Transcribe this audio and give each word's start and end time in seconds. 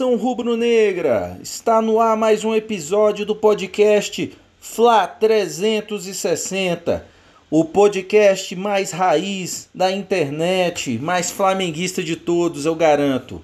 Nação 0.00 0.16
rubro-negra! 0.16 1.38
Está 1.42 1.82
no 1.82 2.00
ar 2.00 2.16
mais 2.16 2.42
um 2.42 2.54
episódio 2.54 3.26
do 3.26 3.36
podcast 3.36 4.32
Fla 4.58 5.06
360, 5.06 7.06
o 7.50 7.66
podcast 7.66 8.56
mais 8.56 8.92
raiz 8.92 9.68
da 9.74 9.92
internet, 9.92 10.98
mais 10.98 11.30
flamenguista 11.30 12.02
de 12.02 12.16
todos, 12.16 12.64
eu 12.64 12.74
garanto. 12.74 13.42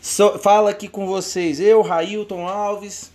So, 0.00 0.38
fala 0.38 0.70
aqui 0.70 0.88
com 0.88 1.06
vocês, 1.06 1.60
eu, 1.60 1.82
Railton 1.82 2.48
Alves, 2.48 3.12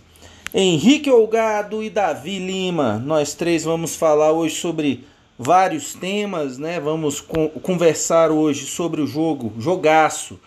Henrique 0.54 1.10
Olgado 1.10 1.82
e 1.82 1.90
Davi 1.90 2.38
Lima. 2.38 3.02
Nós 3.04 3.34
três 3.34 3.64
vamos 3.64 3.96
falar 3.96 4.30
hoje 4.30 4.54
sobre 4.54 5.04
vários 5.36 5.94
temas, 5.94 6.58
né? 6.58 6.78
Vamos 6.78 7.20
con 7.20 7.48
conversar 7.48 8.30
hoje 8.30 8.66
sobre 8.66 9.00
o 9.00 9.06
jogo, 9.08 9.52
jogaço 9.58 10.38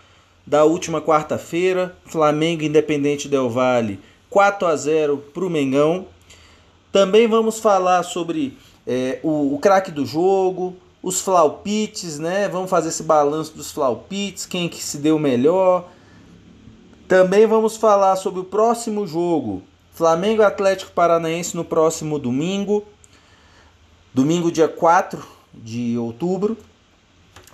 da 0.46 0.64
última 0.64 1.00
quarta-feira, 1.02 1.96
Flamengo 2.04 2.62
Independente 2.62 3.28
Del 3.28 3.50
Vale 3.50 3.98
4 4.30 4.68
a 4.68 4.76
0 4.76 5.18
para 5.32 5.44
o 5.44 5.50
Mengão. 5.50 6.06
Também 6.92 7.26
vamos 7.26 7.58
falar 7.58 8.02
sobre 8.02 8.56
é, 8.86 9.18
o, 9.22 9.54
o 9.54 9.58
craque 9.58 9.90
do 9.90 10.06
jogo, 10.06 10.76
os 11.02 11.20
flaupites, 11.20 12.18
né? 12.18 12.48
Vamos 12.48 12.70
fazer 12.70 12.88
esse 12.88 13.02
balanço 13.02 13.56
dos 13.56 13.70
flaupites, 13.72 14.46
quem 14.46 14.68
que 14.68 14.82
se 14.82 14.98
deu 14.98 15.18
melhor. 15.18 15.88
Também 17.08 17.46
vamos 17.46 17.76
falar 17.76 18.16
sobre 18.16 18.40
o 18.40 18.44
próximo 18.44 19.06
jogo, 19.06 19.62
Flamengo 19.92 20.42
Atlético 20.42 20.92
Paranaense 20.92 21.56
no 21.56 21.64
próximo 21.64 22.18
domingo, 22.18 22.84
domingo 24.12 24.50
dia 24.50 24.68
4 24.68 25.24
de 25.54 25.96
outubro. 25.96 26.56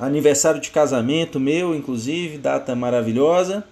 Aniversário 0.03 0.61
de 0.61 0.71
casamento 0.71 1.39
meu, 1.39 1.77
inclusive, 1.77 2.37
data 2.37 2.75
maravilhosa. 2.75 3.65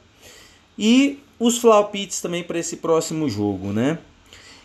E 0.79 1.19
os 1.41 1.59
flaupites 1.59 2.21
também 2.21 2.45
para 2.45 2.57
esse 2.57 2.77
próximo 2.77 3.29
jogo, 3.29 3.73
né? 3.73 3.99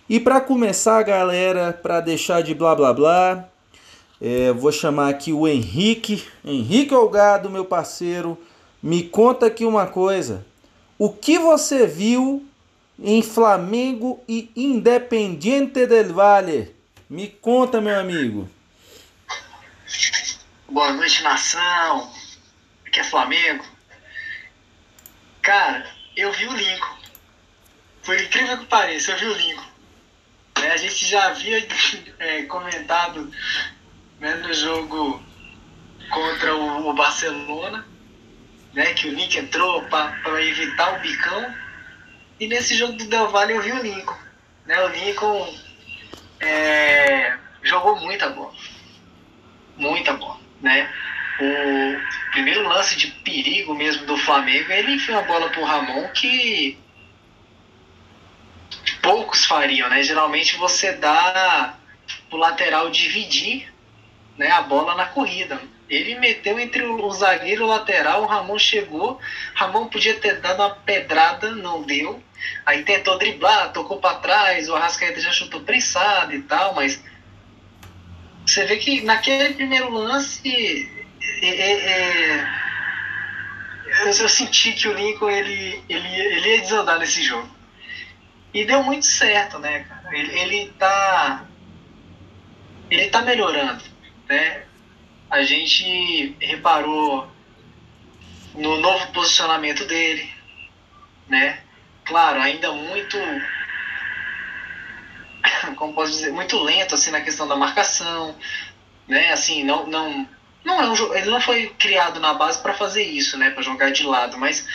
E 0.08 0.20
para 0.20 0.40
começar, 0.40 1.02
galera, 1.02 1.74
para 1.74 2.02
deixar 2.02 2.44
de 2.44 2.54
blá 2.54 2.76
blá 2.76 2.94
blá, 2.94 3.50
é, 4.22 4.52
vou 4.52 4.72
chamar 4.72 5.10
aqui 5.10 5.34
o 5.34 5.48
Henrique. 5.48 6.24
Henrique 6.44 6.94
Olgado, 6.94 7.50
meu 7.50 7.66
parceiro, 7.66 8.38
me 8.82 9.02
conta 9.02 9.48
aqui 9.48 9.66
uma 9.66 9.88
coisa. 9.88 10.46
O 11.00 11.10
que 11.10 11.40
você 11.40 11.88
viu 11.88 12.46
em 13.00 13.24
Flamengo 13.24 14.20
e 14.30 14.52
Independiente 14.56 15.88
del 15.88 16.14
Valle? 16.14 16.72
Me 17.10 17.28
conta, 17.28 17.82
meu 17.82 18.00
amigo. 18.00 18.48
Boa 20.76 20.92
noite, 20.92 21.24
nação. 21.24 22.12
Aqui 22.86 23.00
é 23.00 23.04
Flamengo. 23.06 23.64
Cara, 25.42 25.90
eu 26.18 26.34
vi 26.34 26.48
o 26.48 26.54
Lincoln. 26.54 26.98
Por 28.04 28.20
incrível 28.20 28.58
que 28.58 28.66
pareça, 28.66 29.14
eu 29.14 29.18
vi 29.18 29.26
o 29.26 29.34
Lincoln. 29.36 29.72
É, 30.62 30.72
a 30.72 30.76
gente 30.76 31.06
já 31.06 31.28
havia 31.28 31.66
é, 32.20 32.44
comentado 32.44 33.32
né, 34.20 34.36
no 34.36 34.54
jogo 34.54 35.24
contra 36.10 36.54
o, 36.54 36.90
o 36.90 36.94
Barcelona, 36.94 37.88
né, 38.74 38.94
que 38.96 39.08
o 39.08 39.16
Lincoln 39.16 39.44
entrou 39.44 39.82
para 39.84 40.44
evitar 40.44 40.98
o 40.98 41.00
bicão. 41.00 41.56
E 42.38 42.48
nesse 42.48 42.76
jogo 42.76 42.98
do 42.98 43.06
Del 43.06 43.32
Valle 43.32 43.54
eu 43.54 43.62
vi 43.62 43.72
o 43.72 43.82
Lincoln. 43.82 44.20
Né, 44.66 44.78
o 44.84 44.90
Lincoln 44.90 45.58
é, 46.42 47.38
jogou 47.64 47.96
muita 48.02 48.28
bola. 48.28 48.54
Muita 49.78 50.12
bola 50.12 50.35
né? 50.62 50.90
O 51.40 52.32
primeiro 52.32 52.68
lance 52.68 52.96
de 52.96 53.08
perigo 53.08 53.76
mesmo 53.76 54.06
do 54.06 54.18
Flamengo, 54.18 54.72
ele 54.72 54.94
enfiou 54.94 55.20
a 55.20 55.24
bola 55.24 55.50
pro 55.50 55.64
Ramon 55.64 56.08
que 56.10 56.78
poucos 59.02 59.46
fariam, 59.46 59.90
né? 59.90 60.02
Geralmente 60.02 60.56
você 60.58 60.94
dá 60.94 61.78
o 62.32 62.38
lateral 62.38 62.90
dividir 62.90 63.72
né, 64.38 64.52
a 64.52 64.62
bola 64.62 64.96
na 64.96 65.06
corrida. 65.06 65.60
Ele 65.88 66.16
meteu 66.16 66.60
entre 66.60 66.84
o 66.84 67.12
zagueiro 67.12 67.62
e 67.62 67.66
o 67.66 67.68
lateral, 67.68 68.24
o 68.24 68.26
Ramon 68.26 68.58
chegou, 68.58 69.20
Ramon 69.54 69.88
podia 69.88 70.16
ter 70.16 70.42
dado 70.42 70.60
uma 70.60 70.72
pedrada, 70.72 71.52
não 71.52 71.84
deu. 71.84 72.24
Aí 72.66 72.84
tentou 72.84 73.20
driblar, 73.20 73.72
tocou 73.72 74.00
para 74.00 74.18
trás, 74.18 74.68
o 74.68 74.76
Arrascaeta 74.76 75.20
já 75.20 75.32
chutou 75.32 75.62
prensado 75.62 76.34
e 76.34 76.42
tal, 76.42 76.74
mas 76.74 77.04
você 78.46 78.66
vê 78.66 78.78
que 78.78 79.02
naquele 79.02 79.54
primeiro 79.56 79.90
lance 79.90 80.90
é, 81.42 81.48
é, 81.48 81.72
é, 81.90 82.66
eu, 84.02 84.08
eu, 84.08 84.30
senti 84.30 84.74
que 84.74 84.88
o 84.88 84.94
Lincoln 84.94 85.30
ele, 85.30 85.84
ele, 85.90 86.08
ele 86.08 86.50
ia 86.50 86.62
desandar 86.62 87.00
nesse 87.00 87.24
jogo. 87.24 87.50
E 88.54 88.64
deu 88.66 88.84
muito 88.84 89.06
certo, 89.06 89.60
né, 89.60 89.80
cara? 89.80 90.18
Ele, 90.18 90.40
ele 90.40 90.74
tá. 90.80 91.46
Ele 92.90 93.10
tá 93.10 93.22
melhorando, 93.22 93.84
né? 94.30 94.64
A 95.30 95.42
gente 95.44 96.36
reparou 96.40 97.28
no 98.54 98.78
novo 98.80 99.12
posicionamento 99.12 99.86
dele, 99.86 100.32
né? 101.28 101.60
Claro, 102.06 102.40
ainda 102.40 102.72
muito 102.72 103.18
como 105.76 105.94
posso 105.94 106.12
dizer, 106.12 106.32
muito 106.32 106.58
lento 106.62 106.96
assim 106.96 107.12
na 107.12 107.22
questão 107.22 107.48
da 107.48 107.56
marcação, 107.56 108.36
né? 109.08 109.32
Assim, 109.32 109.64
não 109.64 109.88
não 109.88 110.28
não 110.64 110.82
é 110.82 110.90
um 110.90 111.14
ele 111.14 111.30
não 111.30 111.42
foi 111.42 111.68
criado 111.78 112.20
na 112.20 112.34
base 112.34 112.60
para 112.60 112.74
fazer 112.74 113.04
isso, 113.04 113.38
né, 113.38 113.52
para 113.52 113.62
jogar 113.62 113.92
de 113.92 114.04
lado, 114.04 114.38
mas 114.38 114.68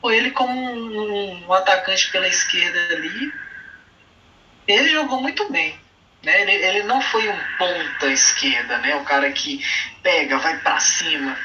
pô, 0.00 0.10
ele 0.10 0.30
como 0.30 0.52
um, 0.52 1.46
um, 1.46 1.52
atacante 1.52 2.10
pela 2.10 2.28
esquerda 2.28 2.78
ali, 2.94 3.32
ele 4.66 4.88
jogou 4.90 5.20
muito 5.20 5.50
bem. 5.50 5.78
Né? 6.22 6.42
Ele, 6.42 6.52
ele 6.52 6.82
não 6.82 7.00
foi 7.00 7.28
um 7.28 7.38
ponta 7.56 8.06
esquerda, 8.06 8.78
né? 8.78 8.96
O 8.96 9.04
cara 9.04 9.30
que 9.30 9.64
pega, 10.02 10.38
vai 10.38 10.58
para 10.58 10.78
cima, 10.80 11.36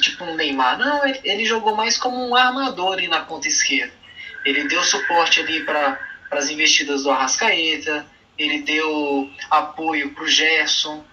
tipo 0.00 0.24
um 0.24 0.34
Neymar. 0.34 0.78
Não, 0.78 1.06
ele, 1.06 1.20
ele 1.22 1.44
jogou 1.44 1.76
mais 1.76 1.96
como 1.96 2.28
um 2.28 2.34
armador 2.34 2.94
ali 2.94 3.06
na 3.06 3.20
ponta 3.20 3.46
esquerda. 3.46 3.92
Ele 4.44 4.64
deu 4.64 4.82
suporte 4.82 5.40
ali 5.40 5.62
para 5.62 6.09
para 6.30 6.38
as 6.38 6.48
investidas 6.48 7.02
do 7.02 7.10
Arrascaeta, 7.10 8.06
ele 8.38 8.62
deu 8.62 9.28
apoio 9.50 10.14
para 10.14 10.22
o 10.22 10.28
Gerson, 10.28 11.04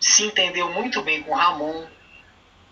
se 0.00 0.24
entendeu 0.24 0.70
muito 0.72 1.00
bem 1.00 1.22
com 1.22 1.30
o 1.30 1.34
Ramon. 1.34 1.86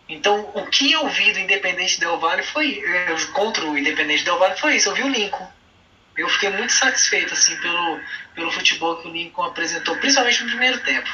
Então, 0.09 0.51
o 0.53 0.67
que 0.67 0.93
eu 0.93 1.09
vi 1.09 1.33
do 1.33 1.39
Independente 1.39 1.99
Del 1.99 2.19
Valle 2.19 2.43
foi, 2.43 2.83
eh, 2.85 3.17
contra 3.33 3.65
o 3.65 3.79
Independente 3.79 4.25
Del 4.25 4.39
Valle 4.39 4.59
foi 4.59 4.77
isso, 4.77 4.91
eu 4.91 4.95
vi 4.95 5.05
o 5.05 5.09
Lincoln. 5.09 5.49
Eu 6.19 6.29
fiquei 6.29 6.51
muito 6.51 6.73
satisfeito 6.73 7.33
assim 7.33 7.57
pelo, 7.57 8.01
pelo 8.35 8.53
futebol 8.53 8.97
que 8.97 9.09
o 9.09 9.13
Lincoln 9.13 9.45
apresentou, 9.45 9.97
principalmente 9.97 10.43
no 10.43 10.51
primeiro 10.51 10.81
tempo. 10.81 11.09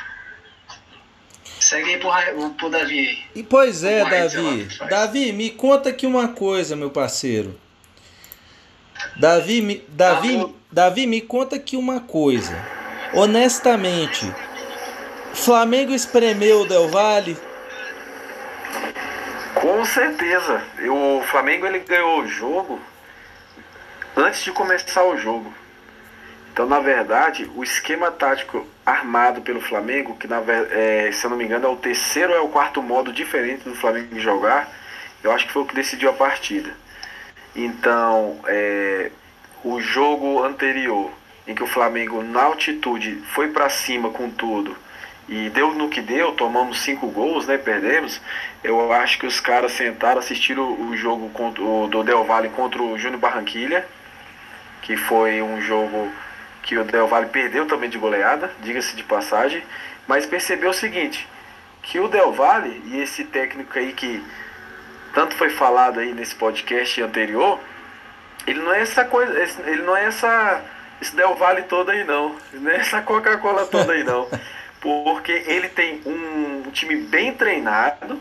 Segue 1.60 1.94
aí 1.94 2.00
pro, 2.00 2.50
pro 2.54 2.70
Davi. 2.70 3.22
E 3.34 3.42
pois 3.42 3.84
é, 3.84 4.04
Davi. 4.04 4.68
Davi, 4.88 5.32
me 5.32 5.50
conta 5.50 5.90
aqui 5.90 6.06
uma 6.06 6.28
coisa, 6.28 6.74
meu 6.74 6.90
parceiro. 6.90 7.58
Davi, 9.16 9.62
me, 9.62 9.84
Davi, 9.88 10.54
Davi, 10.70 11.06
me 11.06 11.20
conta 11.20 11.56
aqui 11.56 11.76
uma 11.76 12.00
coisa. 12.00 12.56
Honestamente, 13.12 14.32
Flamengo 15.34 15.92
espremeu 15.92 16.60
o 16.60 16.66
Del 16.66 16.88
Valle? 16.88 17.36
Com 19.54 19.84
certeza. 19.84 20.62
O 20.88 21.22
Flamengo 21.22 21.66
ele 21.66 21.80
ganhou 21.80 22.20
o 22.20 22.26
jogo 22.26 22.80
antes 24.16 24.42
de 24.42 24.52
começar 24.52 25.04
o 25.04 25.16
jogo. 25.16 25.52
Então, 26.52 26.66
na 26.66 26.80
verdade, 26.80 27.50
o 27.54 27.62
esquema 27.62 28.10
tático 28.10 28.66
armado 28.84 29.40
pelo 29.40 29.60
Flamengo, 29.60 30.16
que 30.16 30.26
na, 30.26 30.42
é, 30.70 31.10
se 31.12 31.24
eu 31.24 31.30
não 31.30 31.36
me 31.36 31.44
engano 31.44 31.66
é 31.66 31.68
o 31.68 31.76
terceiro 31.76 32.32
ou 32.32 32.38
é 32.38 32.40
o 32.40 32.48
quarto 32.48 32.82
modo 32.82 33.12
diferente 33.12 33.68
do 33.68 33.74
Flamengo 33.74 34.18
jogar, 34.18 34.68
eu 35.22 35.30
acho 35.32 35.46
que 35.46 35.52
foi 35.52 35.62
o 35.62 35.66
que 35.66 35.74
decidiu 35.74 36.10
a 36.10 36.12
partida. 36.12 36.74
Então, 37.54 38.38
é, 38.46 39.10
o 39.64 39.80
jogo 39.80 40.42
anterior, 40.42 41.10
em 41.46 41.54
que 41.54 41.62
o 41.62 41.66
Flamengo 41.66 42.22
na 42.22 42.42
altitude 42.42 43.16
foi 43.32 43.48
para 43.48 43.68
cima 43.68 44.10
com 44.10 44.30
tudo 44.30 44.76
e 45.30 45.48
deu 45.50 45.72
no 45.74 45.88
que 45.88 46.00
deu, 46.00 46.32
tomamos 46.32 46.80
cinco 46.80 47.06
gols, 47.06 47.46
né? 47.46 47.56
Perdemos. 47.56 48.20
Eu 48.64 48.92
acho 48.92 49.16
que 49.16 49.26
os 49.26 49.38
caras 49.38 49.70
sentaram, 49.70 50.18
assistiram 50.18 50.72
o, 50.72 50.96
jogo 50.96 51.30
contra, 51.30 51.62
o, 51.62 51.86
do 51.86 52.02
Del 52.02 52.24
Valle 52.24 52.48
contra 52.48 52.82
o 52.82 52.98
Júnior 52.98 53.20
Barranquilha, 53.20 53.86
que 54.82 54.96
foi 54.96 55.40
um 55.40 55.60
jogo 55.60 56.10
que 56.64 56.76
o 56.76 56.84
Del 56.84 57.06
Valle 57.06 57.28
perdeu 57.28 57.64
também 57.64 57.88
de 57.88 57.96
goleada, 57.96 58.50
diga-se 58.60 58.96
de 58.96 59.04
passagem, 59.04 59.62
mas 60.08 60.26
percebeu 60.26 60.70
o 60.70 60.74
seguinte, 60.74 61.28
que 61.80 62.00
o 62.00 62.08
Del 62.08 62.32
Valle 62.32 62.82
e 62.86 63.00
esse 63.00 63.22
técnico 63.22 63.78
aí 63.78 63.92
que 63.92 64.20
tanto 65.14 65.34
foi 65.34 65.50
falado 65.50 66.00
aí 66.00 66.12
nesse 66.12 66.34
podcast 66.34 67.02
anterior, 67.02 67.58
ele 68.46 68.60
não 68.60 68.72
é 68.72 68.80
essa 68.80 69.04
coisa, 69.04 69.32
ele 69.66 69.82
não 69.82 69.96
é 69.96 70.04
essa 70.04 70.62
esse 71.00 71.16
Del 71.16 71.34
Vale 71.34 71.62
todo 71.62 71.90
aí 71.90 72.04
não, 72.04 72.36
não 72.52 72.70
é 72.70 72.76
essa 72.76 73.00
Coca-Cola 73.00 73.66
toda 73.66 73.92
aí 73.92 74.04
não, 74.04 74.28
porque 74.80 75.32
ele 75.46 75.68
tem 75.68 76.02
um 76.04 76.70
time 76.70 76.96
bem 76.96 77.32
treinado, 77.34 78.20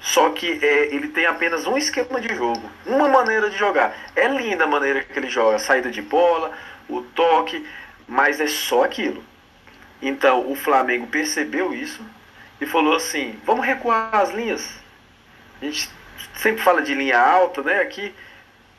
Só 0.00 0.30
que 0.30 0.58
é, 0.62 0.94
ele 0.94 1.08
tem 1.08 1.26
apenas 1.26 1.66
um 1.66 1.76
esquema 1.76 2.20
de 2.20 2.34
jogo, 2.34 2.70
uma 2.86 3.08
maneira 3.08 3.50
de 3.50 3.56
jogar. 3.56 3.94
É 4.14 4.28
linda 4.28 4.64
a 4.64 4.66
maneira 4.66 5.02
que 5.02 5.18
ele 5.18 5.28
joga, 5.28 5.56
a 5.56 5.58
saída 5.58 5.90
de 5.90 6.00
bola, 6.00 6.52
o 6.88 7.02
toque, 7.02 7.66
mas 8.06 8.40
é 8.40 8.46
só 8.46 8.84
aquilo. 8.84 9.22
Então 10.00 10.50
o 10.50 10.54
Flamengo 10.54 11.08
percebeu 11.08 11.74
isso 11.74 12.00
e 12.60 12.66
falou 12.66 12.94
assim: 12.94 13.38
vamos 13.44 13.66
recuar 13.66 14.14
as 14.14 14.30
linhas. 14.30 14.78
A 15.60 15.64
gente 15.64 15.90
sempre 16.34 16.62
fala 16.62 16.82
de 16.82 16.94
linha 16.94 17.18
alta, 17.18 17.62
né? 17.62 17.80
Aqui, 17.80 18.14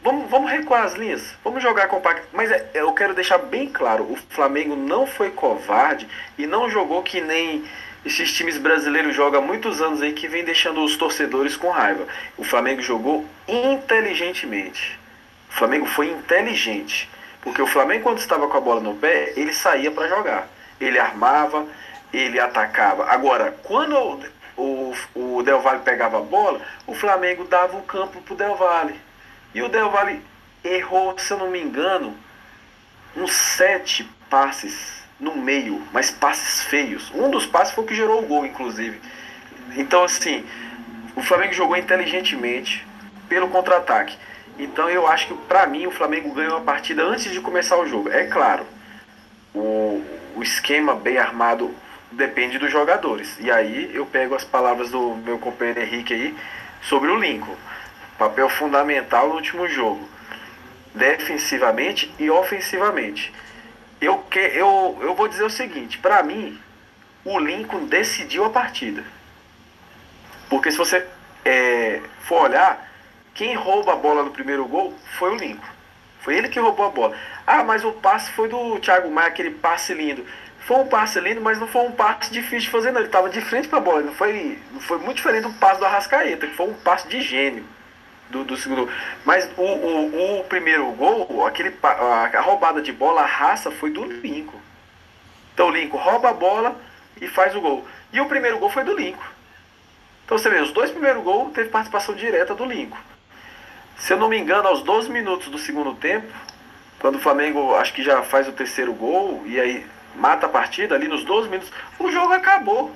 vamos, 0.02 0.30
vamos 0.30 0.52
recuar 0.52 0.84
as 0.84 0.94
linhas, 0.94 1.36
vamos 1.44 1.62
jogar 1.62 1.88
compacto. 1.88 2.28
Mas 2.34 2.52
é, 2.52 2.72
eu 2.74 2.92
quero 2.94 3.14
deixar 3.14 3.38
bem 3.38 3.70
claro: 3.70 4.04
o 4.04 4.16
Flamengo 4.30 4.76
não 4.76 5.06
foi 5.06 5.32
covarde 5.32 6.08
e 6.38 6.46
não 6.46 6.70
jogou 6.70 7.04
que 7.04 7.22
nem 7.22 7.64
esses 8.06 8.32
times 8.32 8.58
brasileiros 8.58 9.16
jogam 9.16 9.42
há 9.42 9.46
muitos 9.46 9.82
anos 9.82 10.02
aí 10.02 10.14
que 10.14 10.28
vem 10.28 10.44
deixando 10.44 10.84
os 10.84 10.96
torcedores 10.96 11.58
com 11.58 11.70
raiva. 11.70 12.08
O 12.38 12.44
Flamengo 12.44 12.82
jogou 12.82 13.26
inteligentemente. 13.48 14.98
O 15.50 15.54
Flamengo 15.54 15.86
foi 15.86 16.08
inteligente. 16.10 17.10
Porque 17.42 17.62
o 17.62 17.68
Flamengo, 17.68 18.04
quando 18.04 18.20
estava 18.20 18.48
com 18.48 18.58
a 18.58 18.62
bola 18.62 18.82
no 18.82 18.96
pé, 18.96 19.34
ele 19.36 19.54
saía 19.54 19.92
para 19.92 20.08
jogar. 20.08 20.48
Ele 20.80 21.00
armava, 21.00 21.66
ele 22.14 22.40
atacava. 22.40 23.06
Agora, 23.06 23.58
quando 23.64 23.96
o, 24.60 24.94
o, 25.16 25.44
Del 25.44 25.62
Valle 25.62 25.82
pegava 25.84 26.18
a 26.18 26.22
bola, 26.22 26.62
o 26.86 26.94
Flamengo 26.94 27.46
dava 27.46 27.78
o 27.78 27.84
campo 27.84 28.22
para 28.22 28.34
o 28.34 28.38
Del 28.38 28.56
Valle. 28.56 29.00
E 29.54 29.62
o 29.62 29.70
Del 29.70 29.90
Valle 29.90 30.22
errou, 30.64 31.18
se 31.18 31.32
eu 31.32 31.38
não 31.38 31.50
me 31.50 31.62
engano, 31.62 32.16
uns 33.16 33.34
sete 33.34 34.08
passes 34.30 35.04
no 35.20 35.36
meio, 35.36 35.82
mas 35.94 36.12
passes 36.12 36.62
feios. 36.64 37.12
Um 37.14 37.30
dos 37.30 37.46
passes 37.46 37.74
foi 37.74 37.84
o 37.84 37.88
que 37.88 37.96
gerou 37.96 38.22
o 38.22 38.28
gol, 38.28 38.46
inclusive. 38.46 39.02
Então, 39.76 40.04
assim, 40.04 40.46
o 41.16 41.22
Flamengo 41.22 41.54
jogou 41.54 41.78
inteligentemente 41.78 42.86
pelo 43.28 43.50
contra-ataque. 43.50 44.18
Então, 44.58 44.90
eu 44.90 45.08
acho 45.08 45.28
que, 45.28 45.34
para 45.48 45.66
mim, 45.68 45.88
o 45.88 45.92
Flamengo 45.92 46.34
ganhou 46.34 46.58
a 46.58 46.62
partida 46.62 47.04
antes 47.04 47.32
de 47.32 47.40
começar 47.40 47.78
o 47.78 47.88
jogo. 47.88 48.10
É 48.10 48.26
claro, 48.26 48.66
o, 49.54 50.04
o 50.36 50.44
esquema 50.44 50.96
bem 50.96 51.18
armado 51.18 51.74
depende 52.12 52.58
dos 52.58 52.72
jogadores. 52.72 53.38
E 53.40 53.52
aí 53.52 53.92
eu 53.94 54.06
pego 54.06 54.36
as 54.36 54.44
palavras 54.44 54.90
do 54.92 55.16
meu 55.16 55.38
companheiro 55.38 55.82
Henrique 55.82 56.14
aí 56.14 56.36
sobre 56.82 57.10
o 57.10 57.16
Lincoln. 57.16 57.56
Papel 58.18 58.50
fundamental 58.50 59.30
no 59.30 59.36
último 59.36 59.68
jogo, 59.68 60.08
defensivamente 60.94 62.14
e 62.20 62.30
ofensivamente. 62.30 63.34
Eu, 64.02 64.18
que, 64.18 64.40
eu, 64.40 64.98
eu 65.02 65.14
vou 65.14 65.28
dizer 65.28 65.44
o 65.44 65.50
seguinte, 65.50 65.98
para 65.98 66.22
mim, 66.24 66.60
o 67.24 67.40
Lincoln 67.40 67.86
decidiu 67.86 68.46
a 68.46 68.50
partida. 68.50 69.04
Porque 70.50 70.72
se 70.72 70.78
você 70.78 71.06
é, 71.46 72.02
for 72.22 72.44
olhar, 72.44 72.90
quem 73.34 73.56
rouba 73.56 73.94
a 73.94 73.96
bola 73.96 74.24
no 74.24 74.32
primeiro 74.32 74.66
gol 74.66 74.94
foi 75.18 75.32
o 75.32 75.36
Lincoln. 75.36 75.80
Foi 76.22 76.36
ele 76.36 76.50
que 76.50 76.60
roubou 76.60 76.86
a 76.86 76.90
bola. 76.90 77.16
Ah, 77.48 77.64
mas 77.64 77.84
o 77.86 77.94
passe 77.94 78.32
foi 78.32 78.50
do 78.50 78.80
Thiago 78.80 79.10
Maia, 79.10 79.30
aquele 79.30 79.52
passe 79.52 79.94
lindo. 79.94 80.26
Foi 80.70 80.78
um 80.78 80.86
passe 80.86 81.20
lindo, 81.20 81.42
mas 81.42 81.60
não 81.60 81.66
foi 81.66 81.82
um 81.82 81.92
passe 81.92 82.32
difícil 82.32 82.60
de 82.60 82.70
fazer, 82.70 82.92
não. 82.92 83.00
Ele 83.00 83.08
estava 83.08 83.28
de 83.28 83.42
frente 83.42 83.68
para 83.68 83.80
a 83.80 83.82
bola. 83.82 84.02
Não 84.02 84.14
foi, 84.14 84.60
não 84.72 84.80
foi 84.80 85.00
muito 85.00 85.18
diferente 85.18 85.48
do 85.48 85.54
passe 85.54 85.80
do 85.80 85.86
Arrascaeta, 85.88 86.46
que 86.46 86.54
foi 86.54 86.68
um 86.68 86.76
passe 86.76 87.08
de 87.08 87.20
gênio 87.22 87.66
do, 88.30 88.44
do 88.44 88.56
segundo. 88.56 88.88
Mas 89.26 89.50
o, 89.58 89.64
o, 89.64 90.42
o 90.42 90.44
primeiro 90.44 90.86
gol, 90.92 91.48
aquele, 91.48 91.76
a, 91.82 92.40
roubada 92.42 92.84
de 92.84 92.92
bola, 92.92 93.22
a 93.22 93.26
raça 93.26 93.72
foi 93.72 93.90
do 93.90 94.04
Lincoln. 94.04 94.60
Então 95.56 95.70
o 95.70 95.72
Lincoln 95.72 95.98
rouba 95.98 96.30
a 96.30 96.34
bola 96.34 96.80
e 97.20 97.28
faz 97.28 97.56
o 97.56 97.62
gol. 97.62 97.84
E 98.14 98.22
o 98.22 98.28
primeiro 98.28 98.60
gol 98.60 98.70
foi 98.70 98.84
do 98.84 98.94
Lincoln. 98.94 99.26
Então 100.24 100.38
você 100.38 100.52
vê, 100.52 100.62
os 100.62 100.72
dois 100.72 100.92
primeiros 100.92 101.24
gols 101.24 101.52
teve 101.52 101.70
participação 101.70 102.14
direta 102.14 102.54
do 102.54 102.66
Lincoln. 102.66 103.00
Se 103.98 104.14
eu 104.14 104.18
não 104.18 104.30
me 104.30 104.38
engano, 104.38 104.68
aos 104.68 104.84
12 104.84 105.10
minutos 105.10 105.48
do 105.48 105.58
segundo 105.58 105.96
tempo, 105.96 106.32
quando 107.00 107.16
o 107.16 107.20
Flamengo 107.20 107.74
acho 107.74 107.92
que 107.92 108.04
já 108.04 108.22
faz 108.22 108.48
o 108.48 108.52
terceiro 108.52 108.94
gol 108.94 109.42
e 109.48 109.60
aí 109.60 109.99
mata 110.20 110.46
a 110.46 110.50
partida 110.50 110.96
ali 110.96 111.08
nos 111.08 111.24
12 111.24 111.50
minutos, 111.50 111.72
o 111.98 112.12
jogo 112.12 112.34
acabou. 112.34 112.92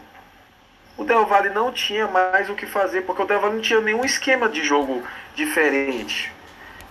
O 0.96 1.04
Del 1.04 1.26
Valle 1.26 1.50
não 1.50 1.72
tinha 1.72 2.08
mais 2.08 2.50
o 2.50 2.54
que 2.54 2.68
fazer, 2.68 3.02
porque 3.02 3.24
o 3.24 3.26
Del 3.26 3.40
Valle 3.40 3.56
não 3.56 3.62
tinha 3.62 3.82
nenhum 3.82 4.06
esquema 4.06 4.48
de 4.48 4.64
jogo 4.64 5.02
diferente. 5.36 6.32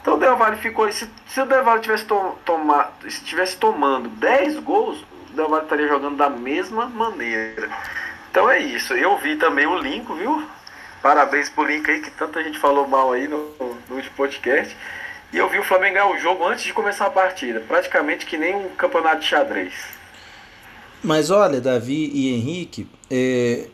Então 0.01 0.15
o 0.15 0.19
Del 0.19 0.37
Valle 0.37 0.57
ficou. 0.57 0.91
Se, 0.91 1.09
se 1.29 1.41
o 1.41 1.47
Del 1.47 1.63
Valle 1.63 1.81
tivesse, 1.81 2.05
to, 2.05 2.37
toma, 2.45 2.91
estivesse 3.05 3.57
tomando 3.57 4.09
10 4.09 4.59
gols, 4.59 5.05
o 5.31 5.33
Del 5.35 5.49
Valle 5.49 5.63
estaria 5.65 5.87
jogando 5.87 6.17
da 6.17 6.29
mesma 6.29 6.87
maneira. 6.87 7.71
Então 8.29 8.51
é 8.51 8.59
isso. 8.59 8.93
Eu 8.95 9.17
vi 9.19 9.37
também 9.37 9.67
o 9.67 9.77
Lincoln, 9.77 10.17
viu? 10.17 10.45
Parabéns 11.01 11.49
pro 11.49 11.65
Link 11.65 11.89
aí, 11.89 12.01
que 12.01 12.11
tanta 12.11 12.43
gente 12.43 12.59
falou 12.59 12.89
mal 12.89 13.13
aí 13.13 13.29
no, 13.29 13.55
no 13.89 13.97
último 13.97 14.17
podcast. 14.17 14.77
E 15.33 15.39
eu 15.39 15.49
vi 15.49 15.59
o 15.59 15.65
Flamengo 15.65 15.95
ganhar 15.95 16.07
o 16.07 16.19
jogo 16.19 16.45
antes 16.45 16.65
de 16.65 16.73
começar 16.73 17.07
a 17.07 17.11
partida. 17.11 17.61
Praticamente 17.61 18.27
que 18.27 18.37
nem 18.37 18.55
um 18.55 18.69
campeonato 18.71 19.21
de 19.21 19.27
xadrez. 19.27 20.02
Mas 21.03 21.31
olha, 21.31 21.61
Davi 21.61 22.11
e 22.15 22.33
Henrique, 22.33 22.87
é, 23.11 23.67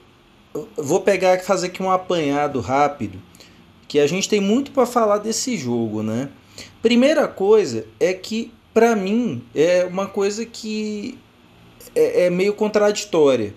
vou 0.77 1.01
pegar 1.01 1.39
fazer 1.41 1.67
aqui 1.67 1.83
um 1.83 1.91
apanhado 1.91 2.61
rápido, 2.61 3.21
que 3.87 3.99
a 3.99 4.07
gente 4.07 4.29
tem 4.29 4.41
muito 4.41 4.71
para 4.71 4.87
falar 4.87 5.19
desse 5.19 5.57
jogo, 5.57 6.03
né? 6.03 6.31
Primeira 6.81 7.29
coisa 7.29 7.87
é 8.01 8.15
que, 8.15 8.53
para 8.73 8.97
mim, 8.97 9.45
é 9.55 9.85
uma 9.85 10.07
coisa 10.07 10.47
que 10.47 11.19
é, 11.95 12.27
é 12.27 12.31
meio 12.31 12.55
contraditória. 12.55 13.55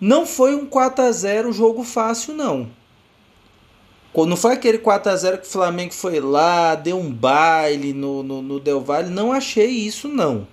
Não 0.00 0.26
foi 0.26 0.54
um 0.54 0.66
4 0.66 1.04
a 1.04 1.12
0 1.12 1.52
jogo 1.52 1.82
fácil, 1.84 2.34
não. 2.34 2.68
Não 4.24 4.36
foi 4.36 4.54
aquele 4.54 4.78
4 4.78 5.12
a 5.12 5.16
0 5.16 5.38
que 5.38 5.46
o 5.46 5.50
Flamengo 5.50 5.92
foi 5.92 6.20
lá, 6.20 6.74
deu 6.74 6.98
um 6.98 7.12
baile 7.12 7.92
no, 7.92 8.22
no, 8.22 8.40
no 8.40 8.58
Del 8.58 8.80
Valle. 8.80 9.10
Não 9.10 9.30
achei 9.30 9.68
isso, 9.68 10.08
não. 10.08 10.46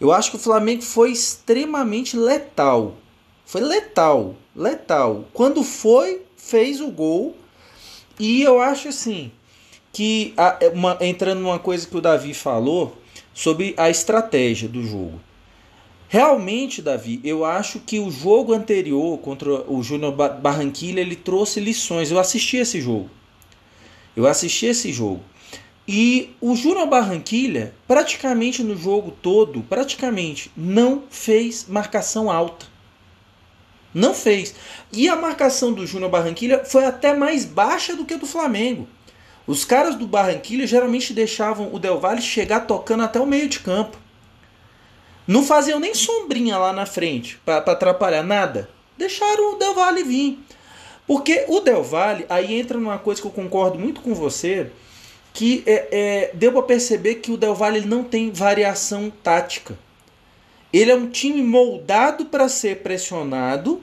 Eu 0.00 0.12
acho 0.12 0.30
que 0.30 0.36
o 0.36 0.40
Flamengo 0.40 0.82
foi 0.82 1.12
extremamente 1.12 2.16
letal. 2.16 2.96
Foi 3.44 3.60
letal, 3.60 4.34
letal. 4.56 5.26
Quando 5.34 5.62
foi, 5.62 6.22
fez 6.36 6.80
o 6.80 6.90
gol. 6.90 7.36
E 8.18 8.42
eu 8.42 8.60
acho 8.60 8.88
assim 8.88 9.30
que 9.92 10.34
uma, 10.72 10.96
entrando 11.00 11.40
numa 11.40 11.58
coisa 11.58 11.86
que 11.86 11.96
o 11.96 12.00
Davi 12.00 12.32
falou 12.32 12.96
sobre 13.34 13.74
a 13.76 13.90
estratégia 13.90 14.68
do 14.68 14.82
jogo. 14.82 15.20
Realmente, 16.08 16.82
Davi, 16.82 17.20
eu 17.22 17.44
acho 17.44 17.78
que 17.80 18.00
o 18.00 18.10
jogo 18.10 18.52
anterior 18.52 19.18
contra 19.18 19.70
o 19.70 19.82
Júnior 19.82 20.12
Barranquilla 20.12 21.00
ele 21.00 21.14
trouxe 21.14 21.60
lições. 21.60 22.10
Eu 22.10 22.18
assisti 22.18 22.56
esse 22.56 22.80
jogo. 22.80 23.08
Eu 24.16 24.26
assisti 24.26 24.66
esse 24.66 24.92
jogo. 24.92 25.20
E 25.86 26.34
o 26.40 26.54
Júnior 26.54 26.86
Barranquilla, 26.86 27.74
praticamente 27.88 28.62
no 28.62 28.76
jogo 28.76 29.10
todo, 29.22 29.62
praticamente 29.62 30.50
não 30.56 31.02
fez 31.10 31.66
marcação 31.66 32.30
alta. 32.30 32.66
Não 33.92 34.14
fez. 34.14 34.54
E 34.92 35.08
a 35.08 35.16
marcação 35.16 35.72
do 35.72 35.86
Júnior 35.86 36.10
Barranquilla 36.10 36.64
foi 36.64 36.84
até 36.84 37.12
mais 37.12 37.44
baixa 37.44 37.96
do 37.96 38.04
que 38.04 38.14
a 38.14 38.18
do 38.18 38.26
Flamengo. 38.26 38.88
Os 39.46 39.64
caras 39.64 39.96
do 39.96 40.06
Barranquilla 40.06 40.66
geralmente 40.66 41.12
deixavam 41.12 41.74
o 41.74 41.78
Del 41.78 41.98
Valle 41.98 42.22
chegar 42.22 42.60
tocando 42.60 43.02
até 43.02 43.18
o 43.18 43.26
meio 43.26 43.48
de 43.48 43.58
campo. 43.58 43.98
Não 45.26 45.44
faziam 45.44 45.80
nem 45.80 45.94
sombrinha 45.94 46.56
lá 46.56 46.72
na 46.72 46.86
frente 46.86 47.40
para 47.44 47.56
atrapalhar 47.56 48.22
nada. 48.22 48.68
Deixaram 48.96 49.54
o 49.54 49.58
Del 49.58 49.74
Valle 49.74 50.04
vir. 50.04 50.38
Porque 51.06 51.46
o 51.48 51.58
Del 51.58 51.82
Valle, 51.82 52.26
aí 52.28 52.54
entra 52.54 52.78
numa 52.78 52.98
coisa 52.98 53.20
que 53.20 53.26
eu 53.26 53.32
concordo 53.32 53.76
muito 53.76 54.00
com 54.00 54.14
você, 54.14 54.70
que 55.32 55.62
é, 55.66 55.88
é 55.90 56.30
deu 56.34 56.52
para 56.52 56.62
perceber 56.62 57.16
que 57.16 57.30
o 57.30 57.36
Del 57.36 57.54
Valle 57.54 57.80
não 57.82 58.04
tem 58.04 58.30
variação 58.30 59.10
tática. 59.22 59.78
Ele 60.72 60.90
é 60.90 60.94
um 60.94 61.08
time 61.08 61.42
moldado 61.42 62.26
para 62.26 62.48
ser 62.48 62.78
pressionado 62.78 63.82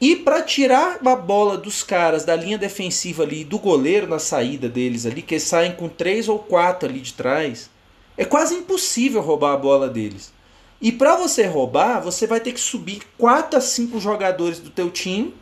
e 0.00 0.16
para 0.16 0.42
tirar 0.42 0.98
a 1.04 1.16
bola 1.16 1.56
dos 1.56 1.82
caras 1.82 2.24
da 2.24 2.34
linha 2.34 2.58
defensiva 2.58 3.22
ali, 3.22 3.44
do 3.44 3.58
goleiro 3.58 4.06
na 4.08 4.18
saída 4.18 4.68
deles 4.68 5.06
ali, 5.06 5.22
que 5.22 5.38
saem 5.38 5.76
com 5.76 5.88
três 5.88 6.28
ou 6.28 6.38
quatro 6.40 6.88
ali 6.88 7.00
de 7.00 7.14
trás. 7.14 7.70
É 8.16 8.24
quase 8.24 8.54
impossível 8.54 9.22
roubar 9.22 9.54
a 9.54 9.56
bola 9.56 9.88
deles. 9.88 10.32
E 10.80 10.90
para 10.90 11.14
você 11.14 11.46
roubar, 11.46 12.00
você 12.00 12.26
vai 12.26 12.40
ter 12.40 12.52
que 12.52 12.58
subir 12.58 13.02
4 13.16 13.56
a 13.56 13.62
5 13.62 14.00
jogadores 14.00 14.58
do 14.58 14.68
teu 14.68 14.90
time 14.90 15.32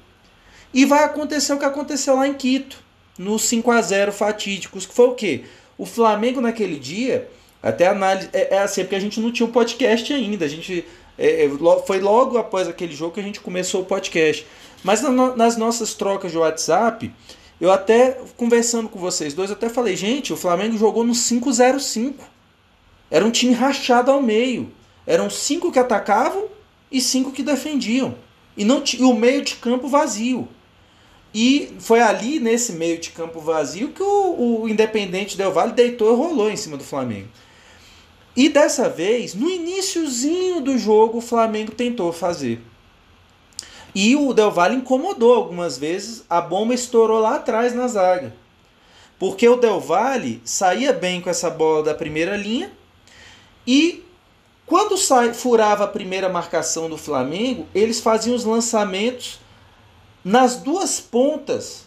e 0.74 0.84
vai 0.84 1.04
acontecer 1.04 1.54
o 1.54 1.58
que 1.58 1.64
aconteceu 1.64 2.14
lá 2.16 2.28
em 2.28 2.34
Quito, 2.34 2.78
no 3.18 3.38
5 3.38 3.70
a 3.70 3.82
0 3.82 4.12
fatídicos, 4.12 4.86
que 4.86 4.94
foi 4.94 5.08
o 5.08 5.14
quê? 5.14 5.44
O 5.76 5.86
Flamengo 5.86 6.40
naquele 6.40 6.78
dia, 6.78 7.28
até 7.62 7.86
análise 7.86 8.28
é, 8.32 8.56
é 8.56 8.58
assim, 8.58 8.82
porque 8.82 8.96
a 8.96 9.00
gente 9.00 9.20
não 9.20 9.32
tinha 9.32 9.46
um 9.46 9.52
podcast 9.52 10.12
ainda, 10.12 10.44
a 10.44 10.48
gente 10.48 10.84
é, 11.18 11.44
é 11.44 11.50
foi 11.86 12.00
logo 12.00 12.38
após 12.38 12.68
aquele 12.68 12.94
jogo 12.94 13.14
que 13.14 13.20
a 13.20 13.22
gente 13.22 13.40
começou 13.40 13.82
o 13.82 13.84
podcast. 13.84 14.46
Mas 14.82 15.02
na, 15.02 15.36
nas 15.36 15.56
nossas 15.56 15.94
trocas 15.94 16.32
de 16.32 16.38
WhatsApp, 16.38 17.12
eu 17.60 17.70
até 17.70 18.18
conversando 18.36 18.88
com 18.88 18.98
vocês 18.98 19.34
dois, 19.34 19.50
até 19.50 19.68
falei, 19.68 19.94
gente, 19.94 20.32
o 20.32 20.36
Flamengo 20.36 20.78
jogou 20.78 21.04
no 21.04 21.12
5-0-5. 21.12 22.14
Era 23.10 23.24
um 23.24 23.30
time 23.30 23.52
rachado 23.52 24.10
ao 24.10 24.22
meio. 24.22 24.72
Eram 25.06 25.28
cinco 25.28 25.70
que 25.70 25.78
atacavam 25.78 26.46
e 26.90 27.00
cinco 27.00 27.32
que 27.32 27.42
defendiam. 27.42 28.14
E, 28.56 28.64
não 28.64 28.82
e 28.98 29.02
o 29.02 29.12
meio 29.12 29.42
de 29.42 29.56
campo 29.56 29.88
vazio. 29.88 30.48
E 31.32 31.76
foi 31.78 32.00
ali, 32.00 32.40
nesse 32.40 32.72
meio 32.72 32.98
de 32.98 33.10
campo 33.10 33.40
vazio, 33.40 33.92
que 33.92 34.02
o, 34.02 34.62
o 34.62 34.68
Independente 34.68 35.36
Del 35.36 35.52
Valle 35.52 35.72
deitou 35.72 36.12
e 36.12 36.16
rolou 36.16 36.50
em 36.50 36.56
cima 36.56 36.76
do 36.76 36.82
Flamengo. 36.82 37.28
E 38.36 38.48
dessa 38.48 38.88
vez, 38.88 39.34
no 39.34 39.48
iníciozinho 39.48 40.60
do 40.60 40.76
jogo, 40.78 41.18
o 41.18 41.22
Flamengo 41.22 41.72
tentou 41.72 42.12
fazer. 42.12 42.60
E 43.94 44.14
o 44.16 44.32
Del 44.32 44.50
Valle 44.50 44.76
incomodou 44.76 45.34
algumas 45.34 45.76
vezes, 45.78 46.24
a 46.28 46.40
bomba 46.40 46.74
estourou 46.74 47.20
lá 47.20 47.36
atrás 47.36 47.74
na 47.74 47.88
zaga. 47.88 48.34
Porque 49.18 49.48
o 49.48 49.56
Del 49.56 49.80
Valle 49.80 50.40
saía 50.44 50.92
bem 50.92 51.20
com 51.20 51.28
essa 51.28 51.50
bola 51.50 51.82
da 51.82 51.94
primeira 51.94 52.36
linha 52.36 52.72
e 53.66 54.04
quando 54.64 54.96
sai, 54.96 55.34
furava 55.34 55.84
a 55.84 55.88
primeira 55.88 56.28
marcação 56.28 56.88
do 56.88 56.96
Flamengo, 56.96 57.66
eles 57.74 58.00
faziam 58.00 58.36
os 58.36 58.44
lançamentos 58.44 59.40
nas 60.24 60.56
duas 60.56 61.00
pontas 61.00 61.84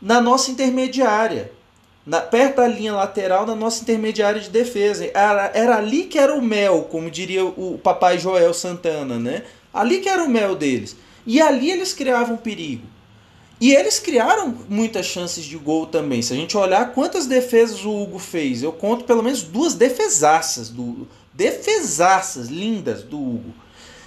na 0.00 0.20
nossa 0.20 0.50
intermediária 0.50 1.52
na, 2.08 2.22
perto 2.22 2.56
da 2.56 2.66
linha 2.66 2.94
lateral 2.94 3.44
na 3.46 3.54
nossa 3.54 3.82
intermediária 3.82 4.40
de 4.40 4.48
defesa. 4.48 5.10
Era, 5.12 5.50
era 5.54 5.76
ali 5.76 6.04
que 6.04 6.18
era 6.18 6.34
o 6.34 6.40
mel, 6.40 6.88
como 6.90 7.10
diria 7.10 7.44
o 7.44 7.78
papai 7.82 8.18
Joel 8.18 8.54
Santana, 8.54 9.18
né? 9.18 9.44
Ali 9.72 9.98
que 9.98 10.08
era 10.08 10.24
o 10.24 10.28
mel 10.28 10.56
deles. 10.56 10.96
E 11.26 11.40
ali 11.42 11.70
eles 11.70 11.92
criavam 11.92 12.38
perigo. 12.38 12.86
E 13.60 13.74
eles 13.74 13.98
criaram 13.98 14.56
muitas 14.68 15.04
chances 15.04 15.44
de 15.44 15.58
gol 15.58 15.86
também. 15.86 16.22
Se 16.22 16.32
a 16.32 16.36
gente 16.36 16.56
olhar 16.56 16.92
quantas 16.92 17.26
defesas 17.26 17.84
o 17.84 17.90
Hugo 17.90 18.18
fez, 18.18 18.62
eu 18.62 18.72
conto 18.72 19.04
pelo 19.04 19.22
menos 19.22 19.42
duas 19.42 19.74
defesaças 19.74 20.70
do 20.70 21.06
defesaças 21.34 22.48
lindas 22.48 23.02
do 23.02 23.18
Hugo. 23.18 23.54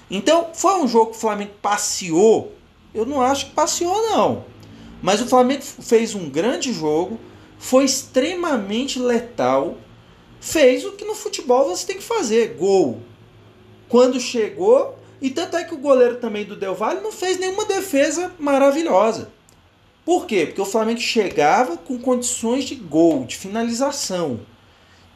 Então, 0.10 0.50
foi 0.53 0.81
um 0.81 0.88
jogo 0.88 1.12
que 1.12 1.17
o 1.17 1.20
Flamengo 1.20 1.51
passeou. 1.62 2.53
Eu 2.94 3.06
não 3.06 3.22
acho 3.22 3.48
que 3.48 3.52
passeou 3.54 4.10
não. 4.10 4.46
Mas 5.02 5.22
o 5.22 5.28
Flamengo 5.28 5.64
fez 5.64 6.14
um 6.14 6.30
grande 6.30 6.72
jogo 6.74 7.20
foi 7.62 7.86
extremamente 7.86 8.98
letal, 8.98 9.78
fez 10.40 10.84
o 10.84 10.94
que 10.94 11.06
no 11.06 11.14
futebol 11.14 11.70
você 11.70 11.86
tem 11.86 11.98
que 11.98 12.04
fazer, 12.04 12.56
gol. 12.58 13.00
Quando 13.88 14.20
chegou, 14.20 14.98
e 15.22 15.30
tanto 15.30 15.56
é 15.56 15.64
que 15.64 15.76
o 15.76 15.78
goleiro 15.78 16.16
também 16.16 16.44
do 16.44 16.56
Del 16.56 16.74
Valle 16.74 17.02
não 17.02 17.12
fez 17.12 17.38
nenhuma 17.38 17.64
defesa 17.66 18.32
maravilhosa. 18.40 19.32
Por 20.04 20.26
quê? 20.26 20.48
Porque 20.48 20.60
o 20.60 20.66
Flamengo 20.66 21.00
chegava 21.00 21.78
com 21.78 22.00
condições 22.00 22.64
de 22.64 22.74
gol, 22.74 23.26
de 23.26 23.38
finalização. 23.38 24.40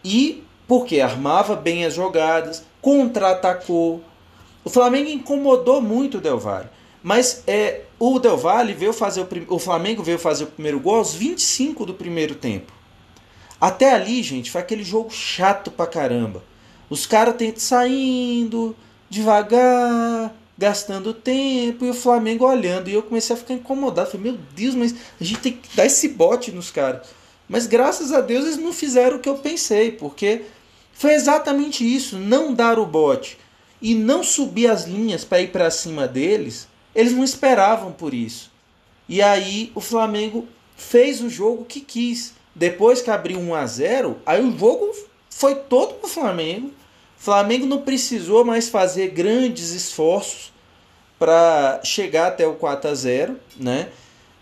E 0.04 0.44
porque 0.68 1.02
armava 1.02 1.56
bem 1.56 1.84
as 1.84 1.96
jogadas, 1.96 2.64
contra-atacou. 2.80 4.04
O 4.64 4.70
Flamengo 4.70 5.10
incomodou 5.10 5.82
muito 5.82 6.20
o 6.20 6.22
Del 6.22 6.38
Valle. 6.38 6.70
Mas 7.06 7.44
é, 7.46 7.82
o 8.00 8.18
Del 8.18 8.36
Valle 8.36 8.74
veio 8.74 8.92
fazer 8.92 9.22
o, 9.22 9.28
o 9.54 9.60
Flamengo 9.60 10.02
veio 10.02 10.18
fazer 10.18 10.46
o 10.46 10.48
primeiro 10.48 10.80
gol 10.80 10.96
aos 10.96 11.14
25 11.14 11.86
do 11.86 11.94
primeiro 11.94 12.34
tempo. 12.34 12.74
Até 13.62 13.94
ali, 13.94 14.24
gente, 14.24 14.50
foi 14.50 14.60
aquele 14.60 14.84
jogo 14.84 15.12
chato 15.12 15.70
pra 15.70 15.86
caramba. 15.86 16.44
Os 16.90 17.06
caras 17.06 17.36
saindo 17.58 18.76
devagar, 19.08 20.36
gastando 20.58 21.14
tempo 21.14 21.86
e 21.86 21.92
o 21.92 21.94
Flamengo 21.94 22.44
olhando. 22.44 22.90
E 22.90 22.94
eu 22.96 23.04
comecei 23.04 23.36
a 23.36 23.38
ficar 23.38 23.54
incomodado. 23.54 24.10
Falei, 24.10 24.32
meu 24.32 24.40
Deus, 24.56 24.74
mas 24.74 24.96
a 25.22 25.24
gente 25.24 25.42
tem 25.42 25.54
que 25.54 25.78
dar 25.78 25.86
esse 25.86 26.08
bote 26.08 26.52
nos 26.52 26.72
caras. 26.72 27.08
Mas 27.48 27.68
graças 27.68 28.12
a 28.12 28.20
Deus 28.20 28.46
eles 28.46 28.58
não 28.58 28.74
fizeram 28.74 29.18
o 29.18 29.20
que 29.20 29.30
eu 29.30 29.38
pensei, 29.38 29.92
porque 29.92 30.46
foi 30.92 31.14
exatamente 31.14 31.86
isso: 31.86 32.18
não 32.18 32.52
dar 32.52 32.80
o 32.80 32.86
bote 32.88 33.38
e 33.80 33.94
não 33.94 34.24
subir 34.24 34.72
as 34.72 34.86
linhas 34.86 35.24
para 35.24 35.42
ir 35.42 35.52
para 35.52 35.70
cima 35.70 36.08
deles 36.08 36.68
eles 36.96 37.14
não 37.14 37.24
esperavam 37.24 37.92
por 37.92 38.14
isso. 38.14 38.52
E 39.08 39.22
aí 39.22 39.72
o 39.76 39.82
Flamengo 39.82 40.48
fez 40.76 41.22
o 41.22 41.30
jogo 41.30 41.66
que 41.66 41.82
quis. 41.82 42.34
Depois 42.56 43.02
que 43.02 43.12
abriu 43.12 43.38
1 43.38 43.54
a 43.54 43.66
0, 43.66 44.18
aí 44.26 44.42
o 44.42 44.58
jogo 44.58 44.92
foi 45.30 45.56
todo 45.56 45.96
para 45.96 46.08
o 46.08 46.10
Flamengo. 46.10 46.72
Flamengo 47.18 47.66
não 47.66 47.82
precisou 47.82 48.46
mais 48.46 48.70
fazer 48.70 49.10
grandes 49.10 49.72
esforços 49.72 50.54
para 51.20 51.82
chegar 51.84 52.28
até 52.28 52.48
o 52.48 52.56
4 52.56 52.90
a 52.90 52.96
0, 52.96 53.40
né? 53.58 53.90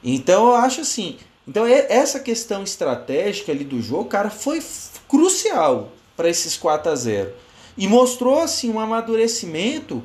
Então 0.03 0.47
eu 0.47 0.55
acho 0.55 0.81
assim, 0.81 1.17
então 1.47 1.65
essa 1.65 2.19
questão 2.19 2.63
estratégica 2.63 3.51
ali 3.51 3.63
do 3.63 3.81
jogo, 3.81 4.05
cara, 4.05 4.29
foi 4.29 4.61
crucial 5.07 5.91
para 6.15 6.29
esses 6.29 6.57
4 6.57 6.91
a 6.91 6.95
0 6.95 7.33
e 7.77 7.87
mostrou 7.87 8.39
assim 8.39 8.69
um 8.69 8.79
amadurecimento 8.79 10.03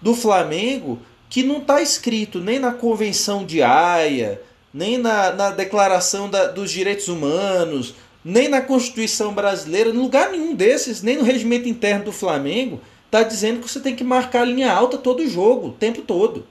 do 0.00 0.14
Flamengo 0.14 0.98
que 1.28 1.42
não 1.42 1.58
está 1.58 1.80
escrito 1.82 2.40
nem 2.40 2.58
na 2.58 2.72
Convenção 2.72 3.44
de 3.44 3.62
Haia, 3.62 4.40
nem 4.72 4.98
na, 4.98 5.32
na 5.32 5.50
Declaração 5.50 6.28
da, 6.28 6.46
dos 6.46 6.70
Direitos 6.70 7.08
Humanos, 7.08 7.94
nem 8.24 8.48
na 8.48 8.60
Constituição 8.60 9.32
Brasileira, 9.32 9.90
em 9.90 9.94
lugar 9.94 10.30
nenhum 10.30 10.54
desses, 10.54 11.02
nem 11.02 11.16
no 11.16 11.24
regimento 11.24 11.68
interno 11.68 12.06
do 12.06 12.12
Flamengo, 12.12 12.80
está 13.06 13.22
dizendo 13.22 13.60
que 13.60 13.70
você 13.70 13.80
tem 13.80 13.96
que 13.96 14.04
marcar 14.04 14.42
a 14.42 14.44
linha 14.44 14.72
alta 14.72 14.98
todo 14.98 15.26
jogo, 15.28 15.68
o 15.68 15.72
tempo 15.72 16.02
todo. 16.02 16.46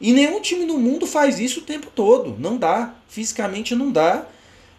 E 0.00 0.12
nenhum 0.12 0.40
time 0.40 0.64
no 0.64 0.78
mundo 0.78 1.06
faz 1.06 1.38
isso 1.38 1.60
o 1.60 1.62
tempo 1.62 1.88
todo. 1.94 2.36
Não 2.38 2.56
dá. 2.56 2.94
Fisicamente 3.08 3.74
não 3.74 3.90
dá. 3.90 4.26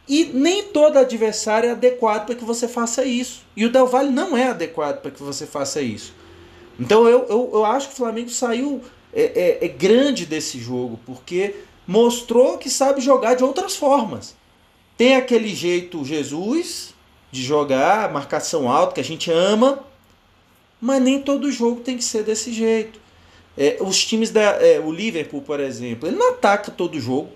E 0.08 0.26
nem 0.26 0.64
todo 0.64 1.00
adversário 1.00 1.70
é 1.70 1.72
adequado 1.72 2.28
para 2.28 2.36
que 2.36 2.44
você 2.44 2.68
faça 2.68 3.04
isso. 3.04 3.42
E 3.56 3.66
o 3.66 3.72
Del 3.72 3.88
Valle 3.88 4.12
não 4.12 4.38
é 4.38 4.50
adequado 4.50 5.02
para 5.02 5.10
que 5.10 5.24
você 5.24 5.48
faça 5.48 5.82
isso. 5.82 6.14
Então 6.80 7.08
eu, 7.08 7.26
eu, 7.28 7.50
eu 7.54 7.66
acho 7.66 7.88
que 7.88 7.94
o 7.94 7.98
Flamengo 7.98 8.30
saiu 8.30 8.82
é, 9.16 9.60
é, 9.62 9.66
é 9.66 9.68
grande 9.70 10.26
desse 10.26 10.60
jogo, 10.60 11.00
porque 11.06 11.56
mostrou 11.88 12.58
que 12.58 12.70
sabe 12.70 13.00
jogar 13.00 13.36
de 13.36 13.44
outras 13.44 13.76
formas. 13.76 14.36
Tem 14.98 15.16
aquele 15.16 15.56
jeito 15.56 16.04
Jesus 16.04 16.94
de 17.32 17.42
jogar, 17.42 18.12
marcação 18.12 18.70
alta, 18.70 18.96
que 18.96 19.02
a 19.02 19.04
gente 19.04 19.32
ama, 19.32 19.80
mas 20.80 21.02
nem 21.02 21.22
todo 21.22 21.52
jogo 21.52 21.82
tem 21.82 21.98
que 21.98 22.04
ser 22.04 22.24
desse 22.24 22.52
jeito. 22.52 23.00
É, 23.58 23.78
os 23.80 24.04
times 24.04 24.32
da. 24.32 24.42
É, 24.42 24.80
o 24.80 24.92
Liverpool, 24.92 25.42
por 25.42 25.60
exemplo, 25.60 26.08
ele 26.08 26.18
não 26.18 26.32
ataca 26.32 26.72
todo 26.72 27.00
jogo. 27.00 27.30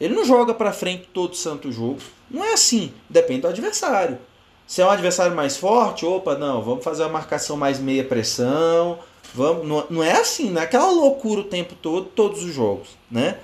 Ele 0.00 0.14
não 0.14 0.24
joga 0.24 0.52
para 0.52 0.72
frente 0.72 1.08
todo 1.12 1.36
santo 1.36 1.70
jogo. 1.70 1.98
Não 2.30 2.44
é 2.44 2.54
assim. 2.54 2.92
Depende 3.08 3.42
do 3.42 3.48
adversário. 3.48 4.18
Se 4.66 4.80
é 4.80 4.86
um 4.86 4.90
adversário 4.90 5.36
mais 5.36 5.56
forte, 5.56 6.06
opa, 6.06 6.36
não, 6.36 6.62
vamos 6.62 6.82
fazer 6.82 7.02
uma 7.02 7.10
marcação 7.10 7.56
mais 7.56 7.78
meia 7.78 8.02
pressão, 8.02 8.98
Vamos, 9.34 9.66
não, 9.66 9.84
não 9.90 10.02
é 10.02 10.12
assim, 10.12 10.50
não 10.50 10.62
é 10.62 10.64
aquela 10.64 10.90
loucura 10.90 11.40
o 11.40 11.44
tempo 11.44 11.74
todo, 11.74 12.06
todos 12.06 12.44
os 12.44 12.54
jogos, 12.54 12.90
né? 13.10 13.38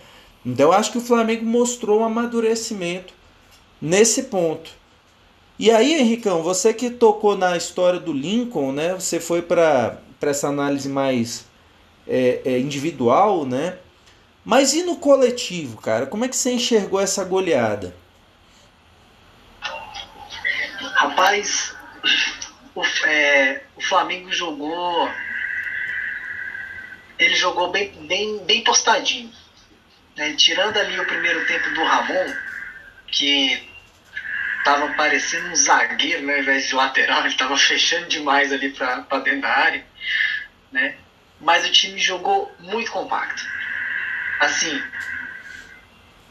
Então 0.46 0.66
eu 0.66 0.72
acho 0.72 0.92
que 0.92 0.98
o 0.98 1.02
Flamengo 1.02 1.44
mostrou 1.44 2.00
um 2.00 2.04
amadurecimento 2.04 3.12
nesse 3.82 4.24
ponto. 4.24 4.70
E 5.58 5.70
aí, 5.70 5.94
Henricão, 5.94 6.42
você 6.42 6.72
que 6.72 6.90
tocou 6.90 7.36
na 7.36 7.56
história 7.56 7.98
do 7.98 8.12
Lincoln, 8.12 8.72
né? 8.72 8.94
Você 8.94 9.18
foi 9.18 9.42
para 9.42 9.98
essa 10.22 10.48
análise 10.48 10.88
mais 10.88 11.44
é, 12.06 12.40
é, 12.44 12.58
individual, 12.58 13.44
né? 13.44 13.76
Mas 14.44 14.72
e 14.72 14.84
no 14.84 14.96
coletivo, 14.96 15.76
cara? 15.78 16.06
Como 16.06 16.24
é 16.24 16.28
que 16.28 16.36
você 16.36 16.52
enxergou 16.52 17.00
essa 17.00 17.24
goleada? 17.24 17.94
Rapaz, 20.94 21.74
o, 22.74 22.82
é, 23.06 23.62
o 23.76 23.82
Flamengo 23.82 24.32
jogou 24.32 25.10
ele 27.20 27.36
jogou 27.36 27.70
bem, 27.70 27.92
bem, 28.06 28.38
bem 28.44 28.64
postadinho. 28.64 29.30
Né? 30.16 30.32
Tirando 30.32 30.78
ali 30.78 30.98
o 30.98 31.04
primeiro 31.04 31.46
tempo 31.46 31.70
do 31.70 31.84
Ramon, 31.84 32.34
que 33.08 33.68
tava 34.64 34.88
parecendo 34.94 35.50
um 35.50 35.56
zagueiro 35.56 36.22
né, 36.22 36.34
ao 36.34 36.40
invés 36.40 36.68
de 36.68 36.74
lateral, 36.74 37.24
ele 37.24 37.34
tava 37.34 37.56
fechando 37.58 38.08
demais 38.08 38.50
ali 38.52 38.70
para 38.70 39.18
dentro 39.18 39.42
da 39.42 39.50
área. 39.50 39.84
Né? 40.72 40.96
Mas 41.38 41.66
o 41.66 41.72
time 41.72 42.00
jogou 42.00 42.50
muito 42.58 42.90
compacto. 42.90 43.46
Assim, 44.40 44.82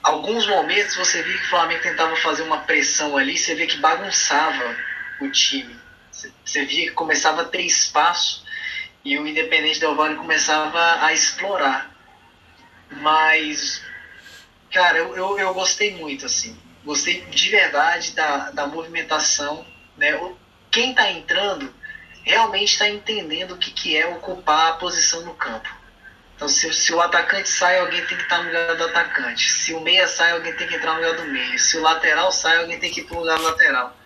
alguns 0.02 0.48
momentos 0.48 0.96
você 0.96 1.22
via 1.22 1.38
que 1.38 1.46
o 1.46 1.50
Flamengo 1.50 1.84
tentava 1.84 2.16
fazer 2.16 2.42
uma 2.42 2.62
pressão 2.62 3.16
ali, 3.16 3.38
você 3.38 3.54
via 3.54 3.68
que 3.68 3.78
bagunçava 3.78 4.76
o 5.22 5.30
time. 5.30 5.78
Você 6.12 6.66
via 6.66 6.88
que 6.88 6.96
começava 6.96 7.44
a 7.44 7.46
ter 7.46 7.62
espaço 7.62 8.49
e 9.10 9.18
o 9.18 9.26
Independente 9.26 9.80
Del 9.80 9.96
Valle 9.96 10.16
começava 10.16 11.04
a 11.04 11.12
explorar. 11.12 11.90
Mas, 12.92 13.82
cara, 14.72 15.00
eu, 15.00 15.16
eu, 15.18 15.40
eu, 15.40 15.52
gostei 15.52 15.96
muito, 15.96 16.28
assim. 16.28 16.56
Gostei 16.86 17.22
de 17.22 17.50
verdade 17.50 18.12
da, 18.12 18.52
da 18.52 18.68
movimentação. 18.68 19.66
Né? 19.98 20.12
Quem 20.70 20.92
está 20.92 21.10
entrando 21.10 21.74
realmente 22.22 22.74
está 22.74 22.88
entendendo 22.88 23.56
o 23.56 23.58
que, 23.58 23.72
que 23.72 23.98
é 23.98 24.06
ocupar 24.06 24.74
a 24.74 24.74
posição 24.74 25.22
no 25.22 25.34
campo. 25.34 25.68
Então, 26.36 26.48
se, 26.48 26.72
se 26.72 26.94
o 26.94 27.02
atacante 27.02 27.50
sai, 27.50 27.80
alguém 27.80 28.06
tem 28.06 28.16
que 28.16 28.24
estar 28.24 28.38
no 28.44 28.46
lugar 28.46 28.76
do 28.76 28.84
atacante. 28.84 29.50
Se 29.50 29.74
o 29.74 29.82
meia 29.82 30.08
sai, 30.08 30.34
alguém 30.34 30.54
tem 30.54 30.68
que 30.68 30.76
entrar 30.76 30.94
no 30.94 31.02
lugar 31.02 31.16
do 31.16 31.26
meio. 31.26 31.58
Se 31.58 31.80
o 31.80 31.82
lateral 31.82 32.32
sai, 32.32 32.58
alguém 32.58 32.80
tem 32.80 32.92
que 32.92 33.02
ir 33.02 33.06
para 33.06 33.18
o 33.18 33.22
lugar 33.22 33.40
do 33.40 33.44
lateral. 33.44 33.98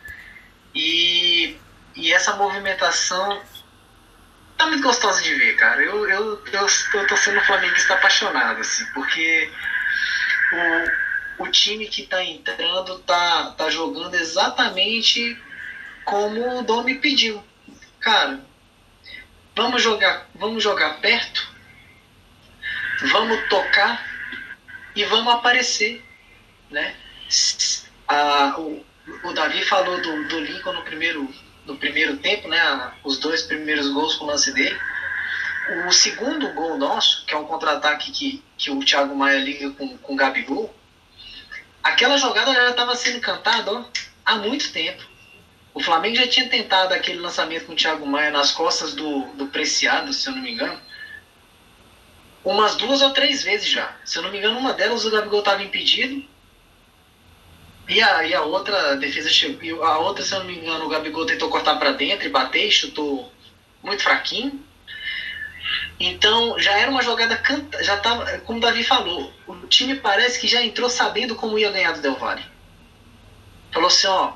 E, 0.74 1.58
e 1.94 2.14
essa 2.14 2.38
movimentação 2.38 3.42
tá 4.58 4.68
muito 4.68 4.84
gostosa 4.84 5.22
de 5.22 5.34
ver, 5.36 5.56
cara. 5.56 5.82
Eu, 5.82 6.08
eu, 6.10 6.44
eu, 6.52 6.68
eu 6.94 7.08
tô 7.08 7.18
sendo 7.18 7.42
flamenguista 7.42 7.94
apaixonado, 7.94 8.62
assim, 8.62 8.86
porque 8.94 9.52
o, 11.38 11.44
o 11.44 11.48
time 11.50 11.88
que 11.88 12.04
está 12.04 12.24
entrando 12.24 13.00
tá, 13.00 13.52
tá 13.58 13.70
jogando 13.70 14.16
exatamente 14.16 15.42
como 16.06 16.60
o 16.60 16.64
Domi 16.64 16.96
pediu. 16.96 17.44
Cara, 18.00 18.40
vamos 19.56 19.82
jogar, 19.82 20.30
vamos 20.36 20.64
jogar 20.64 21.00
perto, 21.00 21.48
vamos 23.02 23.48
tocar 23.48 24.06
e 24.96 25.04
vamos 25.06 25.34
aparecer, 25.34 26.04
né? 26.70 26.96
A, 28.08 28.56
o, 28.60 28.86
o 29.24 29.34
Davi 29.34 29.64
falou 29.64 30.02
do, 30.02 30.28
do 30.28 30.40
Lincoln 30.40 30.74
no 30.74 30.84
primeiro, 30.84 31.34
no 31.66 31.78
primeiro 31.78 32.18
tempo, 32.18 32.48
né? 32.48 32.92
Os 33.04 33.18
dois 33.18 33.44
primeiros 33.44 33.88
gols 33.90 34.16
com 34.16 34.26
o 34.26 34.28
lance 34.28 34.52
dele. 34.52 34.78
O 35.88 35.92
segundo 35.92 36.54
gol 36.54 36.78
nosso, 36.78 37.26
que 37.26 37.34
é 37.34 37.38
um 37.38 37.46
contra-ataque 37.46 38.12
que, 38.12 38.44
que 38.58 38.70
o 38.70 38.84
Thiago 38.84 39.16
Maia 39.16 39.40
liga 39.40 39.70
com, 39.72 39.98
com 39.98 40.14
o 40.14 40.16
Gabigol, 40.16 40.74
aquela 41.82 42.18
jogada 42.18 42.54
já 42.54 42.70
estava 42.70 42.96
sendo 42.96 43.22
cantada 43.22 43.72
ó, 43.72 43.86
há 44.26 44.36
muito 44.36 44.72
tempo. 44.74 45.04
O 45.74 45.82
Flamengo 45.82 46.18
já 46.18 46.28
tinha 46.28 46.50
tentado 46.50 46.94
aquele 46.94 47.20
lançamento 47.20 47.66
com 47.66 47.74
o 47.74 47.76
Thiago 47.76 48.06
Maia 48.06 48.30
nas 48.30 48.52
costas 48.52 48.94
do, 48.94 49.22
do 49.34 49.48
Preciado, 49.48 50.12
se 50.14 50.28
eu 50.28 50.36
não 50.36 50.42
me 50.42 50.52
engano, 50.52 50.80
umas 52.44 52.76
duas 52.76 53.02
ou 53.02 53.12
três 53.12 53.42
vezes 53.42 53.70
já. 53.70 53.96
Se 54.04 54.18
eu 54.18 54.22
não 54.22 54.32
me 54.32 54.38
engano, 54.38 54.60
uma 54.60 54.74
delas 54.74 55.06
o 55.06 55.12
Gabigol 55.12 55.40
estava 55.40 55.64
impedido. 55.64 56.24
E 57.88 58.02
a, 58.02 58.24
e 58.26 58.34
a 58.34 58.42
outra 58.42 58.96
defesa 58.96 59.30
chegou. 59.30 59.84
A 59.84 59.98
outra, 60.00 60.24
se 60.24 60.34
eu 60.34 60.40
não 60.40 60.46
me 60.46 60.58
engano, 60.58 60.86
o 60.86 60.90
Gabigol 60.90 61.26
tentou 61.26 61.50
cortar 61.50 61.76
para 61.76 61.92
dentro 61.92 62.26
e 62.26 62.32
bater, 62.32 62.72
chutou 62.72 63.32
muito 63.82 64.04
fraquinho. 64.04 64.64
Então 66.00 66.58
já 66.60 66.78
era 66.78 66.90
uma 66.90 67.02
jogada 67.02 67.38
canta, 67.38 67.84
já 67.84 67.98
tava, 67.98 68.40
como 68.40 68.58
o 68.58 68.62
Davi 68.62 68.84
falou, 68.84 69.32
o 69.48 69.56
time 69.68 69.96
parece 69.96 70.40
que 70.40 70.48
já 70.48 70.62
entrou 70.62 70.90
sabendo 70.90 71.36
como 71.36 71.58
ia 71.58 71.72
ganhar 71.72 71.94
do 71.94 72.02
Del 72.02 72.16
Valle. 72.16 72.44
Falou 73.72 73.88
assim, 73.88 74.08
ó, 74.08 74.34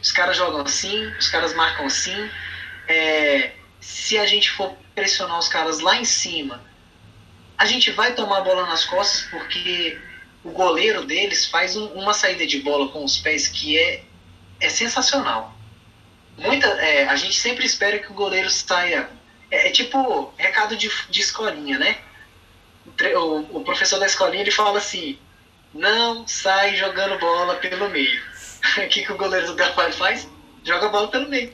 os 0.00 0.12
caras 0.12 0.36
jogam 0.36 0.60
assim, 0.60 1.06
os 1.18 1.28
caras 1.28 1.54
marcam 1.54 1.86
assim. 1.86 2.30
É, 2.86 3.52
se 3.80 4.18
a 4.18 4.26
gente 4.26 4.50
for 4.50 4.76
pressionar 4.94 5.38
os 5.38 5.48
caras 5.48 5.80
lá 5.80 5.96
em 5.96 6.04
cima, 6.04 6.62
a 7.56 7.64
gente 7.64 7.90
vai 7.90 8.14
tomar 8.14 8.38
a 8.38 8.42
bola 8.42 8.66
nas 8.66 8.84
costas 8.84 9.22
porque 9.30 9.98
o 10.48 10.52
goleiro 10.52 11.04
deles 11.04 11.46
faz 11.46 11.76
um, 11.76 11.86
uma 11.88 12.14
saída 12.14 12.46
de 12.46 12.60
bola 12.60 12.88
com 12.88 13.04
os 13.04 13.18
pés 13.18 13.46
que 13.46 13.78
é, 13.78 14.02
é 14.60 14.68
sensacional. 14.68 15.54
Muita, 16.38 16.66
é, 16.66 17.06
a 17.06 17.16
gente 17.16 17.34
sempre 17.34 17.66
espera 17.66 17.98
que 17.98 18.10
o 18.10 18.14
goleiro 18.14 18.48
saia. 18.48 19.10
É, 19.50 19.68
é 19.68 19.70
tipo 19.70 20.32
recado 20.36 20.76
de, 20.76 20.90
de 21.10 21.20
escolinha, 21.20 21.78
né? 21.78 21.98
O, 23.16 23.58
o, 23.58 23.64
professor 23.64 24.00
da 24.00 24.06
escolinha 24.06 24.42
ele 24.42 24.50
fala 24.50 24.78
assim: 24.78 25.18
não 25.74 26.26
sai 26.26 26.76
jogando 26.76 27.18
bola 27.18 27.56
pelo 27.56 27.90
meio. 27.90 28.22
o 28.78 28.88
que, 28.88 29.02
que 29.02 29.12
o 29.12 29.16
goleiro 29.18 29.48
do 29.48 29.54
Del 29.54 29.92
faz? 29.92 30.28
Joga 30.64 30.86
a 30.86 30.90
bola 30.90 31.08
pelo 31.08 31.28
meio. 31.28 31.52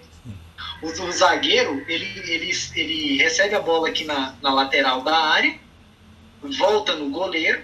O, 0.83 0.87
o, 0.87 1.13
zagueiro 1.13 1.85
ele, 1.89 2.07
ele, 2.31 2.53
ele 2.75 3.17
recebe 3.19 3.55
a 3.55 3.61
bola 3.61 3.89
aqui 3.89 4.05
na, 4.05 4.35
na 4.41 4.53
lateral 4.53 5.03
da 5.03 5.17
área 5.17 5.59
volta 6.43 6.95
no 6.95 7.11
goleiro. 7.11 7.63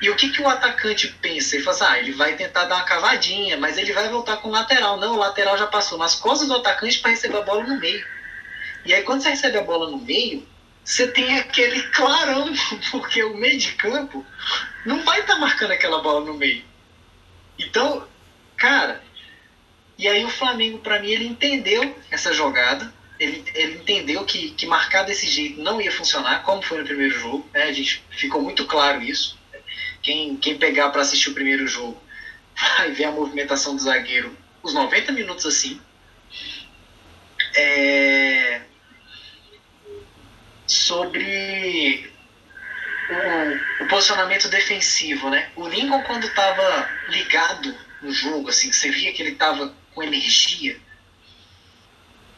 E 0.00 0.08
o 0.08 0.16
que, 0.16 0.30
que 0.30 0.40
o 0.40 0.48
atacante 0.48 1.08
pensa? 1.20 1.54
Ele 1.54 1.64
fala 1.64 1.76
assim, 1.76 1.84
ah, 1.86 1.98
ele 1.98 2.12
vai 2.12 2.34
tentar 2.34 2.64
dar 2.64 2.76
uma 2.76 2.84
cavadinha, 2.84 3.56
mas 3.58 3.76
ele 3.76 3.92
vai 3.92 4.08
voltar 4.08 4.38
com 4.38 4.48
o 4.48 4.52
lateral. 4.52 4.96
Não, 4.96 5.14
o 5.14 5.18
lateral 5.18 5.58
já 5.58 5.66
passou 5.66 5.98
nas 5.98 6.14
costas 6.14 6.48
do 6.48 6.56
atacante 6.56 6.98
para 7.00 7.10
receber 7.10 7.38
a 7.38 7.42
bola 7.42 7.64
no 7.64 7.78
meio. 7.78 8.06
E 8.84 8.94
aí, 8.94 9.02
quando 9.02 9.22
você 9.22 9.30
recebe 9.30 9.58
a 9.58 9.62
bola 9.62 9.90
no 9.90 9.98
meio, 9.98 10.46
você 10.82 11.06
tem 11.06 11.38
aquele 11.38 11.82
clarão, 11.90 12.50
porque 12.90 13.22
o 13.22 13.36
meio 13.36 13.58
de 13.58 13.72
campo 13.72 14.24
não 14.86 15.04
vai 15.04 15.20
estar 15.20 15.34
tá 15.34 15.40
marcando 15.40 15.72
aquela 15.72 16.00
bola 16.00 16.24
no 16.24 16.34
meio. 16.34 16.64
Então, 17.58 18.08
cara, 18.56 19.02
e 19.98 20.08
aí 20.08 20.24
o 20.24 20.30
Flamengo, 20.30 20.78
para 20.78 20.98
mim, 21.00 21.10
ele 21.10 21.26
entendeu 21.26 21.94
essa 22.10 22.32
jogada 22.32 22.90
ele, 23.20 23.44
ele 23.54 23.74
entendeu 23.74 24.24
que, 24.24 24.50
que 24.52 24.66
marcar 24.66 25.02
desse 25.02 25.28
jeito 25.28 25.60
não 25.60 25.78
ia 25.80 25.92
funcionar, 25.92 26.42
como 26.42 26.62
foi 26.62 26.78
no 26.78 26.84
primeiro 26.84 27.20
jogo. 27.20 27.46
Né? 27.52 27.64
A 27.64 27.72
gente 27.72 28.02
ficou 28.10 28.40
muito 28.40 28.64
claro 28.64 29.02
isso. 29.02 29.38
Quem, 30.02 30.36
quem 30.36 30.58
pegar 30.58 30.90
para 30.90 31.02
assistir 31.02 31.30
o 31.30 31.34
primeiro 31.34 31.66
jogo 31.66 32.00
vai 32.78 32.90
ver 32.92 33.04
a 33.04 33.12
movimentação 33.12 33.76
do 33.76 33.82
zagueiro 33.82 34.36
os 34.62 34.74
90 34.74 35.12
minutos 35.12 35.46
assim. 35.46 35.80
É... 37.56 38.60
Sobre 40.66 42.12
o, 43.08 43.84
o, 43.84 43.88
posicionamento 43.88 44.48
defensivo, 44.48 45.30
né? 45.30 45.50
O 45.56 45.66
Lincoln 45.66 46.02
quando 46.02 46.26
estava 46.26 46.88
ligado 47.08 47.74
no 48.02 48.12
jogo, 48.12 48.50
assim, 48.50 48.72
você 48.72 48.90
via 48.90 49.12
que 49.12 49.22
ele 49.22 49.32
estava 49.32 49.74
com 49.94 50.02
energia 50.02 50.78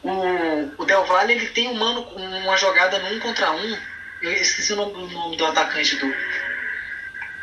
o, 0.03 0.83
o 0.83 0.85
Del 0.85 1.05
Valle 1.05 1.33
ele 1.33 1.46
tem 1.48 1.68
um 1.68 1.75
mano, 1.75 2.03
uma 2.16 2.57
jogada 2.57 2.98
no 2.98 3.14
um 3.14 3.20
contra 3.20 3.53
um. 3.53 3.79
Eu 4.20 4.33
esqueci 4.33 4.72
o 4.72 4.77
nome, 4.77 4.94
o 4.94 5.09
nome 5.09 5.37
do 5.37 5.46
atacante 5.46 5.96
do, 5.96 6.14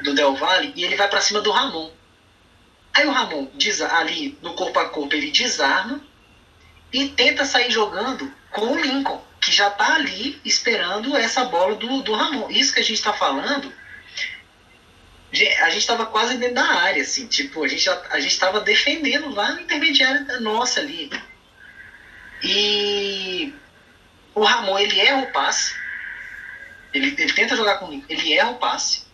do 0.04 0.14
Del 0.14 0.36
Valle 0.36 0.74
e 0.76 0.84
ele 0.84 0.96
vai 0.96 1.08
para 1.08 1.22
cima 1.22 1.42
do 1.42 1.52
Ramon. 1.52 1.92
Aí 2.94 3.06
o 3.06 3.12
Ramon 3.12 3.50
diz, 3.56 3.82
ali 3.82 4.38
no 4.42 4.54
corpo 4.54 4.80
a 4.80 4.90
corpo 4.90 5.16
ele 5.16 5.32
desarma 5.32 6.02
e 6.92 7.10
tenta 7.10 7.46
sair 7.46 7.72
jogando 7.72 8.34
com 8.52 8.74
o 8.74 8.80
Lincoln, 8.80 9.24
que 9.40 9.52
já 9.52 9.70
tá 9.70 9.96
ali 9.96 10.40
esperando 10.44 11.16
essa 11.16 11.46
bola 11.46 11.76
do, 11.76 12.02
do 12.02 12.14
Ramon. 12.14 12.50
Isso 12.50 12.74
que 12.74 12.80
a 12.80 12.84
gente 12.84 12.96
está 12.96 13.14
falando, 13.14 13.72
a 15.32 15.70
gente 15.70 15.78
estava 15.78 16.08
quase 16.08 16.38
dentro 16.38 16.56
da 16.56 16.66
área, 16.66 17.02
assim, 17.02 17.28
tipo, 17.28 17.64
a 17.64 17.68
gente 17.68 17.88
a 17.88 18.20
gente 18.20 18.32
estava 18.32 18.60
defendendo 18.62 19.30
lá 19.30 19.52
no 19.54 19.62
intermediário 19.62 20.42
nossa 20.42 20.80
ali. 20.80 21.12
E 22.44 23.54
o 24.34 24.44
Ramon, 24.44 24.80
ele 24.80 25.00
erra 25.00 25.22
o 25.22 25.32
passe. 25.32 25.78
Ele, 26.94 27.14
ele 27.18 27.34
tenta 27.34 27.56
jogar 27.56 27.78
com 27.78 27.86
o 27.86 28.06
ele 28.10 28.34
erra 28.34 28.52
o 28.52 28.58
passe. 28.58 29.09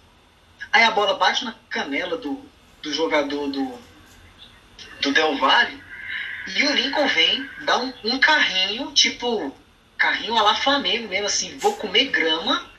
Aí 0.75 0.83
a 0.83 0.91
bola 0.91 1.13
bate 1.13 1.45
na 1.45 1.55
canela 1.69 2.17
do, 2.17 2.45
do 2.81 2.93
jogador 2.93 3.47
do, 3.47 3.79
do 4.99 5.13
Del 5.13 5.37
Valle. 5.37 5.81
E 6.53 6.63
o 6.63 6.73
Lincoln 6.73 7.07
vem, 7.07 7.49
dá 7.61 7.77
um, 7.77 7.93
um 8.03 8.19
carrinho, 8.19 8.91
tipo, 8.91 9.55
carrinho 9.97 10.33
lá 10.33 10.53
Flamengo 10.53 11.07
mesmo, 11.07 11.27
assim, 11.27 11.57
vou 11.59 11.77
comer 11.77 12.09
grama. 12.09 12.69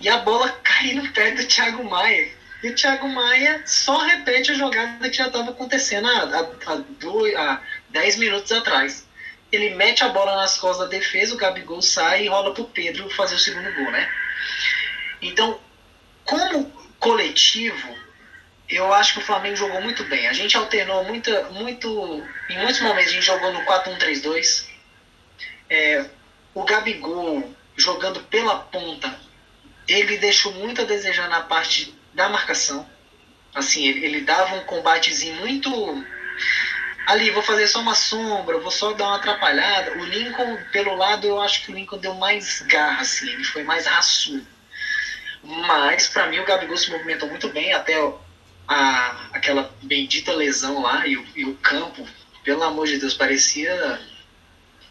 E 0.00 0.08
a 0.08 0.16
bola 0.16 0.48
cai 0.64 0.94
no 0.94 1.12
pé 1.12 1.32
do 1.32 1.44
Thiago 1.44 1.84
Maia. 1.84 2.32
E 2.62 2.70
o 2.70 2.74
Thiago 2.74 3.06
Maia 3.06 3.64
só 3.66 3.98
repete 3.98 4.52
a 4.52 4.54
jogada 4.54 5.10
que 5.10 5.18
já 5.18 5.26
estava 5.26 5.50
acontecendo 5.50 6.08
há 6.08 7.60
10 7.90 8.16
minutos 8.16 8.50
atrás 8.50 9.06
ele 9.52 9.74
mete 9.74 10.02
a 10.04 10.08
bola 10.08 10.36
nas 10.36 10.56
costas 10.56 10.88
da 10.88 10.96
defesa, 10.96 11.34
o 11.34 11.36
Gabigol 11.36 11.82
sai 11.82 12.24
e 12.24 12.28
rola 12.28 12.54
pro 12.54 12.66
Pedro 12.66 13.10
fazer 13.10 13.34
o 13.34 13.38
segundo 13.38 13.74
gol, 13.74 13.90
né? 13.90 14.08
Então, 15.20 15.58
como 16.24 16.79
coletivo, 17.00 17.98
eu 18.68 18.92
acho 18.94 19.14
que 19.14 19.18
o 19.18 19.24
Flamengo 19.24 19.56
jogou 19.56 19.80
muito 19.80 20.04
bem. 20.04 20.28
A 20.28 20.32
gente 20.32 20.56
alternou 20.56 21.02
muita, 21.04 21.44
muito. 21.50 21.88
Em 22.48 22.58
muitos 22.58 22.80
momentos 22.80 23.10
a 23.10 23.14
gente 23.14 23.26
jogou 23.26 23.52
no 23.52 23.62
4-1-3-2. 23.62 24.66
É, 25.68 26.04
o 26.54 26.62
Gabigol 26.62 27.52
jogando 27.76 28.20
pela 28.24 28.56
ponta, 28.56 29.18
ele 29.88 30.18
deixou 30.18 30.52
muito 30.52 30.82
a 30.82 30.84
desejar 30.84 31.28
na 31.28 31.40
parte 31.40 31.92
da 32.14 32.28
marcação. 32.28 32.88
Assim, 33.52 33.88
ele, 33.88 34.04
ele 34.04 34.20
dava 34.20 34.54
um 34.54 34.64
combatezinho 34.64 35.34
muito 35.36 35.70
ali, 37.06 37.30
vou 37.30 37.42
fazer 37.42 37.66
só 37.66 37.80
uma 37.80 37.94
sombra, 37.94 38.58
vou 38.58 38.70
só 38.70 38.92
dar 38.92 39.06
uma 39.06 39.16
atrapalhada. 39.16 39.92
O 39.98 40.04
Lincoln, 40.04 40.56
pelo 40.70 40.94
lado, 40.94 41.26
eu 41.26 41.40
acho 41.40 41.64
que 41.64 41.72
o 41.72 41.74
Lincoln 41.74 41.98
deu 41.98 42.14
mais 42.14 42.62
garra, 42.62 43.00
assim, 43.00 43.28
ele 43.30 43.44
foi 43.44 43.64
mais 43.64 43.86
raçudo. 43.86 44.46
Mas, 45.42 46.06
para 46.08 46.26
mim, 46.26 46.38
o 46.38 46.44
Gabigol 46.44 46.76
se 46.76 46.90
movimentou 46.90 47.28
muito 47.28 47.48
bem, 47.48 47.72
até 47.72 47.94
a, 48.68 49.28
aquela 49.32 49.74
bendita 49.82 50.32
lesão 50.32 50.82
lá 50.82 51.06
e 51.06 51.16
o, 51.16 51.26
e 51.34 51.44
o 51.44 51.56
campo, 51.56 52.06
pelo 52.44 52.62
amor 52.62 52.86
de 52.86 52.98
Deus, 52.98 53.14
parecia 53.14 54.00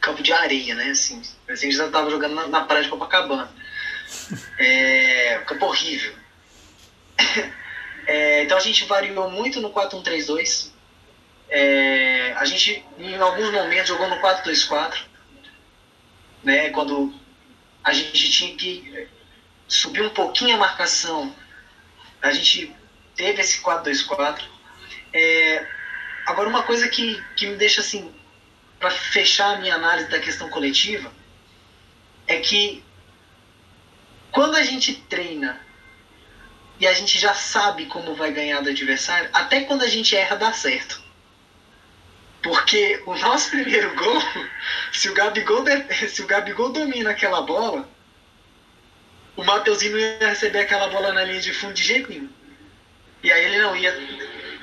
campo 0.01 0.23
de 0.23 0.33
areia, 0.33 0.75
né? 0.75 0.89
Assim, 0.89 1.21
parecia 1.45 1.69
que 1.69 1.75
já 1.75 1.85
estava 1.85 2.09
jogando 2.09 2.35
na, 2.35 2.47
na, 2.47 2.61
praia 2.61 2.83
de 2.83 2.89
Copacabana. 2.89 3.49
É, 4.57 5.41
campo 5.45 5.67
horrível. 5.67 6.13
É, 8.05 8.41
então 8.41 8.57
a 8.57 8.59
gente 8.59 8.85
variou 8.85 9.29
muito 9.29 9.61
no 9.61 9.69
4-1-3-2. 9.71 10.71
É, 11.47 12.33
a 12.35 12.43
gente, 12.43 12.83
em 12.97 13.15
alguns 13.17 13.51
momentos, 13.51 13.87
jogou 13.87 14.09
no 14.09 14.19
4-2-4, 14.19 14.97
né, 16.43 16.71
quando 16.71 17.13
a 17.83 17.93
gente 17.93 18.31
tinha 18.31 18.55
que 18.55 19.07
subir 19.69 20.01
um 20.01 20.09
pouquinho 20.09 20.55
a 20.55 20.59
marcação, 20.59 21.33
a 22.21 22.31
gente 22.31 22.75
teve 23.15 23.39
esse 23.39 23.61
4-2-4. 23.61 24.41
É, 25.13 25.65
agora, 26.25 26.49
uma 26.49 26.63
coisa 26.63 26.89
que, 26.89 27.23
que 27.35 27.45
me 27.45 27.55
deixa 27.55 27.81
assim, 27.81 28.13
para 28.79 28.89
fechar 28.89 29.55
a 29.55 29.59
minha 29.59 29.75
análise 29.75 30.09
da 30.09 30.19
questão 30.19 30.49
coletiva, 30.49 31.13
é 32.27 32.39
que 32.39 32.83
quando 34.31 34.55
a 34.55 34.63
gente 34.63 34.95
treina 35.03 35.59
e 36.79 36.87
a 36.87 36.93
gente 36.93 37.19
já 37.19 37.33
sabe 37.33 37.85
como 37.85 38.15
vai 38.15 38.31
ganhar 38.31 38.61
do 38.61 38.69
adversário, 38.69 39.29
até 39.33 39.61
quando 39.61 39.83
a 39.83 39.87
gente 39.87 40.15
erra 40.15 40.35
dá 40.35 40.53
certo. 40.53 41.01
Porque 42.41 43.03
o 43.05 43.15
nosso 43.15 43.51
primeiro 43.51 43.93
gol, 43.95 44.21
se 44.91 45.09
o 45.09 45.13
Gabigol, 45.13 45.63
se 46.07 46.21
o 46.21 46.27
Gabigol 46.27 46.71
domina 46.71 47.11
aquela 47.11 47.41
bola, 47.41 47.87
o 49.39 49.45
Mateuzinho 49.45 49.93
não 49.93 49.99
ia 49.99 50.27
receber 50.27 50.59
aquela 50.59 50.89
bola 50.89 51.13
na 51.13 51.23
linha 51.23 51.39
de 51.39 51.53
fundo 51.53 51.73
de 51.73 51.81
jeito 51.81 52.09
nenhum. 52.09 52.29
E 53.23 53.31
aí 53.31 53.45
ele 53.45 53.59
não 53.59 53.73
ia. 53.73 53.97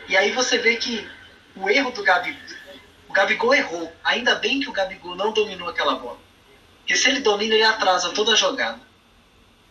E 0.06 0.14
aí 0.14 0.32
você 0.32 0.58
vê 0.58 0.76
que 0.76 1.08
o 1.56 1.70
erro 1.70 1.90
do 1.92 2.02
Gabigol. 2.02 2.42
O 3.08 3.12
Gabigol 3.14 3.54
errou. 3.54 3.90
Ainda 4.04 4.34
bem 4.34 4.60
que 4.60 4.68
o 4.68 4.72
Gabigol 4.72 5.16
não 5.16 5.32
dominou 5.32 5.70
aquela 5.70 5.94
bola. 5.94 6.18
Porque 6.80 6.94
se 6.94 7.08
ele 7.08 7.20
domina, 7.20 7.54
ele 7.54 7.64
atrasa 7.64 8.10
toda 8.10 8.32
a 8.32 8.36
jogada. 8.36 8.78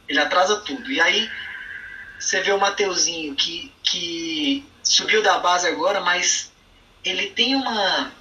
Ele 0.10 0.20
atrasa 0.20 0.56
tudo. 0.62 0.92
E 0.92 1.00
aí 1.00 1.30
você 2.18 2.42
vê 2.42 2.52
o 2.52 2.60
Mateuzinho 2.60 3.36
que, 3.36 3.72
que 3.84 4.66
subiu 4.82 5.22
da 5.22 5.38
base 5.38 5.68
agora, 5.68 6.02
mas 6.02 6.52
ele 7.04 7.28
tem 7.28 7.56
uma, 7.56 8.12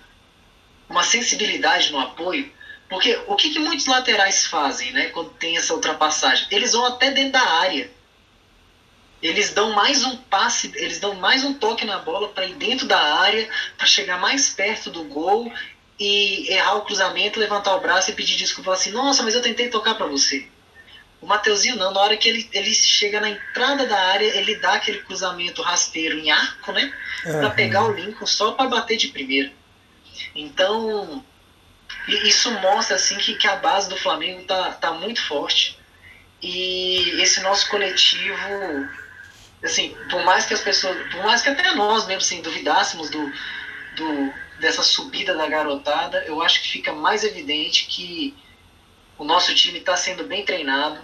uma 0.87 1.03
sensibilidade 1.03 1.91
no 1.93 2.01
apoio. 2.01 2.53
Porque 2.89 3.19
o 3.27 3.35
que, 3.35 3.51
que 3.51 3.59
muitos 3.59 3.87
laterais 3.87 4.47
fazem 4.47 4.93
né, 4.93 5.07
quando 5.07 5.31
tem 5.31 5.57
essa 5.57 5.75
ultrapassagem? 5.75 6.47
Eles 6.51 6.73
vão 6.73 6.85
até 6.85 7.11
dentro 7.11 7.33
da 7.33 7.43
área. 7.43 7.91
Eles 9.23 9.55
dão 9.55 9.73
mais 9.73 10.05
um 10.05 10.17
passe, 10.17 10.71
eles 10.75 11.01
dão 11.01 11.15
mais 11.15 11.45
um 11.45 11.55
toque 11.55 11.85
na 11.87 11.99
bola 11.99 12.29
para 12.29 12.45
ir 12.45 12.55
dentro 12.55 12.87
da 12.87 12.99
área, 12.99 13.49
para 13.77 13.87
chegar 13.87 14.19
mais 14.19 14.51
perto 14.51 14.91
do 14.91 15.05
gol 15.05 15.51
e 15.99 16.53
errar 16.53 16.75
o 16.75 16.83
cruzamento, 16.83 17.41
levantar 17.41 17.75
o 17.75 17.81
braço 17.81 18.11
e 18.11 18.15
pedir 18.15 18.37
desculpa 18.37 18.75
assim: 18.75 18.91
Nossa, 18.91 19.23
mas 19.23 19.35
eu 19.35 19.41
tentei 19.41 19.69
tocar 19.71 19.95
para 19.95 20.07
você. 20.07 20.47
O 21.23 21.27
Mateuzinho 21.27 21.77
não, 21.77 21.91
na 21.91 22.01
hora 22.01 22.19
que 22.19 22.29
ele, 22.29 22.47
ele 22.53 22.75
chega 22.75 23.19
na 23.19 23.31
entrada 23.31 23.87
da 23.87 23.99
área, 23.99 24.27
ele 24.27 24.57
dá 24.57 24.75
aquele 24.75 24.99
cruzamento 24.99 25.63
rasteiro 25.63 26.19
em 26.19 26.31
arco, 26.31 26.71
né? 26.73 26.93
Uhum. 27.25 27.39
Pra 27.39 27.51
pegar 27.51 27.85
o 27.87 27.93
Lincoln 27.93 28.27
só 28.27 28.53
para 28.53 28.69
bater 28.69 28.99
de 28.99 29.09
primeira. 29.09 29.51
Então, 30.35 31.25
isso 32.09 32.51
mostra 32.61 32.97
assim 32.97 33.17
que, 33.19 33.35
que 33.35 33.47
a 33.47 33.57
base 33.57 33.89
do 33.89 33.97
Flamengo 33.97 34.45
tá, 34.45 34.73
tá 34.73 34.93
muito 34.93 35.23
forte. 35.27 35.79
E 36.43 37.23
esse 37.23 37.41
nosso 37.41 37.69
coletivo, 37.71 38.89
assim, 39.63 39.97
por 40.11 40.23
mais 40.25 40.45
que 40.45 40.53
as 40.53 40.61
pessoas, 40.61 40.97
por 41.11 41.25
mais 41.25 41.41
que 41.41 41.49
até 41.49 41.75
nós 41.75 42.07
mesmo 42.07 42.21
assim, 42.21 42.43
duvidássemos 42.43 43.09
do, 43.09 43.33
do, 43.97 44.33
dessa 44.61 44.83
subida 44.83 45.35
da 45.35 45.47
garotada, 45.47 46.23
eu 46.27 46.43
acho 46.43 46.61
que 46.61 46.69
fica 46.69 46.93
mais 46.93 47.25
evidente 47.25 47.87
que 47.87 48.35
o 49.17 49.25
nosso 49.25 49.55
time 49.55 49.79
está 49.79 49.97
sendo 49.97 50.25
bem 50.25 50.45
treinado, 50.45 51.01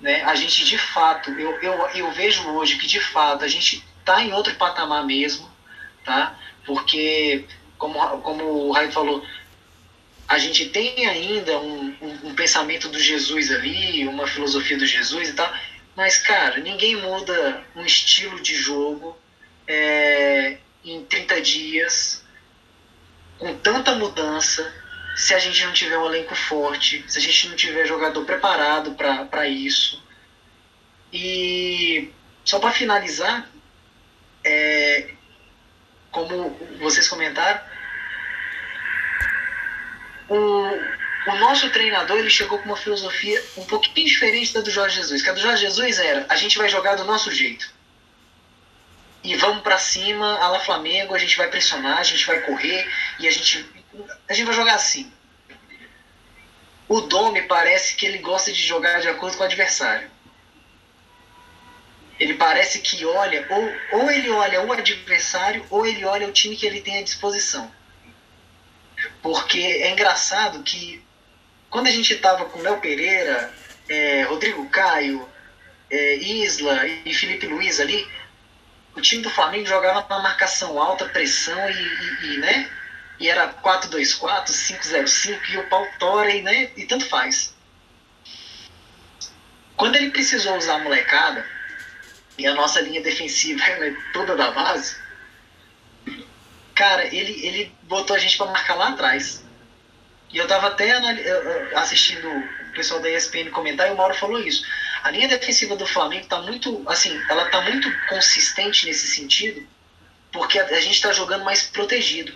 né? 0.00 0.22
A 0.22 0.34
gente 0.34 0.64
de 0.64 0.78
fato, 0.78 1.30
eu, 1.32 1.60
eu, 1.60 1.74
eu 1.94 2.12
vejo 2.12 2.48
hoje 2.50 2.78
que 2.78 2.86
de 2.86 3.00
fato 3.00 3.44
a 3.44 3.48
gente 3.48 3.84
está 3.98 4.22
em 4.22 4.32
outro 4.32 4.54
patamar 4.54 5.04
mesmo, 5.04 5.50
tá? 6.04 6.38
Porque, 6.64 7.44
como, 7.76 7.98
como 8.22 8.44
o 8.44 8.72
Raio 8.72 8.92
falou, 8.92 9.24
a 10.30 10.38
gente 10.38 10.68
tem 10.68 11.08
ainda 11.08 11.58
um, 11.58 11.92
um, 12.00 12.28
um, 12.28 12.34
pensamento 12.36 12.88
do 12.88 13.00
Jesus 13.00 13.50
ali, 13.50 14.06
uma 14.06 14.28
filosofia 14.28 14.78
do 14.78 14.86
Jesus 14.86 15.28
e 15.28 15.32
tal, 15.32 15.52
mas, 15.96 16.18
cara, 16.18 16.58
ninguém 16.58 16.94
muda 16.94 17.64
um 17.74 17.84
estilo 17.84 18.40
de 18.40 18.54
jogo 18.54 19.18
é, 19.66 20.58
em 20.84 21.04
30 21.04 21.40
dias, 21.40 22.24
com 23.38 23.56
tanta 23.56 23.92
mudança, 23.96 24.72
se 25.16 25.34
a 25.34 25.38
gente 25.40 25.64
não 25.64 25.72
tiver 25.72 25.98
um 25.98 26.06
elenco 26.06 26.36
forte, 26.36 27.04
se 27.08 27.18
a 27.18 27.20
gente 27.20 27.48
não 27.48 27.56
tiver 27.56 27.84
jogador 27.84 28.24
preparado 28.24 28.92
para 28.92 29.48
isso. 29.48 30.00
E 31.12 32.08
só 32.44 32.60
para 32.60 32.70
finalizar, 32.70 33.50
é, 34.44 35.10
como 36.12 36.50
vocês 36.78 37.08
comentaram, 37.08 37.68
o, 40.30 41.30
o 41.30 41.36
nosso 41.38 41.68
treinador 41.70 42.18
ele 42.18 42.30
chegou 42.30 42.58
com 42.58 42.66
uma 42.66 42.76
filosofia 42.76 43.44
um 43.56 43.64
pouquinho 43.64 44.06
diferente 44.06 44.54
da 44.54 44.60
do 44.60 44.70
Jorge 44.70 44.96
Jesus. 44.96 45.22
Que 45.22 45.28
a 45.28 45.32
do 45.32 45.40
Jorge 45.40 45.62
Jesus 45.62 45.98
era: 45.98 46.24
a 46.28 46.36
gente 46.36 46.56
vai 46.56 46.68
jogar 46.68 46.94
do 46.94 47.04
nosso 47.04 47.32
jeito. 47.32 47.68
E 49.22 49.36
vamos 49.36 49.62
para 49.62 49.76
cima, 49.76 50.38
a 50.38 50.48
la 50.48 50.60
Flamengo, 50.60 51.14
a 51.14 51.18
gente 51.18 51.36
vai 51.36 51.48
pressionar, 51.48 51.98
a 51.98 52.04
gente 52.04 52.24
vai 52.24 52.40
correr 52.40 52.88
e 53.18 53.28
a 53.28 53.30
gente 53.30 53.68
a 54.28 54.32
gente 54.32 54.46
vai 54.46 54.54
jogar 54.54 54.76
assim. 54.76 55.12
O 56.88 57.00
Domi 57.02 57.42
parece 57.42 57.96
que 57.96 58.06
ele 58.06 58.18
gosta 58.18 58.52
de 58.52 58.62
jogar 58.62 59.00
de 59.00 59.08
acordo 59.08 59.36
com 59.36 59.42
o 59.42 59.46
adversário. 59.46 60.10
Ele 62.18 62.34
parece 62.34 62.80
que 62.80 63.04
olha, 63.04 63.46
ou, 63.48 64.00
ou 64.00 64.10
ele 64.10 64.28
olha 64.30 64.62
o 64.62 64.72
adversário, 64.72 65.64
ou 65.70 65.86
ele 65.86 66.04
olha 66.04 66.28
o 66.28 66.32
time 66.32 66.56
que 66.56 66.66
ele 66.66 66.80
tem 66.80 66.98
à 66.98 67.02
disposição. 67.02 67.72
Porque 69.22 69.60
é 69.60 69.90
engraçado 69.90 70.62
que 70.62 71.04
quando 71.68 71.86
a 71.86 71.90
gente 71.90 72.14
estava 72.14 72.44
com 72.46 72.60
Léo 72.60 72.80
Pereira, 72.80 73.52
é, 73.88 74.22
Rodrigo 74.22 74.68
Caio, 74.68 75.28
é, 75.90 76.16
Isla 76.16 76.86
e 76.86 77.14
Felipe 77.14 77.46
Luiz 77.46 77.80
ali, 77.80 78.08
o 78.94 79.00
time 79.00 79.22
do 79.22 79.30
Flamengo 79.30 79.66
jogava 79.66 80.06
na 80.08 80.18
marcação 80.20 80.80
alta, 80.80 81.06
pressão 81.06 81.70
e, 81.70 81.82
e, 81.82 82.34
e 82.34 82.38
né? 82.38 82.70
e 83.20 83.28
era 83.28 83.48
424, 83.48 84.52
505 84.52 85.50
e 85.50 85.58
o 85.58 85.68
pau 85.68 85.86
tora 85.98 86.30
e, 86.30 86.40
né, 86.40 86.70
e 86.74 86.86
tanto 86.86 87.06
faz. 87.06 87.54
Quando 89.76 89.96
ele 89.96 90.10
precisou 90.10 90.56
usar 90.56 90.76
a 90.76 90.78
molecada, 90.78 91.46
e 92.38 92.46
a 92.46 92.54
nossa 92.54 92.80
linha 92.80 93.02
defensiva 93.02 93.62
é 93.68 93.94
toda 94.14 94.34
da 94.34 94.50
base, 94.50 94.96
cara, 96.80 97.14
ele, 97.14 97.46
ele 97.46 97.76
botou 97.82 98.16
a 98.16 98.18
gente 98.18 98.38
para 98.38 98.46
marcar 98.46 98.74
lá 98.74 98.88
atrás. 98.88 99.44
E 100.32 100.38
eu 100.38 100.48
tava 100.48 100.68
até 100.68 100.90
assistindo 101.76 102.26
o 102.26 102.72
pessoal 102.72 103.00
da 103.00 103.10
ESPN 103.10 103.50
comentar 103.50 103.86
e 103.86 103.92
o 103.92 103.96
Mauro 103.98 104.14
falou 104.14 104.40
isso. 104.40 104.64
A 105.02 105.10
linha 105.10 105.28
defensiva 105.28 105.76
do 105.76 105.86
Flamengo 105.86 106.26
tá 106.26 106.40
muito, 106.40 106.82
assim, 106.88 107.20
ela 107.28 107.50
tá 107.50 107.60
muito 107.60 107.86
consistente 108.08 108.86
nesse 108.86 109.08
sentido, 109.08 109.66
porque 110.32 110.58
a, 110.58 110.64
a 110.64 110.80
gente 110.80 111.02
tá 111.02 111.12
jogando 111.12 111.44
mais 111.44 111.64
protegido. 111.64 112.32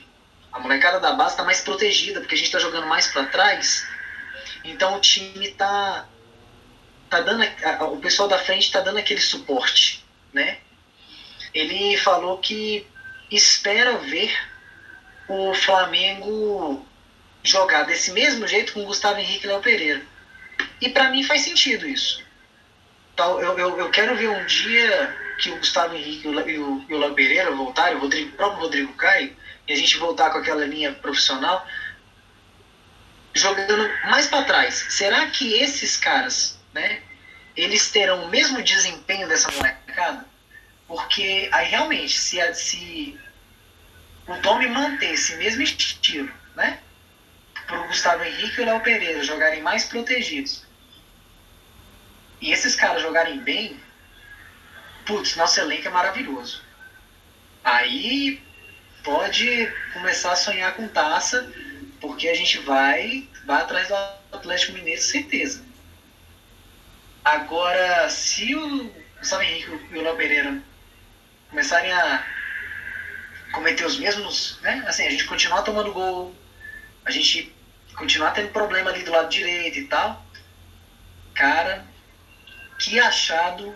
A 0.53 0.61
molecada 0.61 1.01
da 1.01 1.15
base 1.15 1.31
está 1.31 1.43
mais 1.43 1.63
protegida, 1.63 2.21
porque 2.21 2.35
a 2.35 2.39
gente 2.39 2.49
está 2.49 2.59
jogando 2.59 2.87
mais 2.87 3.07
para 3.07 3.25
trás. 3.25 3.89
Então 4.63 4.97
o 4.97 5.01
time 5.01 5.47
está 5.47 6.07
tá 7.09 7.21
dando 7.23 7.43
a, 7.43 7.85
o 7.87 7.97
pessoal 7.97 8.29
da 8.29 8.39
frente 8.39 8.65
está 8.65 8.81
dando 8.81 8.99
aquele 8.99 9.21
suporte, 9.21 10.05
né? 10.35 10.59
Ele 11.55 11.97
falou 11.97 12.39
que 12.39 12.87
espera 13.31 13.99
ver 13.99 14.33
o 15.29 15.55
Flamengo 15.55 16.87
jogar 17.43 17.85
desse 17.85 18.13
mesmo 18.13 18.47
jeito 18.47 18.73
com 18.73 18.85
Gustavo 18.85 19.19
Henrique 19.19 19.47
e 19.47 19.49
Léo 19.49 19.61
Pereira. 19.61 20.03
E 20.81 20.89
para 20.89 21.11
mim 21.11 21.23
faz 21.23 21.43
sentido 21.43 21.87
isso. 21.87 22.23
Então, 23.13 23.41
eu, 23.41 23.59
eu, 23.59 23.79
eu, 23.79 23.91
quero 23.91 24.17
ver 24.17 24.29
um 24.29 24.45
dia 24.47 25.17
que 25.39 25.51
o 25.51 25.59
Gustavo 25.59 25.95
Henrique 25.95 26.27
e 26.27 26.59
o, 26.59 26.85
e 26.89 26.95
o 26.95 26.99
Léo 26.99 27.15
Pereira 27.15 27.51
voltarem, 27.53 27.97
o, 27.97 28.01
Rodrigo, 28.01 28.31
o 28.31 28.37
próprio 28.37 28.63
Rodrigo 28.63 28.93
Caio, 28.95 29.37
e 29.69 29.73
a 29.73 29.77
gente 29.77 29.97
voltar 29.99 30.31
com 30.31 30.39
aquela 30.39 30.65
linha 30.65 30.93
profissional, 30.93 31.67
jogando 33.33 33.89
mais 34.07 34.27
para 34.27 34.45
trás. 34.45 34.87
Será 34.91 35.27
que 35.27 35.55
esses 35.55 35.97
caras, 35.97 36.59
né, 36.73 37.03
eles 37.57 37.91
terão 37.91 38.25
o 38.25 38.31
mesmo 38.31 38.63
desempenho 38.63 39.29
dessa 39.29 39.51
molecada? 39.53 40.27
Porque 40.95 41.49
aí 41.51 41.71
realmente, 41.71 42.17
se, 42.17 42.55
se 42.55 43.19
o 44.29 44.35
Domi 44.37 44.69
manter 44.69 45.15
esse 45.15 45.35
mesmo 45.35 45.61
estilo, 45.61 46.33
né, 46.55 46.79
para 47.67 47.81
o 47.81 47.89
Gustavo 47.89 48.23
Henrique 48.23 48.61
e 48.61 48.63
o 48.63 48.67
Léo 48.67 48.81
Pereira 48.81 49.25
jogarem 49.25 49.61
mais 49.61 49.87
protegidos, 49.87 50.65
e 52.41 52.53
esses 52.53 52.77
caras 52.77 53.03
jogarem 53.03 53.41
bem, 53.41 53.81
putz, 55.05 55.35
nosso 55.35 55.59
elenco 55.59 55.89
é 55.89 55.91
maravilhoso. 55.91 56.63
Aí 57.65 58.41
pode 59.03 59.67
começar 59.95 60.31
a 60.31 60.37
sonhar 60.37 60.77
com 60.77 60.87
taça, 60.87 61.53
porque 62.01 62.29
a 62.29 62.35
gente 62.37 62.59
vai, 62.59 63.29
vai 63.45 63.63
atrás 63.63 63.89
do 63.89 63.97
Atlético 64.31 64.75
Mineiro, 64.75 65.03
certeza. 65.03 65.65
Agora, 67.25 68.09
se 68.09 68.55
o 68.55 68.95
Gustavo 69.19 69.43
Henrique 69.43 69.89
e 69.91 69.99
o 69.99 70.03
Léo 70.03 70.17
Pereira 70.17 70.63
começarem 71.55 71.93
a 71.93 72.27
cometer 73.53 73.85
os 73.85 73.97
mesmos, 73.97 74.59
né? 74.61 74.83
Assim, 74.89 75.07
a 75.07 75.11
gente 75.11 75.25
continuar 75.25 75.63
tomando 75.63 75.93
gol, 75.93 76.35
a 77.05 77.13
gente 77.13 77.55
continuar 77.95 78.33
tendo 78.33 78.49
problema 78.49 78.91
ali 78.91 79.05
do 79.05 79.13
lado 79.13 79.29
direito 79.29 79.79
e 79.79 79.85
tal. 79.85 80.27
Cara, 81.33 81.87
que 82.81 82.99
achado 82.99 83.73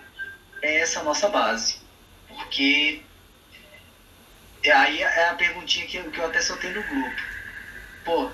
é 0.61 0.81
essa 0.81 1.05
nossa 1.05 1.29
base? 1.29 1.79
Porque 2.27 3.01
aí 4.67 5.01
é 5.01 5.29
a 5.29 5.35
perguntinha 5.35 5.87
que 5.87 5.99
eu, 5.99 6.11
que 6.11 6.19
eu 6.19 6.27
até 6.27 6.41
soltei 6.41 6.73
no 6.73 6.83
grupo. 6.83 7.23
Pô, 8.05 8.29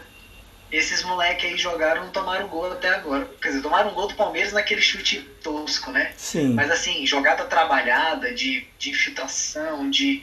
esses 0.76 1.02
moleques 1.02 1.44
aí 1.44 1.56
jogaram 1.56 2.04
não 2.04 2.10
tomaram 2.10 2.48
gol 2.48 2.72
até 2.72 2.88
agora. 2.88 3.26
Quer 3.40 3.48
dizer, 3.48 3.62
tomaram 3.62 3.90
um 3.90 3.94
gol 3.94 4.08
do 4.08 4.14
Palmeiras 4.14 4.52
naquele 4.52 4.80
chute 4.80 5.20
tosco, 5.42 5.92
né? 5.92 6.12
Sim. 6.16 6.54
Mas 6.54 6.70
assim, 6.70 7.06
jogada 7.06 7.44
trabalhada, 7.44 8.34
de, 8.34 8.66
de 8.78 8.90
infiltração, 8.90 9.88
de, 9.88 10.22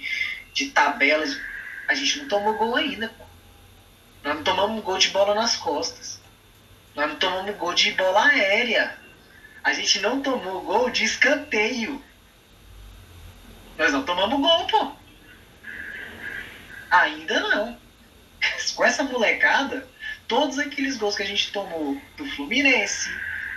de 0.54 0.70
tabelas. 0.72 1.40
A 1.88 1.94
gente 1.94 2.20
não 2.20 2.28
tomou 2.28 2.58
gol 2.58 2.76
ainda, 2.76 3.10
pô. 3.10 3.24
Nós 4.24 4.36
não 4.36 4.44
tomamos 4.44 4.84
gol 4.84 4.98
de 4.98 5.10
bola 5.10 5.34
nas 5.34 5.56
costas. 5.56 6.20
Nós 6.96 7.08
não 7.08 7.16
tomamos 7.16 7.56
gol 7.56 7.74
de 7.74 7.92
bola 7.94 8.26
aérea. 8.26 8.98
A 9.64 9.74
gente 9.74 10.00
não 10.00 10.22
tomou 10.22 10.62
gol 10.62 10.90
de 10.90 11.04
escanteio. 11.04 12.04
Nós 13.78 13.92
não 13.92 14.04
tomamos 14.04 14.40
gol, 14.40 14.68
pô. 14.68 14.92
Ainda 16.90 17.40
não. 17.40 17.80
Com 18.76 18.84
essa 18.84 19.04
molecada, 19.04 19.88
todos 20.32 20.58
aqueles 20.58 20.96
gols 20.96 21.18
que 21.18 21.24
a 21.24 21.28
gente 21.28 21.52
tomou 21.52 22.02
do 22.16 22.26
Fluminense, 22.26 23.10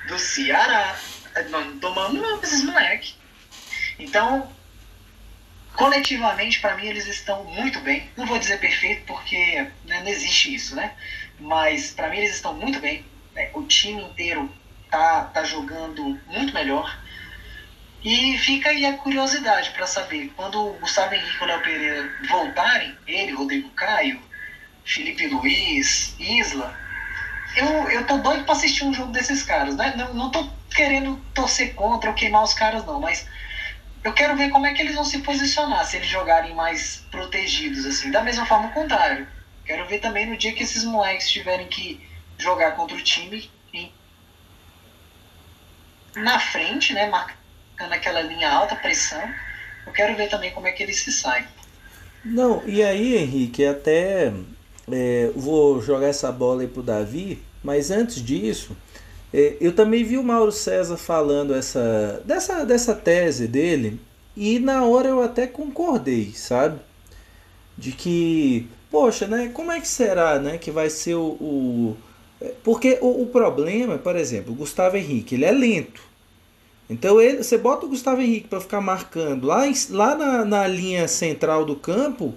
do 0.09 0.19
Ceará, 0.19 0.99
não 1.49 1.79
tomamos 1.79 2.43
esses 2.43 2.65
moleques. 2.65 3.17
Então, 3.97 4.53
coletivamente, 5.77 6.59
para 6.59 6.77
mim, 6.77 6.87
eles 6.87 7.07
estão 7.07 7.45
muito 7.45 7.79
bem. 7.79 8.11
Não 8.17 8.27
vou 8.27 8.41
dizer 8.41 8.59
perfeito, 8.59 9.05
porque 9.07 9.65
né, 9.85 10.01
não 10.01 10.09
existe 10.09 10.53
isso, 10.53 10.75
né? 10.75 10.97
Mas 11.39 11.93
para 11.93 12.09
mim, 12.09 12.17
eles 12.17 12.35
estão 12.35 12.53
muito 12.55 12.81
bem. 12.81 13.07
Né? 13.37 13.51
O 13.55 13.63
time 13.63 14.03
inteiro 14.03 14.53
tá, 14.91 15.27
tá 15.27 15.45
jogando 15.45 16.19
muito 16.27 16.53
melhor. 16.53 17.01
E 18.03 18.37
fica 18.39 18.71
aí 18.71 18.85
a 18.85 18.95
curiosidade 18.95 19.71
para 19.71 19.87
saber, 19.87 20.33
quando 20.35 20.61
o 20.61 20.73
Gustavo 20.81 21.15
Henrique 21.15 21.37
e 21.41 21.45
o 21.45 21.47
Léo 21.47 21.63
Pereira 21.63 22.11
voltarem, 22.29 22.99
ele, 23.07 23.31
Rodrigo 23.31 23.71
Caio, 23.71 24.21
Felipe 24.85 25.27
Luiz, 25.27 26.14
Isla, 26.18 26.77
eu, 27.57 27.66
eu 27.90 28.07
tô 28.07 28.18
doido 28.18 28.44
para 28.44 28.55
assistir 28.55 28.85
um 28.85 28.92
jogo 28.92 29.12
desses 29.12 29.42
caras. 29.42 29.75
Né? 29.77 29.94
Não, 29.97 30.12
não 30.14 30.31
tô 30.31 30.49
querendo 30.75 31.16
torcer 31.33 31.75
contra 31.75 32.11
ou 32.11 32.16
queimar 32.16 32.42
os 32.42 32.53
caras, 32.53 32.85
não, 32.85 33.01
mas 33.01 33.27
eu 34.03 34.12
quero 34.12 34.37
ver 34.37 34.51
como 34.51 34.66
é 34.66 34.75
que 34.75 34.83
eles 34.83 34.94
vão 34.94 35.05
se 35.05 35.20
posicionar 35.20 35.87
se 35.87 35.97
eles 35.97 36.09
jogarem 36.09 36.55
mais 36.55 37.05
protegidos, 37.11 37.87
assim. 37.87 38.11
Da 38.11 38.23
mesma 38.23 38.44
forma, 38.44 38.68
o 38.68 38.73
contrário. 38.73 39.27
Quero 39.64 39.87
ver 39.87 39.99
também 39.99 40.27
no 40.27 40.37
dia 40.37 40.53
que 40.53 40.62
esses 40.62 40.85
moleques 40.85 41.31
tiverem 41.31 41.66
que 41.68 42.07
jogar 42.37 42.73
contra 42.73 42.97
o 42.97 43.03
time 43.03 43.51
em... 43.73 43.90
na 46.16 46.38
frente, 46.38 46.92
né? 46.92 47.07
Marcando 47.09 47.92
aquela 47.92 48.20
linha 48.20 48.51
alta, 48.51 48.77
pressão. 48.77 49.23
Eu 49.87 49.92
quero 49.92 50.14
ver 50.16 50.29
também 50.29 50.51
como 50.51 50.66
é 50.66 50.73
que 50.73 50.83
eles 50.83 51.01
se 51.01 51.11
saem. 51.11 51.47
Não, 52.23 52.62
e 52.66 52.83
aí, 52.83 53.16
Henrique, 53.16 53.64
até 53.64 54.33
é, 54.90 55.31
vou 55.35 55.81
jogar 55.81 56.09
essa 56.09 56.31
bola 56.31 56.62
aí 56.62 56.68
pro 56.68 56.83
Davi, 56.83 57.42
mas 57.62 57.90
antes 57.90 58.16
disso, 58.16 58.77
é, 59.33 59.57
eu 59.61 59.75
também 59.75 60.05
vi 60.05 60.18
o 60.18 60.23
Mauro 60.23 60.53
César 60.53 60.97
falando 60.97 61.55
essa, 61.55 62.23
dessa, 62.25 62.64
dessa 62.64 62.94
tese 62.94 63.49
dele, 63.49 64.01
e 64.37 64.59
na 64.59 64.85
hora 64.85 65.09
eu 65.09 65.23
até 65.23 65.47
concordei, 65.47 66.33
sabe? 66.35 66.79
De 67.77 67.92
que, 67.92 68.68
poxa, 68.90 69.27
né? 69.27 69.51
Como 69.53 69.73
é 69.73 69.81
que 69.81 69.88
será, 69.88 70.38
né? 70.38 70.59
Que 70.59 70.70
vai 70.70 70.90
ser 70.90 71.14
o. 71.14 71.37
o 71.40 71.97
é, 72.40 72.53
porque 72.62 72.99
o, 73.01 73.23
o 73.23 73.27
problema, 73.27 73.99
por 73.99 74.16
exemplo, 74.16 74.53
o 74.53 74.57
Gustavo 74.57 74.97
Henrique, 74.97 75.35
ele 75.35 75.44
é 75.44 75.53
lento. 75.53 76.03
Então 76.88 77.20
ele, 77.20 77.42
você 77.42 77.57
bota 77.57 77.87
o 77.87 77.88
Gustavo 77.88 78.20
Henrique 78.20 78.49
para 78.49 78.61
ficar 78.61 78.81
marcando 78.81 79.47
lá, 79.47 79.64
lá 79.90 80.14
na, 80.14 80.44
na 80.44 80.66
linha 80.66 81.09
central 81.09 81.64
do 81.64 81.77
campo. 81.77 82.35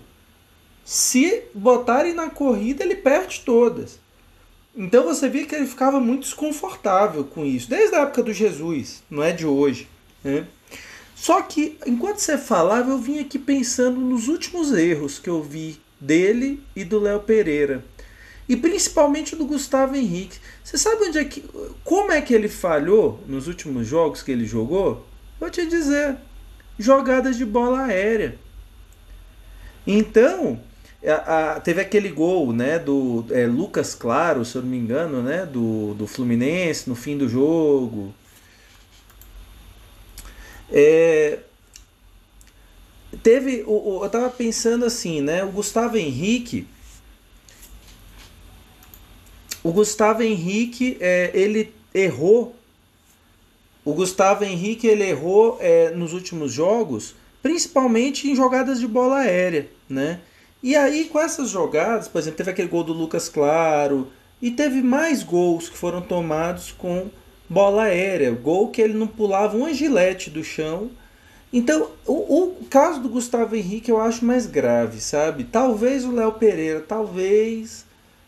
Se 0.88 1.43
botarem 1.54 2.13
na 2.13 2.30
corrida, 2.30 2.82
ele 2.82 2.95
perde 2.95 3.41
todas. 3.41 4.00
Então 4.73 5.04
você 5.04 5.28
via 5.28 5.45
que 5.45 5.54
ele 5.54 5.67
ficava 5.67 6.00
muito 6.00 6.21
desconfortável 6.21 7.26
com 7.26 7.43
isso, 7.43 7.69
desde 7.69 7.93
a 7.93 8.04
época 8.04 8.23
do 8.23 8.32
Jesus, 8.32 9.04
não 9.10 9.21
é 9.21 9.34
de 9.34 9.45
hoje. 9.45 9.89
Né? 10.23 10.47
Só 11.13 11.41
que 11.41 11.78
enquanto 11.86 12.19
você 12.19 12.38
falava, 12.38 12.91
eu 12.91 13.00
vim 13.00 13.19
aqui 13.19 13.38
pensando 13.38 14.00
nos 14.00 14.30
últimos 14.30 14.71
erros 14.71 15.19
que 15.19 15.30
eu 15.30 15.43
vi 15.43 15.78
dele 16.00 16.63
e 16.73 16.86
do 16.86 17.02
Léo 17.02 17.19
Pereira. 17.19 17.84
E 18.47 18.56
principalmente 18.56 19.36
do 19.36 19.45
Gustavo 19.45 19.93
Henrique. 19.93 20.39
Você 20.63 20.78
sabe 20.78 21.04
onde 21.04 21.17
é 21.17 21.26
que. 21.26 21.43
Como 21.84 22.13
é 22.13 22.21
que 22.21 22.34
ele 22.34 22.47
falhou 22.47 23.21
nos 23.28 23.50
últimos 23.50 23.86
jogos 23.86 24.23
que 24.23 24.32
ele 24.32 24.45
jogou? 24.45 25.06
Vou 25.38 25.50
te 25.50 25.65
dizer. 25.65 26.15
Jogadas 26.80 27.36
de 27.36 27.45
bola 27.45 27.88
aérea. 27.88 28.39
Então, 29.86 30.62
a, 31.10 31.56
a, 31.56 31.60
teve 31.60 31.82
aquele 31.82 32.10
gol 32.10 32.52
né, 32.52 32.78
do 32.80 33.26
é, 33.32 33.46
Lucas 33.48 33.96
Claro, 33.96 34.43
se 34.43 34.56
eu 34.56 34.62
não 34.62 34.70
me 34.70 34.78
engano, 34.78 35.22
né, 35.22 35.46
do, 35.46 35.93
do 35.93 36.08
Fluminense 36.08 36.89
no 36.89 36.96
fim 36.96 37.17
do 37.17 37.30
jogo. 37.30 38.13
É, 40.72 41.39
teve, 43.24 43.63
o, 43.65 44.00
o, 44.00 44.04
eu 44.04 44.10
tava 44.10 44.30
pensando 44.30 44.86
assim, 44.86 45.22
né, 45.22 45.43
o 45.43 45.52
Gustavo 45.52 45.98
Henrique. 45.98 46.67
O 49.63 49.72
Gustavo 49.72 50.24
Henrique, 50.24 50.98
é, 51.00 51.32
ele 51.34 51.74
errou. 51.93 52.56
O 53.84 53.93
Gustavo 53.93 54.43
Henrique 54.43 54.88
ele 54.88 55.04
errou 55.04 55.58
é, 55.62 55.91
nos 55.91 56.13
últimos 56.13 56.52
jogos, 56.52 57.15
principalmente 57.41 58.30
em 58.30 58.36
jogadas 58.36 58.80
de 58.80 58.88
bola 58.88 59.20
aérea, 59.20 59.70
né? 59.89 60.20
E 60.62 60.76
aí, 60.76 61.06
com 61.06 61.20
essas 61.20 61.50
jogadas, 61.50 62.08
por 62.08 62.20
exemplo, 62.20 62.38
teve 62.38 62.52
aquele 62.52 62.67
gol 62.67 62.84
do 62.84 62.93
Lucas 62.93 63.30
Claro, 63.30 64.08
e 64.41 64.52
teve 64.52 64.82
mais 64.82 65.24
gols 65.24 65.70
que 65.70 65.78
foram 65.78 66.02
tomados 66.02 66.72
com 66.72 67.10
bola 67.50 67.84
aérea, 67.84 68.32
gol 68.32 68.70
que 68.70 68.82
ele 68.82 68.93
não 68.93 69.08
pulava 69.08 69.58
um 69.58 69.74
gilete 69.74 70.30
do 70.30 70.43
chão. 70.43 70.91
Então, 71.52 71.89
o, 72.06 72.13
o 72.13 72.65
caso 72.70 73.00
do 73.02 73.10
Gustavo 73.10 73.56
Henrique 73.56 73.89
eu 73.89 74.00
acho 74.00 74.26
mais 74.26 74.46
grave, 74.46 75.00
sabe? 75.00 75.46
Talvez 75.46 76.04
o 76.04 76.12
Léo 76.12 76.34
Pereira, 76.34 76.82
talvez 76.82 77.86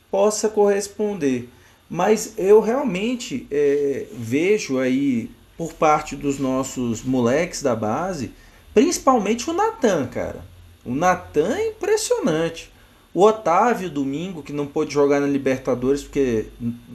possa 0.09 0.49
corresponder. 0.49 1.49
Mas 1.89 2.33
eu 2.37 2.59
realmente 2.59 3.47
é, 3.51 4.05
vejo 4.13 4.79
aí, 4.79 5.29
por 5.57 5.73
parte 5.73 6.15
dos 6.15 6.39
nossos 6.39 7.03
moleques 7.03 7.61
da 7.61 7.75
base, 7.75 8.31
principalmente 8.73 9.49
o 9.49 9.53
Natan, 9.53 10.07
cara. 10.07 10.48
O 10.85 10.93
Natan 10.93 11.55
é 11.55 11.67
impressionante. 11.69 12.71
O 13.13 13.23
Otávio, 13.23 13.89
domingo, 13.89 14.43
que 14.43 14.53
não 14.53 14.67
pôde 14.67 14.93
jogar 14.93 15.19
na 15.19 15.27
Libertadores 15.27 16.03
porque 16.03 16.47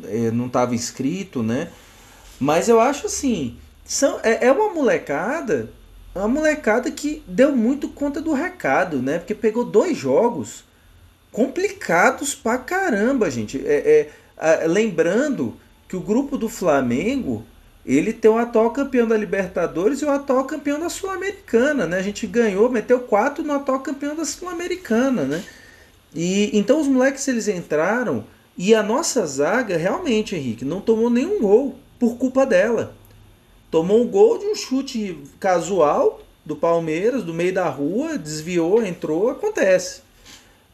é, 0.04 0.30
não 0.30 0.46
estava 0.46 0.74
inscrito, 0.74 1.42
né? 1.42 1.70
Mas 2.38 2.68
eu 2.68 2.80
acho 2.80 3.06
assim, 3.06 3.56
são, 3.84 4.20
é, 4.22 4.46
é 4.46 4.52
uma 4.52 4.72
molecada, 4.72 5.70
uma 6.14 6.28
molecada 6.28 6.90
que 6.90 7.22
deu 7.26 7.54
muito 7.54 7.88
conta 7.88 8.20
do 8.20 8.32
recado, 8.32 9.02
né? 9.02 9.18
Porque 9.18 9.34
pegou 9.34 9.64
dois 9.64 9.96
jogos 9.96 10.64
complicados 11.32 12.34
pra 12.34 12.58
caramba, 12.58 13.30
gente. 13.30 13.60
É, 13.66 14.08
é, 14.38 14.66
lembrando 14.66 15.56
que 15.88 15.96
o 15.96 16.00
grupo 16.00 16.38
do 16.38 16.48
Flamengo 16.48 17.44
ele 17.84 18.12
tem 18.12 18.30
o 18.30 18.38
atual 18.38 18.70
campeão 18.70 19.06
da 19.06 19.16
Libertadores 19.16 20.00
e 20.00 20.04
o 20.04 20.10
atual 20.10 20.44
campeão 20.44 20.80
da 20.80 20.88
Sul-Americana, 20.88 21.86
né? 21.86 21.98
A 21.98 22.02
gente 22.02 22.26
ganhou, 22.26 22.70
meteu 22.70 23.00
quatro 23.00 23.44
no 23.44 23.52
atual 23.52 23.80
campeão 23.80 24.16
da 24.16 24.24
Sul-Americana, 24.24 25.24
né? 25.24 25.44
E 26.14 26.56
então 26.56 26.80
os 26.80 26.88
moleques 26.88 27.26
eles 27.28 27.48
entraram 27.48 28.24
e 28.56 28.74
a 28.74 28.82
nossa 28.82 29.26
zaga 29.26 29.76
realmente, 29.76 30.34
Henrique, 30.34 30.64
não 30.64 30.80
tomou 30.80 31.10
nenhum 31.10 31.40
gol 31.40 31.78
por 31.98 32.16
culpa 32.16 32.46
dela. 32.46 32.94
Tomou 33.70 34.02
um 34.02 34.06
gol 34.06 34.38
de 34.38 34.46
um 34.46 34.54
chute 34.54 35.18
casual 35.40 36.20
do 36.44 36.54
Palmeiras, 36.54 37.22
do 37.22 37.34
meio 37.34 37.52
da 37.52 37.68
rua, 37.68 38.16
desviou, 38.16 38.84
entrou, 38.84 39.30
acontece. 39.30 40.02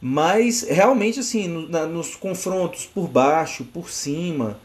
Mas 0.01 0.62
realmente 0.62 1.20
assim, 1.20 1.49
no, 1.49 1.68
na, 1.68 1.87
nos 1.87 2.14
confrontos 2.14 2.87
por 2.87 3.09
baixo, 3.09 3.64
por 3.64 3.90
cima, 3.90 4.59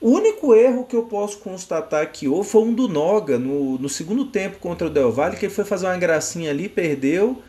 o 0.00 0.10
único 0.10 0.54
erro 0.54 0.84
que 0.84 0.94
eu 0.94 1.04
posso 1.04 1.38
constatar 1.38 2.10
que 2.12 2.28
houve 2.28 2.48
foi 2.48 2.62
um 2.62 2.74
do 2.74 2.86
Noga 2.86 3.38
no, 3.38 3.78
no 3.78 3.88
segundo 3.88 4.26
tempo 4.26 4.58
contra 4.58 4.86
o 4.86 4.90
Del 4.90 5.10
Valle, 5.10 5.36
que 5.36 5.46
ele 5.46 5.54
foi 5.54 5.64
fazer 5.64 5.86
uma 5.86 5.96
gracinha 5.96 6.50
ali, 6.50 6.68
perdeu. 6.68 7.42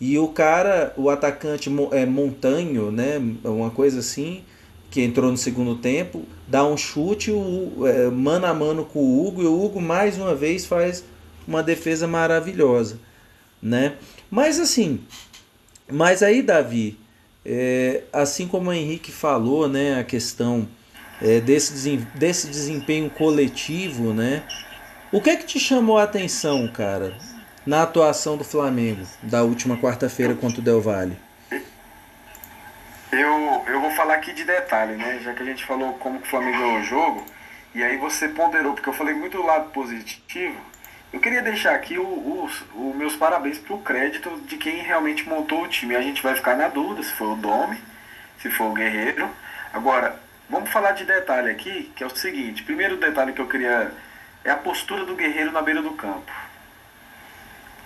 E 0.00 0.18
o 0.18 0.28
cara, 0.28 0.92
o 0.96 1.08
atacante 1.08 1.70
é, 1.92 2.04
Montanho, 2.04 2.90
né, 2.90 3.22
uma 3.44 3.70
coisa 3.70 4.00
assim, 4.00 4.42
que 4.90 5.00
entrou 5.00 5.30
no 5.30 5.36
segundo 5.36 5.76
tempo, 5.76 6.24
dá 6.48 6.66
um 6.66 6.76
chute 6.76 7.30
o, 7.30 7.86
é, 7.86 8.10
mano 8.10 8.46
a 8.46 8.52
mano 8.52 8.84
com 8.84 8.98
o 8.98 9.26
Hugo, 9.26 9.42
e 9.42 9.46
o 9.46 9.64
Hugo 9.64 9.80
mais 9.80 10.18
uma 10.18 10.34
vez 10.34 10.66
faz 10.66 11.04
uma 11.46 11.62
defesa 11.62 12.06
maravilhosa. 12.08 12.98
Né? 13.62 13.96
Mas 14.30 14.58
assim, 14.58 15.00
mas 15.90 16.22
aí, 16.22 16.42
Davi, 16.42 16.98
é, 17.44 18.02
assim 18.12 18.48
como 18.48 18.70
o 18.70 18.72
Henrique 18.72 19.12
falou, 19.12 19.68
né, 19.68 19.98
a 19.98 20.04
questão 20.04 20.66
é, 21.24 21.40
desse, 21.40 21.96
desse 22.14 22.48
desempenho 22.48 23.08
coletivo, 23.08 24.12
né? 24.12 24.42
O 25.10 25.22
que 25.22 25.30
é 25.30 25.36
que 25.36 25.46
te 25.46 25.58
chamou 25.58 25.96
a 25.96 26.02
atenção, 26.02 26.68
cara, 26.68 27.16
na 27.64 27.82
atuação 27.82 28.36
do 28.36 28.44
Flamengo 28.44 29.06
da 29.22 29.42
última 29.42 29.78
quarta-feira 29.78 30.34
contra 30.34 30.60
o 30.60 30.62
Del 30.62 30.82
Valle? 30.82 31.16
Eu, 33.10 33.64
eu 33.68 33.80
vou 33.80 33.90
falar 33.92 34.14
aqui 34.14 34.34
de 34.34 34.44
detalhe, 34.44 34.96
né? 34.96 35.20
Já 35.24 35.32
que 35.32 35.42
a 35.42 35.46
gente 35.46 35.64
falou 35.64 35.94
como 35.94 36.18
o 36.18 36.24
Flamengo 36.26 36.58
ganhou 36.58 36.80
o 36.80 36.82
jogo, 36.82 37.24
e 37.74 37.82
aí 37.82 37.96
você 37.96 38.28
ponderou, 38.28 38.74
porque 38.74 38.88
eu 38.88 38.92
falei 38.92 39.14
muito 39.14 39.38
do 39.38 39.46
lado 39.46 39.70
positivo. 39.70 40.58
Eu 41.10 41.20
queria 41.20 41.40
deixar 41.40 41.74
aqui 41.74 41.96
os 41.96 42.64
meus 42.96 43.16
parabéns 43.16 43.56
pro 43.56 43.78
crédito 43.78 44.28
de 44.46 44.56
quem 44.56 44.82
realmente 44.82 45.26
montou 45.26 45.62
o 45.62 45.68
time. 45.68 45.94
A 45.94 46.02
gente 46.02 46.22
vai 46.22 46.34
ficar 46.34 46.56
na 46.56 46.68
dúvida 46.68 47.02
se 47.02 47.12
foi 47.12 47.28
o 47.28 47.36
Domi, 47.36 47.78
se 48.40 48.50
foi 48.50 48.66
o 48.66 48.72
Guerreiro. 48.72 49.30
Agora, 49.72 50.23
vamos 50.48 50.70
falar 50.70 50.92
de 50.92 51.04
detalhe 51.04 51.50
aqui, 51.50 51.92
que 51.96 52.02
é 52.02 52.06
o 52.06 52.16
seguinte. 52.16 52.62
Primeiro 52.62 52.96
detalhe 52.96 53.32
que 53.32 53.40
eu 53.40 53.48
queria 53.48 53.92
é 54.44 54.50
a 54.50 54.56
postura 54.56 55.04
do 55.04 55.16
Guerreiro 55.16 55.52
na 55.52 55.62
beira 55.62 55.82
do 55.82 55.92
campo. 55.92 56.32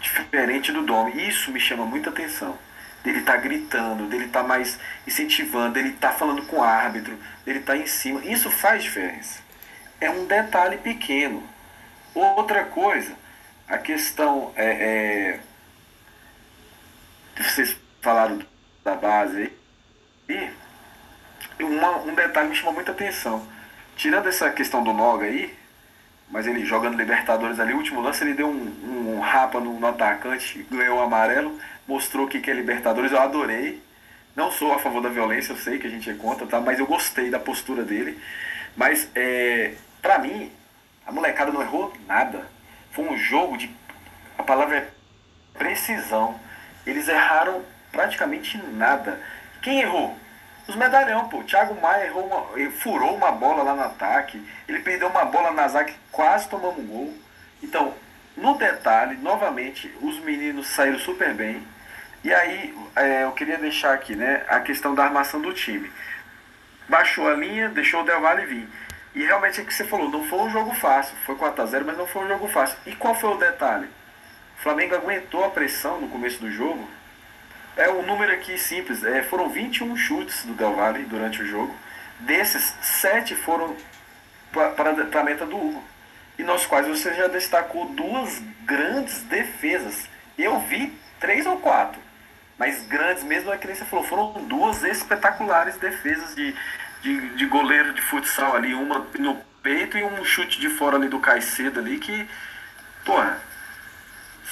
Diferente 0.00 0.72
do 0.72 0.82
Domi. 0.82 1.28
Isso 1.28 1.50
me 1.50 1.60
chama 1.60 1.84
muita 1.84 2.10
atenção 2.10 2.58
dele 3.02 3.22
tá 3.22 3.36
gritando, 3.36 4.06
dele 4.06 4.28
tá 4.28 4.42
mais 4.42 4.78
incentivando, 5.06 5.74
dele 5.74 5.92
tá 5.92 6.12
falando 6.12 6.42
com 6.46 6.56
o 6.56 6.62
árbitro, 6.62 7.18
dele 7.44 7.60
tá 7.60 7.76
em 7.76 7.86
cima. 7.86 8.24
Isso 8.24 8.50
faz 8.50 8.82
diferença. 8.82 9.40
É 10.00 10.10
um 10.10 10.26
detalhe 10.26 10.78
pequeno. 10.78 11.42
Outra 12.14 12.64
coisa, 12.64 13.14
a 13.68 13.78
questão 13.78 14.52
é, 14.56 15.40
é 17.36 17.42
vocês 17.42 17.76
falaram 18.02 18.40
da 18.82 18.94
base 18.96 19.42
aí, 19.42 19.52
e 20.28 20.50
uma, 21.64 21.98
um 21.98 22.14
detalhe 22.14 22.48
me 22.48 22.54
chamou 22.54 22.74
muita 22.74 22.92
atenção. 22.92 23.46
Tirando 23.96 24.28
essa 24.28 24.50
questão 24.50 24.82
do 24.82 24.92
Noga 24.92 25.26
aí, 25.26 25.54
mas 26.30 26.46
ele 26.46 26.64
jogando 26.64 26.96
Libertadores 26.96 27.58
ali, 27.58 27.72
o 27.72 27.78
último 27.78 28.00
lance 28.00 28.22
ele 28.22 28.34
deu 28.34 28.48
um, 28.48 29.16
um 29.16 29.20
rapa 29.20 29.58
no, 29.60 29.78
no 29.78 29.86
atacante, 29.86 30.66
ganhou 30.70 30.98
o 30.98 31.02
amarelo, 31.02 31.58
mostrou 31.86 32.26
o 32.26 32.28
que, 32.28 32.40
que 32.40 32.50
é 32.50 32.54
Libertadores, 32.54 33.12
eu 33.12 33.20
adorei. 33.20 33.82
Não 34.36 34.52
sou 34.52 34.72
a 34.72 34.78
favor 34.78 35.02
da 35.02 35.08
violência, 35.08 35.52
eu 35.52 35.56
sei 35.56 35.78
que 35.78 35.86
a 35.86 35.90
gente 35.90 36.08
é 36.08 36.14
contra, 36.14 36.46
tá? 36.46 36.60
mas 36.60 36.78
eu 36.78 36.86
gostei 36.86 37.28
da 37.30 37.40
postura 37.40 37.82
dele. 37.82 38.16
Mas, 38.76 39.10
é, 39.14 39.74
pra 40.00 40.18
mim, 40.18 40.52
a 41.04 41.10
molecada 41.10 41.50
não 41.50 41.60
errou 41.60 41.92
nada. 42.06 42.46
Foi 42.92 43.04
um 43.04 43.16
jogo 43.16 43.56
de. 43.56 43.68
A 44.36 44.42
palavra 44.44 44.76
é 44.76 44.88
precisão. 45.58 46.38
Eles 46.86 47.08
erraram 47.08 47.64
praticamente 47.90 48.56
nada. 48.74 49.20
Quem 49.60 49.80
errou? 49.80 50.16
Os 50.68 50.76
medalhão, 50.76 51.28
pô. 51.30 51.42
Thiago 51.42 51.80
Maia 51.80 52.06
errou 52.06 52.26
uma, 52.26 52.70
furou 52.72 53.16
uma 53.16 53.32
bola 53.32 53.62
lá 53.62 53.74
no 53.74 53.82
ataque. 53.84 54.46
Ele 54.68 54.80
perdeu 54.80 55.08
uma 55.08 55.24
bola 55.24 55.50
na 55.50 55.66
zaga 55.66 55.94
quase 56.12 56.46
tomamos 56.46 56.78
um 56.78 56.86
gol. 56.86 57.14
Então, 57.62 57.94
no 58.36 58.56
detalhe, 58.58 59.16
novamente, 59.16 59.92
os 60.02 60.20
meninos 60.20 60.68
saíram 60.68 60.98
super 60.98 61.32
bem. 61.32 61.66
E 62.22 62.32
aí, 62.34 62.76
é, 62.94 63.24
eu 63.24 63.32
queria 63.32 63.56
deixar 63.56 63.94
aqui, 63.94 64.14
né, 64.14 64.44
a 64.46 64.60
questão 64.60 64.94
da 64.94 65.04
armação 65.04 65.40
do 65.40 65.54
time. 65.54 65.90
Baixou 66.86 67.26
a 67.26 67.34
linha, 67.34 67.70
deixou 67.70 68.02
o 68.02 68.04
Del 68.04 68.20
Valle 68.20 68.44
vir. 68.44 68.68
E 69.14 69.24
realmente 69.24 69.60
é 69.60 69.62
o 69.62 69.66
que 69.66 69.72
você 69.72 69.84
falou, 69.84 70.10
não 70.10 70.24
foi 70.24 70.38
um 70.40 70.50
jogo 70.50 70.74
fácil. 70.74 71.16
Foi 71.24 71.34
4x0, 71.34 71.84
mas 71.86 71.96
não 71.96 72.06
foi 72.06 72.24
um 72.24 72.28
jogo 72.28 72.46
fácil. 72.46 72.76
E 72.84 72.94
qual 72.94 73.14
foi 73.14 73.30
o 73.30 73.38
detalhe? 73.38 73.86
O 74.58 74.62
Flamengo 74.62 74.94
aguentou 74.94 75.44
a 75.44 75.50
pressão 75.50 75.98
no 75.98 76.08
começo 76.08 76.40
do 76.40 76.50
jogo. 76.50 76.86
É 77.78 77.88
um 77.88 78.02
número 78.02 78.32
aqui 78.32 78.58
simples. 78.58 79.02
É, 79.02 79.22
foram 79.22 79.48
21 79.48 79.96
chutes 79.96 80.44
do 80.44 80.52
Del 80.52 80.74
Valle 80.74 81.04
durante 81.04 81.40
o 81.42 81.46
jogo. 81.46 81.74
Desses, 82.20 82.74
7 82.82 83.34
foram 83.36 83.74
para 84.52 84.90
a 84.90 85.24
meta 85.24 85.46
do 85.46 85.56
Hugo. 85.56 85.82
E 86.38 86.42
nos 86.42 86.66
quais 86.66 86.86
você 86.86 87.14
já 87.14 87.26
destacou 87.28 87.86
duas 87.86 88.42
grandes 88.66 89.22
defesas. 89.22 90.06
Eu 90.36 90.60
vi 90.60 90.92
três 91.18 91.46
ou 91.46 91.58
quatro 91.58 92.08
mas 92.58 92.84
grandes 92.88 93.22
mesmo, 93.22 93.52
é 93.52 93.56
que 93.56 93.68
nem 93.68 93.76
você 93.76 93.84
falou, 93.84 94.04
foram 94.04 94.32
duas 94.46 94.82
espetaculares 94.82 95.76
defesas 95.76 96.34
de, 96.34 96.54
de, 97.00 97.30
de 97.36 97.46
goleiro 97.46 97.94
de 97.94 98.02
futsal 98.02 98.56
ali, 98.56 98.74
uma 98.74 99.06
no 99.18 99.36
peito 99.62 99.96
e 99.96 100.02
um 100.02 100.24
chute 100.24 100.60
de 100.60 100.68
fora 100.68 100.96
ali 100.96 101.08
do 101.08 101.20
Caicedo 101.20 101.78
ali, 101.78 101.98
que, 101.98 102.28
porra, 103.04 103.38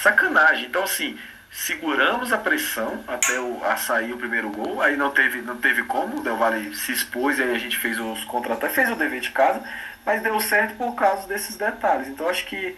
sacanagem. 0.01 0.65
Então, 0.65 0.83
assim, 0.83 1.19
seguramos 1.51 2.31
a 2.31 2.37
pressão 2.37 3.03
até 3.07 3.39
o, 3.39 3.63
a 3.63 3.77
sair 3.77 4.13
o 4.13 4.17
primeiro 4.17 4.49
gol, 4.49 4.81
aí 4.81 4.95
não 4.95 5.11
teve, 5.11 5.41
não 5.41 5.57
teve 5.57 5.83
como, 5.83 6.17
o 6.17 6.23
Del 6.23 6.37
Valle 6.37 6.75
se 6.75 6.91
expôs 6.91 7.39
e 7.39 7.43
aí 7.43 7.55
a 7.55 7.59
gente 7.59 7.77
fez 7.77 7.99
os 7.99 8.23
contra-ataques, 8.25 8.75
fez 8.75 8.91
o 8.91 8.95
dever 8.95 9.21
de 9.21 9.31
casa, 9.31 9.61
mas 10.05 10.21
deu 10.21 10.39
certo 10.39 10.75
por 10.75 10.93
causa 10.95 11.27
desses 11.27 11.55
detalhes. 11.55 12.07
Então, 12.07 12.29
acho 12.29 12.45
que 12.45 12.77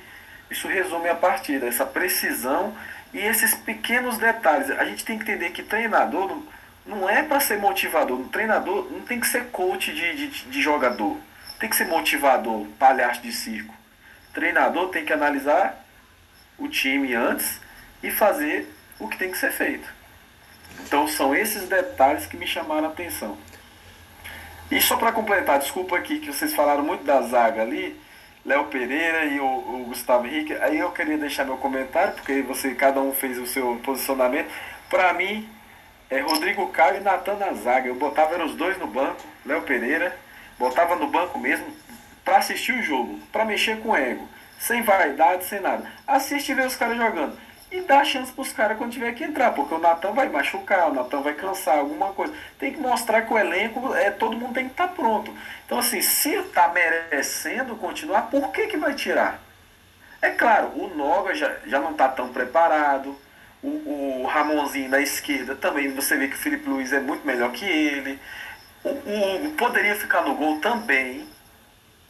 isso 0.50 0.68
resume 0.68 1.10
a 1.10 1.16
partida, 1.16 1.68
essa 1.68 1.86
precisão 1.86 2.76
e 3.14 3.20
esses 3.20 3.54
pequenos 3.54 4.18
detalhes, 4.18 4.70
a 4.72 4.86
gente 4.86 5.04
tem 5.04 5.18
que 5.18 5.24
entender 5.24 5.50
que 5.50 5.64
treinador 5.64 6.42
não 6.86 7.10
é 7.10 7.22
para 7.24 7.40
ser 7.40 7.58
motivador. 7.58 8.20
O 8.20 8.30
treinador 8.30 8.88
não 8.92 9.02
tem 9.02 9.20
que 9.20 9.28
ser 9.28 9.46
coach 9.46 9.94
de, 9.94 10.16
de, 10.16 10.28
de 10.46 10.62
jogador. 10.62 11.18
Tem 11.60 11.70
que 11.70 11.76
ser 11.76 11.86
motivador, 11.86 12.66
palhaço 12.80 13.22
de 13.22 13.32
circo. 13.32 13.74
Treinador 14.34 14.90
tem 14.90 15.06
que 15.06 15.14
analisar 15.14 15.84
o 16.58 16.68
time 16.68 17.14
antes 17.14 17.60
e 18.02 18.12
fazer 18.12 18.68
o 19.00 19.08
que 19.08 19.18
tem 19.18 19.32
que 19.32 19.38
ser 19.38 19.52
feito. 19.52 19.88
Então 20.82 21.08
são 21.08 21.36
esses 21.36 21.68
detalhes 21.68 22.26
que 22.26 22.38
me 22.38 22.48
chamaram 22.48 22.88
a 22.88 22.92
atenção. 22.92 23.38
E 24.72 24.80
só 24.82 24.98
para 24.98 25.12
completar, 25.12 25.60
desculpa 25.60 25.98
aqui 25.98 26.20
que 26.20 26.32
vocês 26.32 26.54
falaram 26.54 26.84
muito 26.84 27.04
da 27.04 27.22
zaga 27.22 27.62
ali. 27.62 28.00
Léo 28.46 28.66
Pereira 28.66 29.26
e 29.26 29.40
o, 29.40 29.46
o, 29.46 29.86
Gustavo 29.88 30.28
Henrique. 30.28 30.54
Aí 30.54 30.78
eu 30.78 30.92
queria 30.92 31.18
deixar 31.18 31.44
meu 31.44 31.58
comentário, 31.58 32.14
porque 32.14 32.42
você 32.42 32.74
cada 32.74 33.02
um 33.02 33.12
fez 33.12 33.38
o 33.38 33.46
seu 33.46 33.76
posicionamento. 33.84 34.50
Para 34.90 35.14
mim, 35.14 35.48
é 36.10 36.20
Rodrigo 36.22 36.68
Caio 36.70 36.98
e 36.98 37.04
Natan 37.04 37.36
na 37.36 37.54
zaga. 37.54 37.88
Eu 37.88 37.96
botava 37.96 38.36
eram 38.36 38.46
os 38.46 38.56
dois 38.56 38.78
no 38.78 38.88
banco, 38.88 39.22
Léo 39.46 39.62
Pereira, 39.64 40.18
botava 40.58 40.96
no 40.96 41.08
banco 41.08 41.38
mesmo 41.38 41.68
para 42.24 42.38
assistir 42.38 42.74
o 42.74 42.82
jogo, 42.82 43.20
para 43.32 43.44
mexer 43.44 43.80
com 43.82 43.96
ego, 43.96 44.28
sem 44.60 44.82
vaidade, 44.84 45.46
sem 45.46 45.60
nada. 45.60 45.92
Assiste 46.08 46.52
e 46.52 46.56
vê 46.56 46.64
os 46.64 46.76
caras 46.76 46.98
jogando 46.98 47.38
e 47.72 47.82
dá 47.82 48.04
chance 48.04 48.32
para 48.32 48.42
os 48.42 48.52
caras 48.52 48.78
quando 48.78 48.94
tiver 48.94 49.14
que 49.14 49.24
entrar, 49.24 49.52
porque 49.52 49.74
o 49.76 49.80
Natan 49.80 50.12
vai 50.12 50.28
machucar, 50.28 50.90
o 50.90 50.94
Natan 50.94 51.22
vai 51.22 51.34
cansar, 51.36 51.78
alguma 51.78 52.14
coisa. 52.14 52.34
Tem 52.58 52.74
que 52.74 52.80
mostrar 52.80 53.22
que 53.22 53.34
o 53.34 53.38
elenco, 53.38 53.94
é, 53.94 54.10
todo 54.10 54.38
mundo 54.38 54.54
tem 54.54 54.66
que 54.66 54.72
estar 54.72 54.88
tá 54.88 54.94
pronto. 54.94 55.32
Então, 55.66 55.78
assim, 55.78 56.02
se 56.02 56.34
está 56.34 56.68
merecendo 56.70 57.76
continuar, 57.76 58.24
por 58.24 58.52
que, 58.52 58.68
que 58.68 58.78
vai 58.78 58.96
tirar? 58.96 59.40
É 60.22 60.32
claro, 60.32 60.72
o 60.76 60.88
Noga 60.96 61.36
já, 61.36 61.58
já 61.66 61.80
não 61.80 61.92
está 61.92 62.10
tão 62.10 62.30
preparado, 62.30 63.16
o, 63.62 64.22
o 64.22 64.26
Ramonzinho 64.26 64.90
da 64.90 65.00
esquerda 65.00 65.56
também, 65.56 65.94
você 65.94 66.18
vê 66.18 66.28
que 66.28 66.36
o 66.36 66.40
Felipe 66.40 66.68
Luiz 66.68 66.92
é 66.92 67.00
muito 67.00 67.26
melhor 67.26 67.52
que 67.52 67.66
ele. 67.66 68.20
O, 68.84 68.90
o 68.90 69.52
poderia 69.58 69.96
ficar 69.96 70.24
no 70.24 70.34
gol 70.34 70.60
também, 70.60 71.28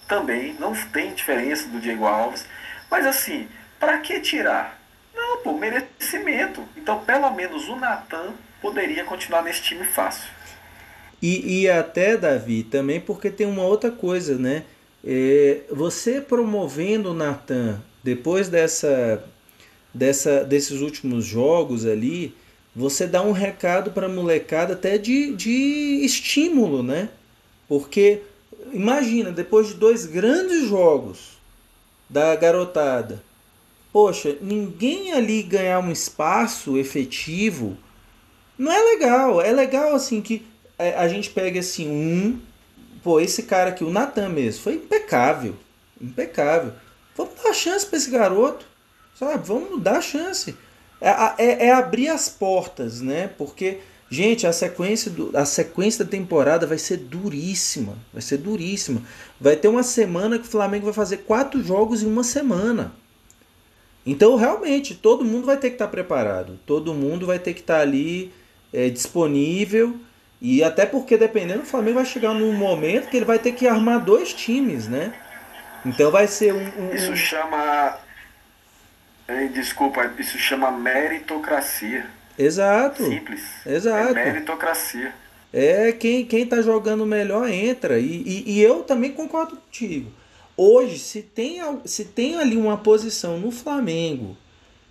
também, 0.07 0.53
não 0.53 0.73
tem 0.73 1.13
diferença 1.13 1.67
do 1.67 1.79
Diego 1.81 2.05
Alves. 2.05 2.45
Mas 2.89 3.05
assim, 3.05 3.49
para 3.79 3.97
que 3.99 4.19
tirar? 4.21 4.78
Não, 5.19 5.43
pô, 5.43 5.57
merecimento. 5.57 6.63
Então, 6.77 7.03
pelo 7.03 7.29
menos 7.31 7.67
o 7.67 7.75
Natan 7.75 8.33
poderia 8.61 9.03
continuar 9.03 9.43
nesse 9.43 9.61
time 9.61 9.83
fácil. 9.83 10.29
E, 11.21 11.61
e 11.61 11.69
até, 11.69 12.15
Davi, 12.15 12.63
também 12.63 13.01
porque 13.01 13.29
tem 13.29 13.45
uma 13.45 13.63
outra 13.63 13.91
coisa, 13.91 14.37
né? 14.37 14.63
É, 15.05 15.61
você 15.69 16.21
promovendo 16.21 17.11
o 17.11 17.13
Natan 17.13 17.81
depois 18.01 18.47
dessa, 18.47 19.21
dessa, 19.93 20.45
desses 20.45 20.79
últimos 20.79 21.25
jogos 21.25 21.85
ali, 21.85 22.33
você 22.73 23.05
dá 23.05 23.21
um 23.21 23.33
recado 23.33 23.91
para 23.91 24.05
a 24.05 24.09
molecada 24.09 24.73
até 24.73 24.97
de, 24.97 25.35
de 25.35 26.01
estímulo, 26.05 26.81
né? 26.81 27.09
Porque 27.67 28.21
imagina, 28.71 29.31
depois 29.31 29.67
de 29.67 29.73
dois 29.73 30.05
grandes 30.05 30.67
jogos 30.69 31.37
da 32.09 32.33
garotada, 32.37 33.21
poxa, 33.91 34.37
ninguém 34.41 35.13
ali 35.13 35.43
ganhar 35.43 35.79
um 35.79 35.91
espaço 35.91 36.77
efetivo 36.77 37.77
não 38.59 38.71
é 38.71 38.79
legal. 38.79 39.41
É 39.41 39.51
legal 39.53 39.95
assim 39.95 40.21
que 40.21 40.45
é, 40.77 40.93
a 40.95 41.07
gente 41.07 41.29
pega 41.29 41.61
assim 41.61 41.89
um, 41.89 42.39
pô, 43.01 43.19
esse 43.21 43.43
cara 43.43 43.69
aqui, 43.69 43.85
o 43.85 43.89
Natan 43.89 44.29
mesmo, 44.29 44.63
foi 44.63 44.73
impecável, 44.73 45.55
impecável. 45.99 46.73
Vamos 47.15 47.33
dar 47.41 47.53
chance 47.53 47.85
para 47.85 47.97
esse 47.97 48.09
garoto, 48.09 48.65
sabe? 49.17 49.47
Vamos 49.47 49.81
dar 49.81 50.01
chance. 50.01 50.55
É, 51.01 51.09
é, 51.37 51.67
é, 51.67 51.71
abrir 51.71 52.09
as 52.09 52.27
portas, 52.27 52.99
né? 52.99 53.29
Porque, 53.37 53.79
gente, 54.09 54.45
a 54.45 54.51
sequência, 54.51 55.09
do, 55.09 55.35
a 55.35 55.45
sequência 55.45 56.03
da 56.03 56.11
temporada 56.11 56.67
vai 56.67 56.77
ser 56.77 56.97
duríssima. 56.97 57.97
Vai 58.11 58.21
ser 58.21 58.37
duríssima. 58.37 59.01
Vai 59.39 59.55
ter 59.55 59.69
uma 59.69 59.83
semana 59.83 60.37
que 60.37 60.47
o 60.47 60.51
Flamengo 60.51 60.85
vai 60.85 60.93
fazer 60.93 61.17
quatro 61.17 61.63
jogos 61.63 62.03
em 62.03 62.07
uma 62.07 62.23
semana. 62.23 62.93
Então, 64.05 64.35
realmente, 64.35 64.95
todo 64.95 65.25
mundo 65.25 65.45
vai 65.45 65.57
ter 65.57 65.69
que 65.69 65.75
estar 65.75 65.87
preparado. 65.87 66.59
Todo 66.65 66.93
mundo 66.93 67.25
vai 67.25 67.37
ter 67.37 67.53
que 67.53 67.59
estar 67.59 67.79
ali 67.79 68.33
é, 68.73 68.89
disponível. 68.89 69.99
E 70.41 70.63
até 70.63 70.85
porque, 70.85 71.17
dependendo, 71.17 71.63
o 71.63 71.65
Flamengo 71.65 71.95
vai 71.95 72.05
chegar 72.05 72.33
num 72.33 72.53
momento 72.53 73.09
que 73.09 73.17
ele 73.17 73.25
vai 73.25 73.39
ter 73.39 73.51
que 73.51 73.67
armar 73.67 74.03
dois 74.03 74.33
times, 74.33 74.87
né? 74.87 75.13
Então 75.85 76.11
vai 76.11 76.27
ser 76.27 76.53
um. 76.53 76.71
um 76.77 76.93
isso 76.93 77.15
chama. 77.15 77.97
Desculpa, 79.53 80.11
isso 80.17 80.37
chama 80.37 80.71
meritocracia. 80.71 82.05
Exato. 82.37 83.03
Simples. 83.03 83.43
Exato. 83.65 84.17
É 84.17 84.25
meritocracia. 84.25 85.13
É 85.51 85.91
quem, 85.91 86.25
quem 86.25 86.45
tá 86.45 86.61
jogando 86.61 87.05
melhor 87.05 87.49
entra. 87.49 87.99
E, 87.99 88.23
e, 88.25 88.43
e 88.53 88.61
eu 88.61 88.83
também 88.83 89.11
concordo 89.11 89.57
contigo. 89.57 90.11
Hoje, 90.61 90.99
se 90.99 91.21
tem, 91.21 91.61
se 91.85 92.03
tem 92.03 92.35
ali 92.35 92.57
uma 92.57 92.75
posição 92.75 93.39
no 93.39 93.49
Flamengo 93.49 94.35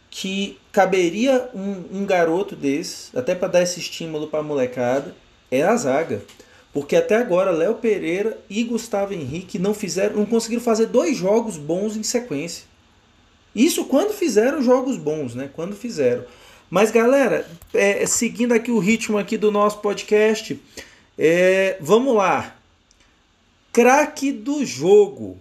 que 0.08 0.58
caberia 0.72 1.50
um, 1.54 1.98
um 1.98 2.06
garoto 2.06 2.56
desse, 2.56 3.14
até 3.14 3.34
para 3.34 3.48
dar 3.48 3.62
esse 3.62 3.78
estímulo 3.78 4.28
para 4.28 4.40
a 4.40 4.42
molecada, 4.42 5.14
é 5.50 5.62
a 5.62 5.76
zaga. 5.76 6.22
Porque 6.72 6.96
até 6.96 7.16
agora 7.16 7.50
Léo 7.50 7.74
Pereira 7.74 8.38
e 8.48 8.64
Gustavo 8.64 9.12
Henrique 9.12 9.58
não 9.58 9.74
fizeram, 9.74 10.16
não 10.16 10.24
conseguiram 10.24 10.62
fazer 10.62 10.86
dois 10.86 11.18
jogos 11.18 11.58
bons 11.58 11.98
em 11.98 12.02
sequência. 12.02 12.64
Isso 13.54 13.84
quando 13.84 14.14
fizeram 14.14 14.62
jogos 14.62 14.96
bons, 14.96 15.34
né? 15.34 15.50
Quando 15.52 15.76
fizeram. 15.76 16.24
Mas 16.70 16.90
galera, 16.90 17.46
é, 17.74 18.06
seguindo 18.06 18.54
aqui 18.54 18.70
o 18.70 18.78
ritmo 18.78 19.18
aqui 19.18 19.36
do 19.36 19.52
nosso 19.52 19.80
podcast, 19.80 20.58
é, 21.18 21.76
vamos 21.78 22.14
lá. 22.14 22.56
Craque 23.70 24.32
do 24.32 24.64
jogo. 24.64 25.36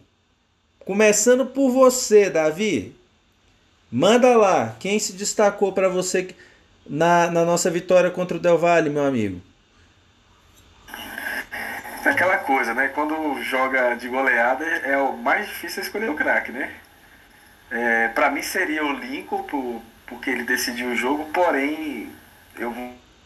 Começando 0.88 1.46
por 1.46 1.70
você, 1.70 2.30
Davi. 2.30 2.96
Manda 3.92 4.38
lá, 4.38 4.74
quem 4.80 4.98
se 4.98 5.12
destacou 5.12 5.74
para 5.74 5.90
você 5.90 6.34
na, 6.90 7.30
na 7.30 7.44
nossa 7.44 7.70
vitória 7.70 8.10
contra 8.10 8.38
o 8.38 8.40
Del 8.40 8.58
Valle, 8.58 8.90
meu 8.90 9.04
amigo? 9.04 9.42
É 12.06 12.10
aquela 12.10 12.38
coisa, 12.38 12.74
né? 12.74 12.88
Quando 12.88 13.44
joga 13.44 13.96
de 13.96 14.08
goleada 14.08 14.64
é 14.64 14.98
o 14.98 15.18
mais 15.18 15.48
difícil 15.48 15.84
escolher 15.84 16.10
o 16.10 16.16
craque, 16.16 16.54
né? 16.54 16.74
É, 17.70 18.08
para 18.08 18.32
mim 18.32 18.42
seria 18.42 18.86
o 18.86 18.94
Lincoln, 18.94 19.44
por, 19.44 19.82
porque 20.06 20.30
ele 20.30 20.46
decidiu 20.46 20.92
o 20.92 20.96
jogo, 20.96 21.26
porém 21.34 22.10
eu 22.58 22.74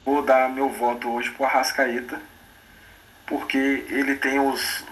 vou 0.03 0.24
dar 0.24 0.49
meu 0.49 0.68
voto 0.68 1.12
hoje 1.12 1.30
pro 1.30 1.45
Arrascaeta, 1.45 2.20
porque 3.28 3.86
ele 3.88 4.16
tem 4.16 4.39
os, 4.39 4.84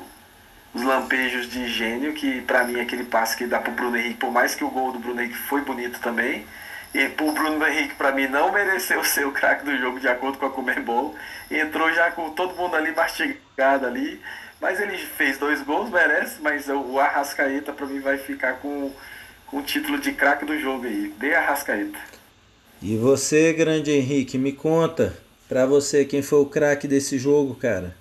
os 0.74 0.82
lampejos 0.84 1.49
de 1.49 1.67
gênio, 1.67 2.13
que 2.13 2.41
para 2.41 2.63
mim 2.63 2.78
é 2.78 2.82
aquele 2.82 3.03
passe 3.03 3.36
que 3.36 3.45
dá 3.45 3.59
pro 3.59 3.72
Bruno 3.72 3.97
Henrique, 3.97 4.20
por 4.20 4.32
mais 4.32 4.55
que 4.55 4.63
o 4.63 4.70
gol 4.70 4.91
do 4.91 4.99
Bruno 4.99 5.22
Henrique 5.22 5.38
foi 5.38 5.61
bonito 5.61 5.99
também, 5.99 6.45
e 6.93 7.05
o 7.05 7.32
Bruno 7.32 7.65
Henrique 7.65 7.95
para 7.95 8.11
mim 8.11 8.28
não 8.28 8.51
mereceu 8.51 9.03
ser 9.03 9.26
o 9.26 9.32
craque 9.32 9.65
do 9.65 9.78
jogo 9.78 9.99
de 9.99 10.07
acordo 10.07 10.38
com 10.38 10.45
a 10.45 10.49
Comembol, 10.49 11.15
entrou 11.49 11.91
já 11.93 12.11
com 12.11 12.30
todo 12.32 12.55
mundo 12.55 12.76
ali 12.76 12.91
mastigado 12.91 13.86
ali, 13.86 14.22
mas 14.61 14.80
ele 14.80 14.97
fez 14.97 15.38
dois 15.38 15.61
gols, 15.61 15.89
merece, 15.89 16.41
mas 16.41 16.67
o 16.67 16.99
Arrascaeta 16.99 17.72
para 17.72 17.86
mim 17.86 17.99
vai 17.99 18.17
ficar 18.17 18.53
com, 18.55 18.91
com 19.47 19.57
o 19.57 19.63
título 19.63 19.97
de 19.97 20.11
craque 20.11 20.45
do 20.45 20.59
jogo 20.59 20.86
aí, 20.86 21.13
de 21.17 21.34
Arrascaeta. 21.34 21.97
E 22.82 22.95
você, 22.95 23.53
grande 23.53 23.91
Henrique, 23.91 24.38
me 24.38 24.53
conta, 24.53 25.17
para 25.47 25.65
você 25.65 26.05
quem 26.05 26.22
foi 26.22 26.39
o 26.39 26.45
craque 26.45 26.88
desse 26.88 27.17
jogo, 27.17 27.55
cara? 27.55 27.95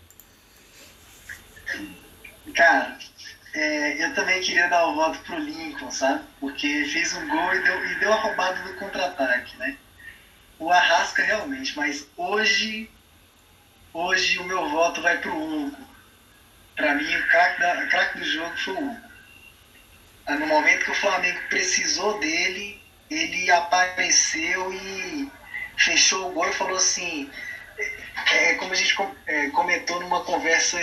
Cara, 2.54 2.98
é, 3.54 4.04
eu 4.04 4.14
também 4.14 4.40
queria 4.40 4.68
dar 4.68 4.86
o 4.86 4.94
voto 4.94 5.18
pro 5.20 5.38
Lincoln, 5.38 5.90
sabe? 5.90 6.24
Porque 6.40 6.84
fez 6.86 7.14
um 7.14 7.28
gol 7.28 7.54
e 7.54 7.62
deu, 7.62 7.86
e 7.86 7.94
deu 7.96 8.12
a 8.12 8.16
roubada 8.16 8.62
do 8.62 8.74
contra-ataque, 8.74 9.56
né? 9.56 9.76
O 10.58 10.70
Arrasca 10.70 11.22
realmente, 11.22 11.76
mas 11.76 12.06
hoje, 12.16 12.90
hoje 13.92 14.38
o 14.38 14.44
meu 14.44 14.68
voto 14.68 15.00
vai 15.00 15.18
pro 15.18 15.36
Hugo. 15.36 15.88
Para 16.76 16.94
mim, 16.94 17.16
o 17.16 17.26
craque, 17.28 17.88
craque 17.90 18.18
do 18.18 18.24
jogo 18.24 18.56
foi 18.56 18.74
o 18.74 18.78
Hugo. 18.78 19.08
Ah, 20.26 20.34
no 20.34 20.46
momento 20.46 20.84
que 20.84 20.90
o 20.90 20.94
Flamengo 20.94 21.40
precisou 21.48 22.18
dele, 22.20 22.80
ele 23.10 23.50
apareceu 23.50 24.72
e 24.72 25.30
fechou 25.76 26.28
o 26.28 26.32
gol 26.32 26.48
e 26.48 26.52
falou 26.52 26.76
assim, 26.76 27.30
é, 28.30 28.50
é 28.50 28.54
como 28.54 28.72
a 28.72 28.76
gente 28.76 28.94
é, 29.26 29.48
comentou 29.50 30.00
numa 30.00 30.22
conversa 30.24 30.78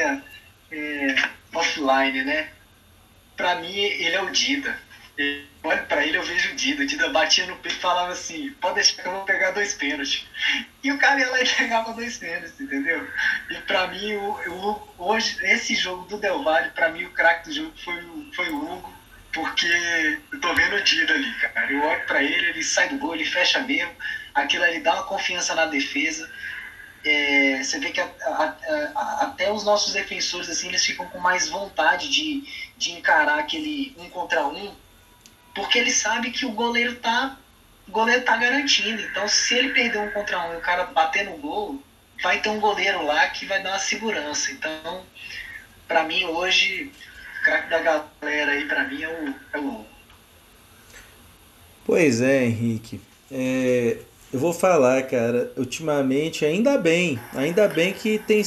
é, 0.72 1.16
offline, 1.54 2.24
né? 2.24 2.50
Pra 3.36 3.56
mim, 3.56 3.76
ele 3.76 4.16
é 4.16 4.22
o 4.22 4.30
Dida. 4.32 4.78
Olha 5.64 5.82
pra 5.84 6.06
ele, 6.06 6.18
eu 6.18 6.24
vejo 6.24 6.52
o 6.52 6.56
Dida. 6.56 6.84
O 6.84 6.86
Dida 6.86 7.10
batia 7.10 7.46
no 7.46 7.56
peito 7.58 7.78
e 7.78 7.82
falava 7.82 8.12
assim: 8.12 8.52
pode 8.62 8.76
deixar 8.76 9.02
que 9.02 9.08
eu 9.08 9.14
vou 9.14 9.24
pegar 9.24 9.52
dois 9.52 9.74
pênaltis. 9.74 10.26
E 10.84 10.92
o 10.92 10.98
cara 10.98 11.20
ia 11.20 11.30
lá 11.30 11.42
e 11.42 11.48
pegava 11.56 11.94
dois 11.94 12.18
pênaltis, 12.18 12.60
entendeu? 12.60 13.08
E 13.50 13.56
pra 13.62 13.88
mim, 13.88 14.14
o, 14.16 14.30
o, 14.52 14.94
hoje, 14.98 15.38
esse 15.44 15.76
jogo 15.76 16.06
do 16.08 16.18
Del 16.18 16.44
Valle, 16.44 16.70
pra 16.72 16.90
mim, 16.90 17.06
o 17.06 17.12
craque 17.12 17.50
do 17.50 17.56
jogo 17.56 17.74
foi, 17.84 18.32
foi 18.36 18.50
o 18.50 18.58
Hugo, 18.58 18.94
porque 19.34 20.20
eu 20.32 20.40
tô 20.40 20.54
vendo 20.54 20.76
o 20.76 20.84
Dida 20.84 21.14
ali, 21.14 21.34
cara. 21.36 21.72
Eu 21.72 21.82
olho 21.82 22.06
pra 22.06 22.22
ele, 22.22 22.48
ele 22.48 22.64
sai 22.64 22.90
do 22.90 22.98
gol, 22.98 23.16
ele 23.16 23.26
fecha 23.26 23.60
mesmo. 23.60 23.94
Aquilo 24.34 24.66
ali 24.66 24.82
dá 24.82 24.96
uma 24.96 25.04
confiança 25.04 25.56
na 25.56 25.66
defesa 25.66 26.30
é, 27.06 27.64
você 27.64 27.80
vê 27.80 27.92
que 27.92 28.02
a, 28.02 28.06
a, 28.06 28.56
a, 28.96 29.24
até 29.24 29.52
os 29.52 29.64
nossos 29.64 29.94
defensores 29.94 30.50
assim 30.50 30.68
eles 30.68 30.86
ficam 30.86 31.06
com 31.08 31.20
mais 31.20 31.48
vontade 31.48 32.10
de, 32.10 32.44
de 32.78 32.92
encarar 32.94 33.40
aquele 33.40 33.96
um 33.98 34.10
contra 34.10 34.48
um, 34.48 34.74
porque 35.54 35.78
ele 35.78 35.92
sabe 35.92 36.32
que 36.32 36.46
o 36.46 36.52
goleiro 36.52 36.96
tá 36.96 37.38
o 37.88 37.92
goleiro 37.92 38.24
tá 38.24 38.36
garantindo. 38.36 39.02
Então, 39.02 39.28
se 39.28 39.54
ele 39.54 39.74
perder 39.74 40.00
um 40.00 40.10
contra 40.10 40.40
um 40.48 40.54
e 40.54 40.58
o 40.58 40.62
cara 40.62 40.86
bater 40.86 41.26
no 41.26 41.38
gol, 41.38 41.82
vai 42.24 42.42
ter 42.42 42.50
um 42.50 42.60
goleiro 42.60 43.06
lá 43.06 43.28
que 43.28 43.46
vai 43.46 43.62
dar 43.62 43.70
uma 43.70 43.80
segurança. 43.80 44.52
Então, 44.52 45.06
para 45.88 46.04
mim 46.04 46.26
hoje, 46.26 46.92
o 47.40 47.44
craque 47.44 47.70
da 47.70 47.80
galera 47.80 48.52
aí 48.52 48.66
para 48.66 48.86
mim 48.86 49.04
é 49.04 49.10
o 49.10 49.36
é 49.54 49.60
o 49.60 49.86
Pois 51.86 52.20
é, 52.20 52.46
Henrique. 52.46 53.00
É, 53.32 54.00
eu 54.36 54.40
vou 54.40 54.52
falar, 54.52 55.02
cara, 55.04 55.50
ultimamente, 55.56 56.44
ainda 56.44 56.78
bem, 56.78 57.18
ainda 57.34 57.70
bem 57.70 57.94
que 57.94 58.20
tem 58.20 58.44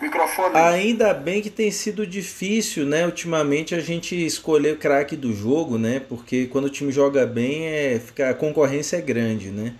Microfone. 0.00 0.54
Ainda 0.54 1.12
bem 1.12 1.42
que 1.42 1.50
tem 1.50 1.72
sido 1.72 2.06
difícil, 2.06 2.86
né, 2.86 3.04
ultimamente 3.04 3.74
a 3.74 3.80
gente 3.80 4.14
escolher 4.14 4.74
o 4.74 4.78
craque 4.78 5.16
do 5.16 5.34
jogo, 5.34 5.76
né? 5.76 6.00
Porque 6.08 6.46
quando 6.46 6.66
o 6.66 6.70
time 6.70 6.92
joga 6.92 7.26
bem, 7.26 7.64
é, 7.64 7.98
fica, 7.98 8.30
a 8.30 8.34
concorrência 8.34 8.96
é 8.96 9.00
grande, 9.00 9.50
né? 9.50 9.74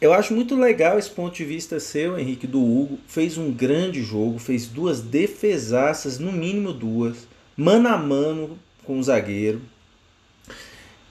Eu 0.00 0.14
acho 0.14 0.32
muito 0.32 0.56
legal 0.56 0.98
esse 0.98 1.10
ponto 1.10 1.36
de 1.36 1.44
vista 1.44 1.78
seu, 1.78 2.18
Henrique, 2.18 2.46
do 2.46 2.62
Hugo. 2.62 2.98
Fez 3.06 3.36
um 3.36 3.52
grande 3.52 4.02
jogo, 4.02 4.38
fez 4.38 4.66
duas 4.66 5.02
defesaças, 5.02 6.18
no 6.18 6.32
mínimo 6.32 6.72
duas, 6.72 7.28
mano 7.54 7.86
a 7.90 7.98
mano 7.98 8.58
com 8.82 8.98
o 8.98 9.02
zagueiro. 9.02 9.60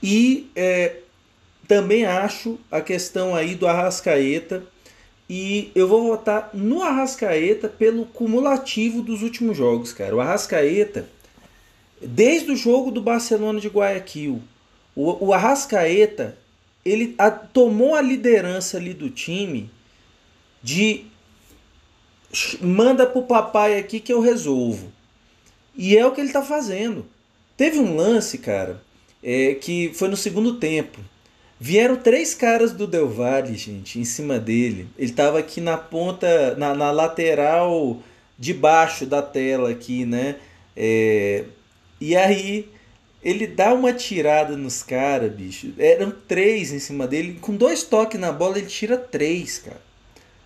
E 0.02 0.50
é, 0.56 1.02
também 1.68 2.06
acho 2.06 2.60
a 2.72 2.82
questão 2.82 3.36
aí 3.36 3.56
do 3.56 3.68
Arrascaeta 3.68 4.64
e 5.30 5.72
eu 5.74 5.88
vou 5.88 6.04
votar 6.04 6.52
no 6.54 6.84
Arrascaeta 6.84 7.68
pelo 7.68 8.06
cumulativo 8.06 9.02
dos 9.02 9.24
últimos 9.24 9.58
jogos, 9.58 9.92
cara. 9.92 10.16
O 10.16 10.22
Arrascaeta, 10.22 11.10
desde 12.02 12.52
o 12.52 12.56
jogo 12.56 12.92
do 12.92 13.02
Barcelona 13.02 13.60
de 13.60 13.68
Guayaquil, 13.68 14.42
o, 14.96 15.28
o 15.28 15.34
Arrascaeta, 15.34 16.38
ele 16.84 17.16
a, 17.18 17.32
tomou 17.32 17.96
a 17.96 18.02
liderança 18.02 18.78
ali 18.78 18.94
do 18.94 19.10
time 19.10 19.70
de 20.62 21.06
manda 22.62 23.08
pro 23.08 23.24
papai 23.24 23.80
aqui 23.80 24.00
que 24.00 24.14
eu 24.14 24.20
resolvo. 24.20 24.92
E 25.76 25.98
é 25.98 26.06
o 26.06 26.12
que 26.12 26.22
ele 26.22 26.32
tá 26.32 26.42
fazendo. 26.42 27.06
Teve 27.58 27.80
um 27.80 27.96
lance, 27.96 28.38
cara, 28.38 28.82
é, 29.24 29.56
que 29.56 29.92
foi 29.94 30.08
no 30.08 30.18
segundo 30.18 30.60
tempo. 30.60 31.00
Vieram 31.60 31.96
três 31.96 32.34
caras 32.34 32.74
do 32.74 32.86
Del 32.86 33.10
Valle, 33.10 33.56
gente, 33.56 33.98
em 34.00 34.04
cima 34.04 34.38
dele. 34.38 34.88
Ele 34.98 35.10
estava 35.10 35.40
aqui 35.40 35.62
na 35.62 35.78
ponta, 35.78 36.56
na, 36.56 36.76
na, 36.76 36.92
lateral 36.92 38.02
de 38.38 38.54
baixo 38.54 39.06
da 39.06 39.22
tela 39.22 39.70
aqui, 39.70 40.06
né? 40.06 40.36
É... 40.76 41.46
E 42.00 42.16
aí 42.16 42.68
ele 43.24 43.48
dá 43.48 43.74
uma 43.74 43.94
tirada 43.94 44.58
nos 44.58 44.84
caras, 44.84 45.32
bicho. 45.32 45.74
Eram 45.80 46.12
três 46.28 46.74
em 46.74 46.80
cima 46.80 47.08
dele. 47.08 47.40
Com 47.40 47.56
dois 47.56 47.84
toques 47.84 48.20
na 48.20 48.32
bola, 48.32 48.58
ele 48.58 48.68
tira 48.68 48.98
três, 48.98 49.58
cara. 49.58 49.82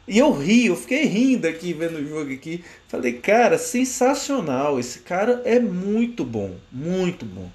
E 0.07 0.17
eu 0.17 0.31
ri, 0.31 0.67
eu 0.67 0.75
fiquei 0.75 1.05
rindo 1.05 1.47
aqui 1.47 1.73
vendo 1.73 1.97
o 1.97 2.07
jogo 2.07 2.33
aqui. 2.33 2.63
Falei, 2.87 3.13
cara, 3.13 3.57
sensacional. 3.57 4.79
Esse 4.79 4.99
cara 4.99 5.41
é 5.43 5.59
muito 5.59 6.23
bom, 6.23 6.55
muito 6.71 7.25
bom. 7.25 7.49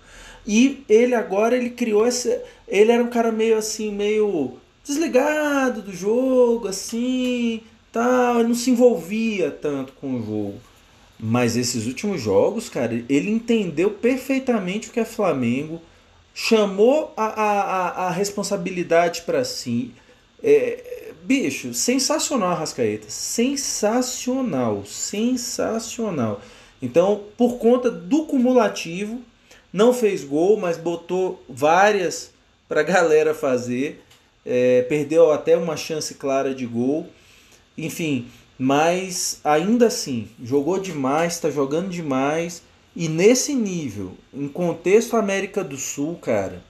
E 0.47 0.85
ele 0.89 1.15
agora 1.15 1.57
ele 1.57 1.71
criou 1.71 2.07
essa. 2.07 2.43
Ele 2.67 2.93
era 2.93 3.03
um 3.03 3.11
cara 3.11 3.31
meio 3.31 3.57
assim, 3.57 3.93
meio 3.93 4.55
desligado 4.85 5.83
do 5.83 5.93
jogo, 5.93 6.69
assim, 6.69 7.62
tal, 7.93 8.41
ele 8.41 8.49
não 8.49 8.55
se 8.55 8.71
envolvia 8.71 9.51
tanto 9.51 9.93
com 9.95 10.15
o 10.15 10.21
jogo. 10.21 10.61
Mas 11.19 11.57
esses 11.57 11.87
últimos 11.87 12.21
jogos, 12.21 12.69
cara, 12.69 12.93
ele 13.09 13.31
entendeu 13.31 13.91
perfeitamente 13.91 14.89
o 14.89 14.93
que 14.93 15.01
é 15.01 15.05
Flamengo, 15.05 15.81
chamou 16.35 17.15
a, 17.17 17.25
a, 17.25 17.89
a 18.07 18.11
responsabilidade 18.11 19.23
para 19.23 19.45
si. 19.45 19.93
É, 20.43 21.12
bicho, 21.23 21.73
sensacional 21.73 22.57
Rascaeta. 22.57 23.09
Sensacional, 23.09 24.85
sensacional. 24.85 26.43
Então, 26.83 27.23
por 27.39 27.59
conta 27.59 27.91
do 27.91 28.27
cumulativo, 28.27 29.23
não 29.73 29.95
fez 29.95 30.25
gol, 30.25 30.59
mas 30.59 30.77
botou 30.77 31.43
várias 31.49 32.34
para 32.75 32.81
a 32.81 32.85
galera 32.85 33.33
fazer. 33.33 34.03
É, 34.45 34.83
perdeu 34.89 35.31
até 35.31 35.57
uma 35.57 35.77
chance 35.77 36.12
clara 36.16 36.53
de 36.53 36.66
gol. 36.66 37.09
enfim, 37.79 38.27
mas 38.59 39.41
ainda 39.45 39.87
assim, 39.87 40.29
jogou 40.43 40.79
demais, 40.81 41.35
está 41.35 41.51
jogando 41.51 41.89
demais. 41.89 42.62
E 42.97 43.09
nesse 43.09 43.55
nível, 43.55 44.12
em 44.33 44.49
contexto 44.49 45.16
América 45.16 45.62
do 45.62 45.77
Sul, 45.77 46.16
cara, 46.16 46.62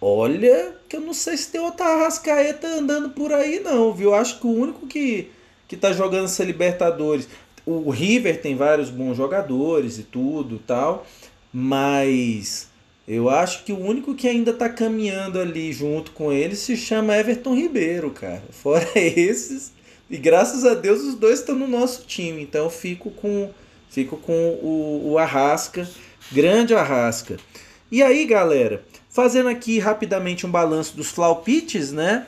olha 0.00 0.74
que 0.86 0.96
eu 0.96 1.00
não 1.00 1.14
sei 1.14 1.36
se 1.38 1.50
tem 1.50 1.60
outra 1.60 1.86
Arrascaeta 1.86 2.66
andando 2.66 3.10
por 3.10 3.32
aí 3.32 3.60
não, 3.60 3.92
viu? 3.94 4.14
Acho 4.14 4.38
que 4.38 4.46
o 4.46 4.52
único 4.52 4.86
que, 4.86 5.30
que 5.66 5.76
tá 5.76 5.92
jogando 5.92 6.26
essa 6.26 6.44
Libertadores... 6.44 7.26
O 7.64 7.90
River 7.90 8.40
tem 8.40 8.54
vários 8.54 8.90
bons 8.90 9.16
jogadores 9.16 9.98
e 9.98 10.04
tudo 10.04 10.62
tal, 10.64 11.04
mas 11.52 12.68
eu 13.06 13.30
acho 13.30 13.64
que 13.64 13.72
o 13.72 13.78
único 13.78 14.14
que 14.14 14.28
ainda 14.28 14.52
tá 14.52 14.68
caminhando 14.68 15.38
ali 15.40 15.72
junto 15.72 16.10
com 16.12 16.32
ele 16.32 16.56
se 16.56 16.76
chama 16.76 17.16
Everton 17.16 17.54
Ribeiro, 17.54 18.10
cara. 18.10 18.42
Fora 18.50 18.86
esses, 18.94 19.72
e 20.10 20.16
graças 20.16 20.64
a 20.64 20.74
Deus 20.74 21.02
os 21.02 21.14
dois 21.14 21.40
estão 21.40 21.54
no 21.54 21.68
nosso 21.68 22.04
time, 22.06 22.42
então 22.42 22.64
eu 22.64 22.70
fico 22.70 23.10
com 23.10 23.50
Fico 23.96 24.18
com 24.18 24.58
o, 24.62 25.12
o 25.12 25.18
Arrasca, 25.18 25.88
grande 26.30 26.74
Arrasca. 26.74 27.38
E 27.90 28.02
aí, 28.02 28.26
galera, 28.26 28.84
fazendo 29.08 29.48
aqui 29.48 29.78
rapidamente 29.78 30.46
um 30.46 30.50
balanço 30.50 30.94
dos 30.96 31.08
flaupites, 31.08 31.92
né? 31.92 32.26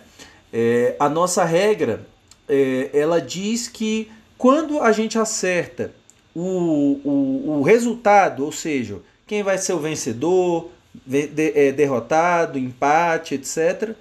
É, 0.51 0.97
a 0.99 1.11
nossa 1.11 1.45
regra, 1.45 2.07
é, 2.49 2.89
ela 2.95 3.21
diz 3.21 3.69
que 3.69 4.11
quando 4.39 4.81
a 4.81 4.93
gente 4.93 5.19
acerta 5.19 5.93
o, 6.35 7.01
o, 7.05 7.59
o 7.59 7.63
resultado, 7.63 8.45
ou 8.45 8.51
seja, 8.53 9.01
quem 9.29 9.43
vai 9.43 9.59
ser 9.59 9.75
o 9.75 9.79
vencedor, 9.79 10.71
é, 11.13 11.71
derrotado, 11.71 12.59
empate, 12.59 13.35
etc., 13.35 13.95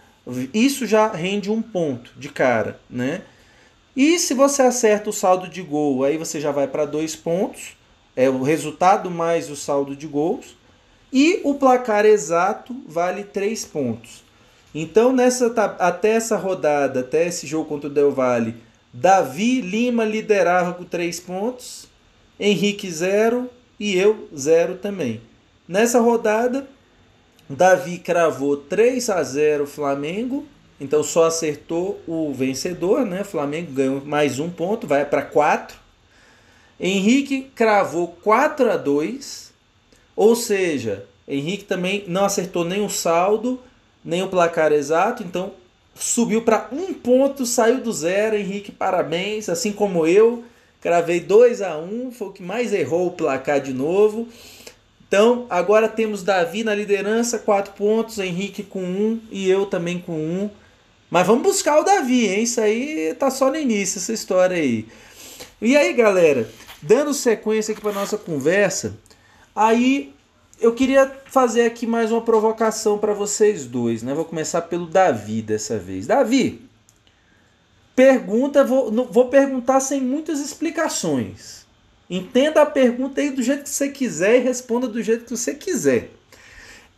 isso 0.54 0.86
já 0.86 1.08
rende 1.08 1.52
um 1.52 1.62
ponto 1.62 2.12
de 2.18 2.30
cara, 2.30 2.80
né? 2.90 3.22
E 3.96 4.20
se 4.20 4.34
você 4.34 4.62
acerta 4.62 5.10
o 5.10 5.14
saldo 5.14 5.48
de 5.48 5.62
gol, 5.62 6.04
aí 6.04 6.18
você 6.18 6.40
já 6.40 6.52
vai 6.52 6.68
para 6.68 6.86
dois 6.86 7.16
pontos. 7.16 7.78
É 8.16 8.30
o 8.30 8.42
resultado 8.42 9.10
mais 9.10 9.50
o 9.50 9.56
saldo 9.56 9.96
de 9.96 10.06
gols. 10.06 10.56
E 11.12 11.42
o 11.44 11.56
placar 11.56 12.06
exato 12.06 12.76
vale 12.86 13.24
três 13.24 13.64
pontos. 13.64 14.24
Então, 14.76 15.14
nessa, 15.14 15.48
até 15.80 16.10
essa 16.10 16.36
rodada, 16.36 17.00
até 17.00 17.26
esse 17.26 17.48
jogo 17.48 17.70
contra 17.70 17.90
o 17.90 17.94
Del 17.94 18.12
Valle, 18.12 18.56
Davi 18.94 19.62
Lima 19.62 20.04
liderava 20.04 20.74
com 20.74 20.84
três 20.84 21.20
pontos, 21.20 21.88
Henrique 22.40 22.92
zero 22.92 23.50
e 23.80 23.98
eu 23.98 24.28
zero 24.36 24.76
também. 24.76 25.22
Nessa 25.68 26.00
rodada, 26.00 26.68
Davi 27.50 27.98
cravou 27.98 28.58
3 28.58 29.10
a 29.10 29.24
0 29.24 29.68
Flamengo 29.68 30.46
então 30.80 31.04
só 31.04 31.26
acertou 31.26 32.00
o 32.08 32.32
vencedor, 32.34 33.06
né? 33.06 33.24
Flamengo 33.24 33.72
ganhou 33.72 34.06
mais 34.06 34.40
um 34.40 34.50
ponto, 34.50 34.86
vai 34.86 35.06
para 35.06 35.24
4. 35.24 35.76
Henrique 36.80 37.50
cravou 37.56 38.10
4 38.24 38.72
a 38.72 38.78
2. 38.78 39.52
Ou 40.16 40.36
seja, 40.36 41.06
Henrique 41.28 41.64
também 41.64 42.04
não 42.08 42.26
acertou 42.26 42.64
nem 42.64 42.84
o 42.84 42.90
saldo, 42.90 43.60
nem 44.06 44.22
o 44.22 44.30
placar 44.30 44.72
exato, 44.72 45.24
então 45.24 45.52
subiu 45.96 46.44
para 46.44 46.68
um 46.72 46.94
ponto, 46.94 47.46
saiu 47.46 47.82
do 47.82 47.92
zero. 47.92 48.36
Henrique, 48.36 48.72
parabéns, 48.72 49.50
assim 49.50 49.72
como 49.72 50.06
eu. 50.06 50.44
Cravei 50.82 51.20
2 51.20 51.62
a 51.62 51.78
1 51.78 52.12
foi 52.12 52.28
o 52.28 52.32
que 52.32 52.44
mais 52.44 52.72
errou 52.74 53.08
o 53.08 53.12
placar 53.12 53.60
de 53.60 53.74
novo. 53.74 54.28
Então, 55.08 55.46
agora 55.50 55.88
temos 55.88 56.22
Davi 56.22 56.64
na 56.64 56.76
liderança, 56.76 57.40
4 57.40 57.74
pontos, 57.74 58.20
Henrique 58.20 58.62
com 58.62 58.80
1 58.80 58.84
um, 58.84 59.22
e 59.32 59.50
eu 59.50 59.66
também 59.66 60.00
com 60.00 60.14
1. 60.14 60.16
Um. 60.16 60.50
Mas 61.10 61.26
vamos 61.26 61.44
buscar 61.44 61.80
o 61.80 61.84
Davi, 61.84 62.28
hein? 62.28 62.44
Isso 62.44 62.60
aí 62.60 63.16
tá 63.18 63.32
só 63.32 63.50
no 63.50 63.56
início, 63.56 63.98
essa 63.98 64.12
história 64.12 64.58
aí. 64.58 64.86
E 65.62 65.78
aí, 65.78 65.94
galera, 65.94 66.50
dando 66.82 67.14
sequência 67.14 67.72
aqui 67.72 67.82
para 67.82 67.94
nossa 67.94 68.18
conversa, 68.18 68.98
aí 69.56 70.14
eu 70.60 70.74
queria 70.74 71.10
fazer 71.28 71.64
aqui 71.64 71.88
mais 71.88 72.12
uma 72.12 72.22
provocação 72.22 72.98
para 72.98 73.14
vocês 73.14 73.66
dois, 73.66 74.04
né? 74.04 74.14
Vou 74.14 74.26
começar 74.26 74.64
pelo 74.64 74.86
Davi 74.86 75.42
dessa 75.42 75.80
vez. 75.80 76.06
Davi, 76.06 76.67
pergunta, 77.98 78.64
vou, 78.64 78.90
vou 79.12 79.28
perguntar 79.28 79.82
sem 79.82 80.00
muitas 80.00 80.40
explicações. 80.40 81.66
Entenda 82.10 82.62
a 82.62 82.66
pergunta 82.66 83.20
aí 83.20 83.32
do 83.32 83.44
jeito 83.44 83.64
que 83.64 83.70
você 83.70 83.90
quiser 83.90 84.38
e 84.38 84.44
responda 84.44 84.88
do 84.88 85.04
jeito 85.04 85.26
que 85.26 85.32
você 85.32 85.54
quiser. 85.54 86.12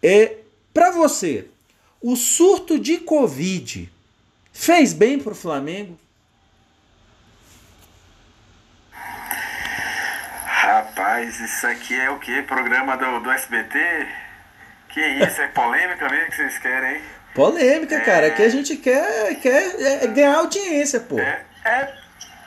É, 0.04 0.38
para 0.72 0.92
você, 0.92 1.48
o 2.00 2.16
surto 2.16 2.78
de 2.78 2.98
Covid 3.00 3.90
Fez 4.60 4.92
bem 4.92 5.18
pro 5.18 5.34
Flamengo? 5.34 5.98
Rapaz, 10.46 11.40
isso 11.40 11.66
aqui 11.66 11.96
é 11.96 12.10
o 12.10 12.20
que? 12.20 12.42
Programa 12.44 12.98
do, 12.98 13.22
do 13.22 13.32
SBT? 13.32 13.80
Que 14.90 15.00
isso? 15.00 15.42
É 15.42 15.48
polêmica 15.48 16.10
mesmo 16.10 16.30
que 16.30 16.36
vocês 16.36 16.60
querem, 16.60 16.98
hein? 16.98 17.02
Polêmica, 17.34 17.96
é... 17.96 18.02
cara. 18.02 18.28
Aqui 18.28 18.44
a 18.44 18.50
gente 18.50 18.76
quer, 18.78 19.36
quer 19.36 20.04
é, 20.04 20.08
ganhar 20.08 20.38
audiência, 20.38 21.00
pô. 21.00 21.20
É, 21.20 21.44
é, 21.64 21.94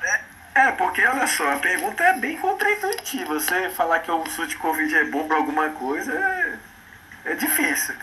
é, 0.04 0.20
é, 0.54 0.72
porque 0.72 1.04
olha 1.06 1.26
só, 1.26 1.52
a 1.52 1.56
pergunta 1.56 2.02
é 2.02 2.18
bem 2.18 2.36
contraintuitiva. 2.38 3.34
Você 3.34 3.70
falar 3.70 4.00
que 4.00 4.10
o 4.10 4.26
surto 4.26 4.50
de 4.50 4.56
Covid 4.56 4.94
é 4.94 5.04
bom 5.04 5.26
pra 5.26 5.36
alguma 5.36 5.70
coisa 5.70 6.12
é, 6.12 7.32
é 7.32 7.34
difícil. 7.34 7.94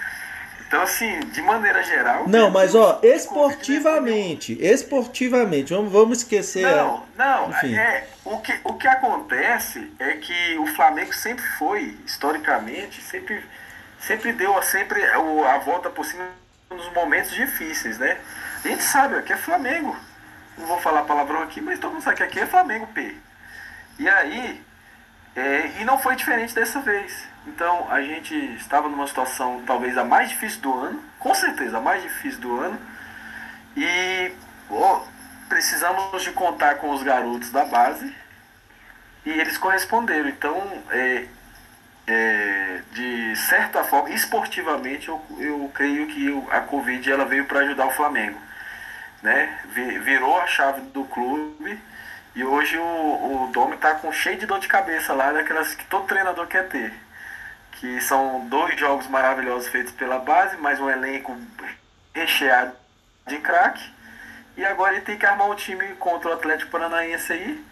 Então, 0.69 0.83
assim, 0.83 1.19
de 1.31 1.41
maneira 1.41 1.81
geral. 1.81 2.27
Não, 2.27 2.51
mas 2.51 2.75
ó, 2.75 2.99
esportivamente, 3.01 4.55
esportivamente, 4.61 5.73
vamos, 5.73 5.91
vamos 5.91 6.17
esquecer. 6.19 6.61
Não, 6.61 7.03
não, 7.17 7.49
enfim. 7.49 7.75
é, 7.75 8.07
o, 8.23 8.37
que, 8.37 8.53
o 8.63 8.75
que 8.75 8.87
acontece 8.87 9.91
é 9.97 10.11
que 10.11 10.59
o 10.59 10.67
Flamengo 10.67 11.11
sempre 11.11 11.43
foi, 11.57 11.97
historicamente, 12.05 13.01
sempre, 13.01 13.43
sempre 13.99 14.31
deu 14.31 14.61
sempre 14.61 15.03
a 15.03 15.57
volta 15.57 15.89
por 15.89 16.05
cima 16.05 16.27
nos 16.69 16.91
momentos 16.93 17.31
difíceis, 17.31 17.97
né? 17.97 18.17
A 18.63 18.67
gente 18.67 18.83
sabe 18.83 19.21
que 19.23 19.33
é 19.33 19.37
Flamengo. 19.37 19.95
Não 20.57 20.67
vou 20.67 20.79
falar 20.79 21.03
palavrão 21.03 21.41
aqui, 21.41 21.61
mas 21.61 21.79
todo 21.79 21.93
mundo 21.93 22.03
sabe 22.03 22.17
que 22.17 22.23
aqui 22.23 22.39
é 22.39 22.45
Flamengo 22.45 22.87
P. 22.87 23.17
E 23.97 24.07
aí, 24.07 24.63
é, 25.35 25.81
e 25.81 25.85
não 25.85 25.97
foi 25.97 26.15
diferente 26.15 26.53
dessa 26.53 26.79
vez. 26.81 27.27
Então 27.47 27.91
a 27.91 28.01
gente 28.01 28.35
estava 28.55 28.87
numa 28.87 29.07
situação 29.07 29.63
talvez 29.65 29.97
a 29.97 30.03
mais 30.03 30.29
difícil 30.29 30.61
do 30.61 30.73
ano, 30.73 31.03
com 31.19 31.33
certeza 31.33 31.77
a 31.77 31.81
mais 31.81 32.03
difícil 32.03 32.39
do 32.39 32.59
ano, 32.59 32.79
e 33.75 34.31
oh, 34.69 35.01
precisamos 35.47 36.21
de 36.21 36.31
contar 36.31 36.75
com 36.75 36.91
os 36.91 37.01
garotos 37.01 37.51
da 37.51 37.65
base 37.65 38.13
e 39.25 39.29
eles 39.31 39.57
corresponderam. 39.57 40.29
Então, 40.29 40.83
é, 40.91 41.25
é, 42.11 42.81
de 42.91 43.35
certa 43.35 43.83
forma, 43.83 44.09
esportivamente, 44.09 45.09
eu, 45.09 45.21
eu 45.39 45.71
creio 45.73 46.07
que 46.07 46.47
a 46.51 46.61
Covid 46.61 47.11
ela 47.11 47.25
veio 47.25 47.45
para 47.45 47.59
ajudar 47.59 47.87
o 47.87 47.91
Flamengo. 47.91 48.39
Né? 49.21 49.59
Virou 50.03 50.39
a 50.39 50.47
chave 50.47 50.81
do 50.81 51.03
clube 51.05 51.79
e 52.35 52.43
hoje 52.43 52.77
o, 52.77 52.81
o 52.81 53.49
Domi 53.51 53.75
está 53.75 53.95
com 53.95 54.11
cheio 54.11 54.37
de 54.37 54.45
dor 54.45 54.59
de 54.59 54.67
cabeça 54.67 55.13
lá, 55.13 55.31
daquelas 55.31 55.75
que 55.75 55.85
todo 55.85 56.07
treinador 56.07 56.47
quer 56.47 56.67
ter 56.67 56.93
que 57.79 58.01
são 58.01 58.45
dois 58.47 58.77
jogos 58.77 59.07
maravilhosos 59.07 59.69
feitos 59.69 59.93
pela 59.93 60.19
base, 60.19 60.57
mais 60.57 60.79
um 60.81 60.89
elenco 60.89 61.35
recheado 62.13 62.73
de 63.25 63.37
craque. 63.37 63.83
E 64.57 64.65
agora 64.65 64.93
ele 64.93 65.05
tem 65.05 65.17
que 65.17 65.25
armar 65.25 65.49
um 65.49 65.55
time 65.55 65.87
contra 65.95 66.29
o 66.29 66.33
Atlético 66.33 66.71
Paranaense 66.71 67.31
aí. 67.31 67.65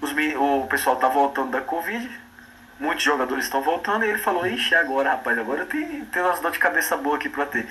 Os, 0.00 0.12
o 0.12 0.66
pessoal 0.68 0.94
tá 0.96 1.08
voltando 1.08 1.50
da 1.50 1.60
Covid, 1.60 2.08
muitos 2.78 3.04
jogadores 3.04 3.44
estão 3.44 3.62
voltando, 3.62 4.04
e 4.04 4.08
ele 4.08 4.18
falou, 4.18 4.46
ixi, 4.46 4.74
agora, 4.74 5.10
rapaz, 5.10 5.38
agora 5.38 5.66
tem, 5.66 6.04
tem 6.06 6.22
umas 6.22 6.40
dor 6.40 6.52
de 6.52 6.58
cabeça 6.58 6.96
boa 6.96 7.16
aqui 7.16 7.28
para 7.28 7.46
ter. 7.46 7.66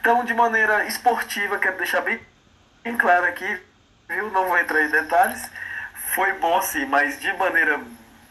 Então, 0.00 0.24
de 0.24 0.34
maneira 0.34 0.84
esportiva, 0.86 1.58
quero 1.58 1.76
deixar 1.76 2.00
bem, 2.00 2.20
bem 2.82 2.96
claro 2.96 3.26
aqui, 3.26 3.60
viu? 4.08 4.30
Não 4.30 4.46
vou 4.46 4.58
entrar 4.58 4.82
em 4.82 4.90
detalhes. 4.90 5.50
Foi 6.14 6.32
bom 6.34 6.60
sim, 6.62 6.86
mas 6.86 7.20
de 7.20 7.32
maneira 7.34 7.80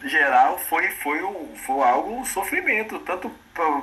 geral 0.04 0.58
foi, 0.58 0.90
foi, 0.92 1.24
um, 1.24 1.56
foi 1.66 1.82
algo 1.84 2.14
um 2.14 2.26
sofrimento, 2.26 3.00
tanto 3.00 3.32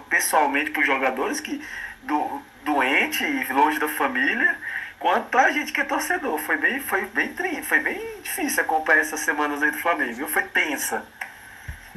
pessoalmente 0.09 0.70
para 0.70 0.80
os 0.80 0.87
jogadores 0.87 1.41
que 1.41 1.62
do, 2.03 2.43
doente 2.64 3.24
e 3.24 3.53
longe 3.53 3.78
da 3.78 3.89
família, 3.89 4.59
quanto 4.99 5.28
para 5.28 5.45
a 5.45 5.51
gente 5.53 5.72
que 5.72 5.80
é 5.80 5.84
torcedor. 5.84 6.39
Foi 6.41 6.57
bem, 6.57 6.80
foi 6.80 7.07
bem 7.07 7.32
triste, 7.32 7.62
foi 7.62 7.80
bem 7.80 8.20
difícil 8.22 8.62
acompanhar 8.62 9.01
essas 9.01 9.20
semanas 9.20 9.62
aí 9.62 9.70
do 9.70 9.78
Flamengo, 9.78 10.14
viu? 10.14 10.28
Foi 10.28 10.43
tensa. 10.43 11.07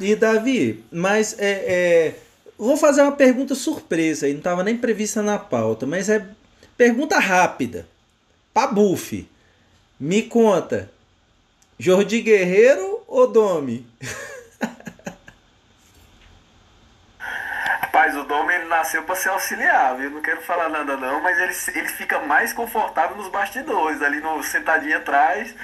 E 0.00 0.16
Davi, 0.16 0.82
mas 0.90 1.38
é, 1.38 1.50
é, 1.50 2.14
vou 2.56 2.76
fazer 2.76 3.02
uma 3.02 3.12
pergunta 3.12 3.54
surpresa 3.54 4.24
aí, 4.24 4.32
não 4.32 4.38
estava 4.38 4.64
nem 4.64 4.76
prevista 4.76 5.22
na 5.22 5.38
pauta, 5.38 5.86
mas 5.86 6.08
é 6.08 6.26
pergunta 6.76 7.18
rápida. 7.18 7.86
Pra 8.54 8.66
Buff, 8.66 9.28
me 9.98 10.22
conta, 10.22 10.90
Jordi 11.78 12.22
Guerreiro 12.22 13.02
ou 13.06 13.26
Domi? 13.26 13.86
Rapaz, 17.20 18.16
o 18.16 18.24
Domi 18.24 18.56
nasceu 18.68 19.02
para 19.02 19.16
ser 19.16 19.28
auxiliar, 19.28 19.96
viu? 19.96 20.10
Não 20.10 20.22
quero 20.22 20.40
falar 20.40 20.70
nada 20.70 20.96
não, 20.96 21.20
mas 21.20 21.38
ele, 21.38 21.78
ele 21.78 21.88
fica 21.88 22.20
mais 22.20 22.54
confortável 22.54 23.16
nos 23.16 23.28
bastidores, 23.28 24.00
ali 24.00 24.20
no 24.20 24.42
sentadinho 24.42 24.96
atrás. 24.96 25.54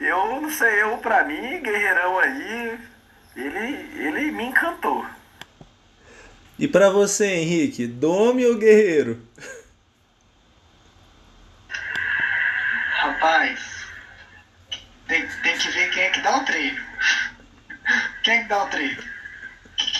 Eu 0.00 0.40
não 0.40 0.50
sei, 0.50 0.82
eu 0.82 0.96
pra 0.98 1.24
mim, 1.24 1.60
guerreirão 1.60 2.18
aí, 2.18 2.78
ele, 3.36 4.06
ele 4.06 4.30
me 4.32 4.44
encantou. 4.44 5.06
E 6.58 6.68
para 6.68 6.90
você, 6.90 7.26
Henrique, 7.26 7.86
Dome 7.86 8.46
ou 8.46 8.56
Guerreiro? 8.56 9.26
Rapaz, 12.90 13.86
tem, 15.08 15.26
tem 15.26 15.58
que 15.58 15.68
ver 15.70 15.90
quem 15.90 16.02
é 16.04 16.10
que 16.10 16.20
dá 16.20 16.36
o 16.36 16.44
treino. 16.44 16.80
Quem 18.22 18.34
é 18.34 18.42
que 18.42 18.48
dá 18.48 18.64
o 18.64 18.68
treino? 18.68 19.02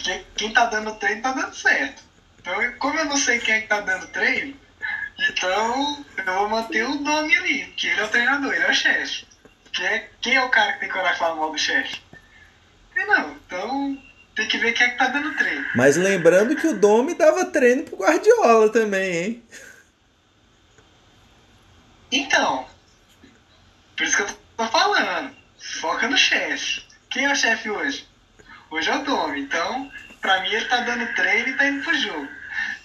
Quem, 0.04 0.26
quem 0.36 0.52
tá 0.52 0.66
dando 0.66 0.94
treino 0.96 1.22
tá 1.22 1.32
dando 1.32 1.54
certo. 1.54 2.02
Então, 2.40 2.72
como 2.78 2.98
eu 2.98 3.04
não 3.06 3.16
sei 3.16 3.38
quem 3.38 3.54
é 3.54 3.60
que 3.62 3.68
tá 3.68 3.80
dando 3.80 4.06
treino, 4.08 4.56
então 5.18 6.04
eu 6.16 6.34
vou 6.34 6.48
manter 6.48 6.84
o 6.84 7.00
nome 7.00 7.34
ali, 7.36 7.66
que 7.76 7.88
ele 7.88 8.00
é 8.00 8.04
o 8.04 8.08
treinador, 8.08 8.52
ele 8.52 8.64
é 8.64 8.70
o 8.70 8.74
chefe. 8.74 9.26
Quem 9.72 9.86
é, 9.86 10.10
quem 10.20 10.34
é 10.36 10.44
o 10.44 10.50
cara 10.50 10.72
que 10.74 10.80
tem 10.80 10.88
coragem 10.88 11.14
de 11.14 11.18
falar 11.18 11.34
mal 11.36 11.50
do 11.50 11.58
chefe? 11.58 12.00
Não, 13.06 13.36
então 13.46 14.02
tem 14.34 14.48
que 14.48 14.58
ver 14.58 14.72
quem 14.72 14.86
é 14.86 14.90
que 14.90 14.98
tá 14.98 15.08
dando 15.08 15.34
treino. 15.36 15.66
Mas 15.74 15.96
lembrando 15.96 16.56
que 16.56 16.66
o 16.66 16.78
Domi 16.78 17.14
dava 17.14 17.44
treino 17.46 17.84
pro 17.84 17.96
Guardiola 17.96 18.70
também, 18.70 19.16
hein? 19.16 19.42
Então, 22.10 22.66
por 23.96 24.04
isso 24.04 24.16
que 24.16 24.22
eu 24.22 24.38
tô 24.56 24.66
falando. 24.66 25.34
Foca 25.80 26.08
no 26.08 26.16
chefe. 26.16 26.82
Quem 27.10 27.24
é 27.24 27.32
o 27.32 27.36
chefe 27.36 27.70
hoje? 27.70 28.06
Hoje 28.70 28.90
é 28.90 28.96
o 28.96 29.04
Domi. 29.04 29.42
Então, 29.42 29.90
pra 30.20 30.40
mim 30.42 30.50
ele 30.50 30.64
tá 30.66 30.80
dando 30.80 31.14
treino 31.14 31.48
e 31.48 31.56
tá 31.56 31.66
indo 31.66 31.84
pro 31.84 31.94
jogo. 31.94 32.28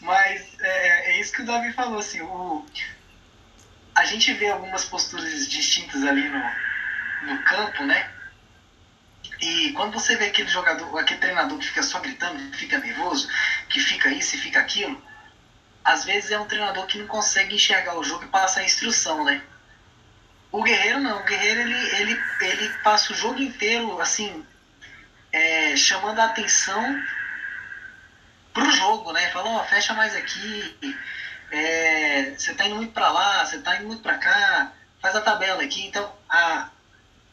Mas 0.01 0.47
é, 0.59 1.11
é 1.11 1.20
isso 1.20 1.34
que 1.34 1.41
o 1.41 1.45
Davi 1.45 1.74
falou, 1.74 1.99
assim, 1.99 2.22
o, 2.22 2.65
a 3.95 4.05
gente 4.05 4.32
vê 4.34 4.49
algumas 4.49 4.86
posturas 4.86 5.49
distintas 5.49 6.03
ali 6.03 6.30
no, 6.30 6.43
no 7.24 7.43
campo, 7.43 7.84
né? 7.84 8.09
E 9.39 9.71
quando 9.73 9.93
você 9.93 10.15
vê 10.15 10.25
aquele 10.25 10.49
jogador, 10.49 10.97
aquele 10.97 11.19
treinador 11.19 11.57
que 11.59 11.67
fica 11.67 11.83
só 11.83 11.99
gritando, 11.99 12.51
que 12.51 12.57
fica 12.57 12.79
nervoso, 12.79 13.29
que 13.69 13.79
fica 13.79 14.09
isso 14.09 14.35
e 14.35 14.39
fica 14.39 14.59
aquilo, 14.59 15.01
às 15.83 16.03
vezes 16.03 16.31
é 16.31 16.39
um 16.39 16.47
treinador 16.47 16.85
que 16.88 16.97
não 16.97 17.07
consegue 17.07 17.55
enxergar 17.55 17.97
o 17.97 18.03
jogo 18.03 18.25
e 18.25 18.27
passar 18.27 18.61
a 18.61 18.65
instrução, 18.65 19.23
né? 19.23 19.41
O 20.51 20.63
Guerreiro 20.63 20.99
não, 20.99 21.21
o 21.21 21.23
Guerreiro 21.23 21.61
ele, 21.61 21.95
ele, 21.95 22.23
ele 22.41 22.69
passa 22.83 23.13
o 23.13 23.15
jogo 23.15 23.41
inteiro, 23.41 24.01
assim, 24.01 24.45
é, 25.31 25.75
chamando 25.75 26.19
a 26.19 26.25
atenção 26.25 27.03
pro 28.53 28.71
jogo, 28.71 29.11
né? 29.11 29.29
Falou, 29.29 29.55
oh, 29.55 29.63
fecha 29.65 29.93
mais 29.93 30.15
aqui, 30.15 30.97
é, 31.51 32.33
você 32.38 32.53
tá 32.53 32.65
indo 32.65 32.75
muito 32.75 32.93
para 32.93 33.09
lá, 33.09 33.45
você 33.45 33.59
tá 33.59 33.75
indo 33.77 33.88
muito 33.88 34.01
para 34.01 34.17
cá, 34.17 34.71
faz 35.01 35.15
a 35.15 35.21
tabela 35.21 35.63
aqui. 35.63 35.85
Então, 35.85 36.11
a, 36.29 36.69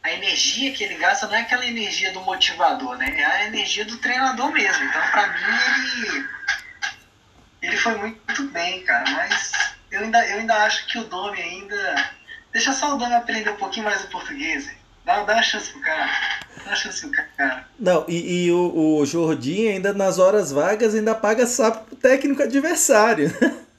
a 0.04 0.12
energia 0.12 0.70
que 0.72 0.84
ele 0.84 0.96
gasta 0.96 1.26
não 1.26 1.34
é 1.34 1.40
aquela 1.40 1.66
energia 1.66 2.12
do 2.12 2.20
motivador, 2.20 2.98
né? 2.98 3.18
É 3.18 3.24
a 3.24 3.46
energia 3.46 3.86
do 3.86 3.96
treinador 3.96 4.52
mesmo. 4.52 4.84
Então, 4.84 5.00
para 5.10 5.28
mim, 5.28 6.02
ele, 6.02 6.28
ele 7.62 7.76
foi 7.78 7.96
muito 7.96 8.42
bem, 8.50 8.84
cara. 8.84 9.10
Mas 9.10 9.52
eu 9.90 10.02
ainda, 10.02 10.28
eu 10.28 10.40
ainda 10.40 10.54
acho 10.64 10.86
que 10.88 10.98
o 10.98 11.04
Domi 11.04 11.40
ainda. 11.40 12.10
Deixa 12.52 12.74
só 12.74 12.94
o 12.94 12.98
Domi 12.98 13.14
aprender 13.14 13.48
um 13.48 13.56
pouquinho 13.56 13.86
mais 13.86 14.04
o 14.04 14.08
português. 14.08 14.70
Dá, 15.06 15.22
dá 15.22 15.32
uma 15.32 15.42
chance 15.42 15.70
pro 15.70 15.80
cara. 15.80 16.10
Dá 16.58 16.64
uma 16.66 16.76
chance 16.76 17.00
pro 17.00 17.26
cara. 17.38 17.66
Não, 17.80 18.04
e, 18.06 18.44
e 18.44 18.52
o, 18.52 19.00
o 19.00 19.70
ainda 19.70 19.94
nas 19.94 20.18
horas 20.18 20.52
vagas 20.52 20.94
ainda 20.94 21.14
paga 21.14 21.46
sapo 21.46 21.86
pro 21.86 21.96
técnico 21.96 22.42
adversário. 22.42 23.32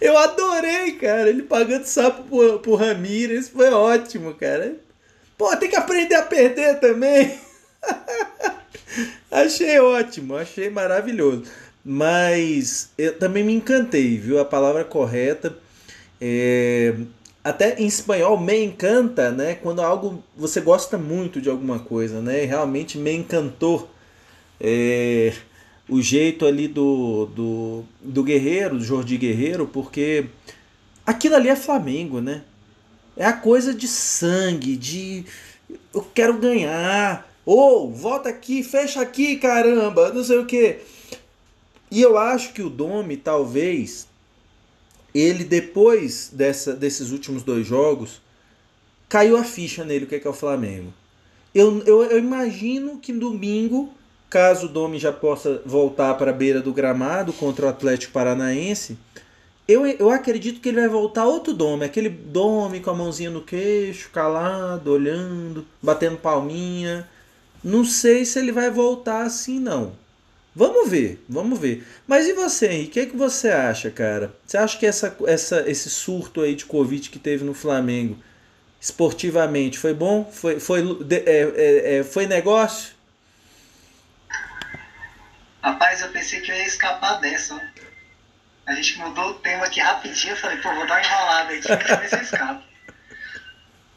Eu 0.00 0.16
adorei, 0.16 0.92
cara. 0.92 1.28
Ele 1.28 1.42
pagando 1.42 1.84
sapo 1.84 2.24
pro, 2.24 2.58
pro 2.58 2.74
Ramírez. 2.74 3.48
Foi 3.48 3.70
ótimo, 3.70 4.34
cara. 4.34 4.76
Pô, 5.36 5.54
tem 5.56 5.68
que 5.68 5.76
aprender 5.76 6.14
a 6.14 6.22
perder 6.22 6.78
também. 6.80 7.38
achei 9.30 9.78
ótimo, 9.80 10.36
achei 10.36 10.70
maravilhoso. 10.70 11.44
Mas 11.84 12.90
eu 12.96 13.18
também 13.18 13.44
me 13.44 13.52
encantei, 13.52 14.16
viu? 14.16 14.40
A 14.40 14.44
palavra 14.44 14.84
correta. 14.84 15.54
É, 16.20 16.94
até 17.42 17.78
em 17.78 17.86
espanhol, 17.86 18.40
me 18.40 18.64
encanta, 18.64 19.30
né? 19.30 19.56
Quando 19.56 19.82
algo 19.82 20.24
você 20.34 20.60
gosta 20.60 20.96
muito 20.96 21.40
de 21.40 21.50
alguma 21.50 21.78
coisa, 21.78 22.20
né? 22.20 22.44
Realmente 22.44 22.96
me 22.96 23.12
encantou. 23.12 23.90
É, 24.58 25.34
o 25.88 26.00
jeito 26.00 26.46
ali 26.46 26.66
do, 26.66 27.26
do, 27.26 27.84
do 28.00 28.22
Guerreiro, 28.22 28.78
do 28.78 28.84
Jordi 28.84 29.16
Guerreiro, 29.16 29.66
porque 29.66 30.26
aquilo 31.06 31.36
ali 31.36 31.48
é 31.48 31.56
Flamengo, 31.56 32.20
né? 32.20 32.42
É 33.16 33.24
a 33.24 33.32
coisa 33.32 33.74
de 33.74 33.86
sangue, 33.86 34.76
de 34.76 35.24
eu 35.92 36.02
quero 36.14 36.38
ganhar. 36.38 37.30
Ou 37.44 37.88
oh, 37.88 37.90
volta 37.92 38.30
aqui, 38.30 38.62
fecha 38.62 39.00
aqui, 39.00 39.36
caramba, 39.36 40.10
não 40.12 40.24
sei 40.24 40.38
o 40.38 40.46
que. 40.46 40.78
E 41.90 42.00
eu 42.00 42.16
acho 42.16 42.54
que 42.54 42.62
o 42.62 42.70
Domi, 42.70 43.16
talvez, 43.16 44.08
ele 45.14 45.44
depois 45.44 46.30
dessa, 46.32 46.74
desses 46.74 47.10
últimos 47.10 47.42
dois 47.42 47.66
jogos, 47.66 48.22
caiu 49.08 49.36
a 49.36 49.44
ficha 49.44 49.84
nele, 49.84 50.06
o 50.06 50.08
que 50.08 50.16
é, 50.16 50.18
que 50.18 50.26
é 50.26 50.30
o 50.30 50.34
Flamengo. 50.34 50.92
Eu, 51.54 51.82
eu, 51.84 52.02
eu 52.04 52.18
imagino 52.18 52.98
que 52.98 53.12
domingo 53.12 53.92
caso 54.34 54.66
o 54.66 54.68
Domi 54.68 54.98
já 54.98 55.12
possa 55.12 55.62
voltar 55.64 56.14
para 56.14 56.32
a 56.32 56.34
beira 56.34 56.60
do 56.60 56.72
gramado 56.72 57.32
contra 57.32 57.66
o 57.66 57.68
Atlético 57.68 58.12
Paranaense, 58.12 58.98
eu, 59.68 59.86
eu 59.86 60.10
acredito 60.10 60.60
que 60.60 60.70
ele 60.70 60.80
vai 60.80 60.88
voltar 60.88 61.24
outro 61.24 61.54
Domi, 61.54 61.84
aquele 61.84 62.08
Domi 62.08 62.80
com 62.80 62.90
a 62.90 62.94
mãozinha 62.94 63.30
no 63.30 63.42
queixo, 63.42 64.10
calado, 64.10 64.90
olhando, 64.90 65.64
batendo 65.80 66.16
palminha. 66.16 67.08
Não 67.62 67.84
sei 67.84 68.24
se 68.24 68.40
ele 68.40 68.50
vai 68.50 68.72
voltar 68.72 69.22
assim, 69.22 69.60
não. 69.60 69.92
Vamos 70.52 70.90
ver, 70.90 71.24
vamos 71.28 71.56
ver. 71.56 71.86
Mas 72.04 72.26
e 72.26 72.32
você, 72.32 72.66
Henrique? 72.66 72.90
O 72.90 72.92
que, 72.92 73.00
é 73.00 73.06
que 73.06 73.16
você 73.16 73.50
acha, 73.50 73.88
cara? 73.88 74.34
Você 74.44 74.56
acha 74.56 74.76
que 74.76 74.84
essa, 74.84 75.16
essa, 75.28 75.70
esse 75.70 75.88
surto 75.88 76.40
aí 76.40 76.56
de 76.56 76.66
Covid 76.66 77.08
que 77.08 77.20
teve 77.20 77.44
no 77.44 77.54
Flamengo, 77.54 78.16
esportivamente, 78.80 79.78
foi 79.78 79.94
bom? 79.94 80.28
Foi, 80.28 80.58
foi, 80.58 80.80
é, 81.08 81.22
é, 81.24 81.96
é, 81.98 82.02
foi 82.02 82.26
negócio? 82.26 82.94
Rapaz, 85.64 86.02
eu 86.02 86.10
pensei 86.10 86.42
que 86.42 86.52
eu 86.52 86.56
ia 86.56 86.66
escapar 86.66 87.20
dessa. 87.20 87.58
A 88.66 88.74
gente 88.74 88.98
mudou 88.98 89.30
o 89.30 89.40
tema 89.40 89.64
aqui 89.64 89.80
rapidinho. 89.80 90.34
Eu 90.34 90.36
falei, 90.36 90.58
pô, 90.58 90.74
vou 90.74 90.86
dar 90.86 90.96
uma 90.96 91.00
enrolada 91.00 91.54
aqui 91.54 91.62
pra 91.62 91.96
ver 91.96 92.08
se 92.10 92.16
eu 92.16 92.20
escapo. 92.20 92.62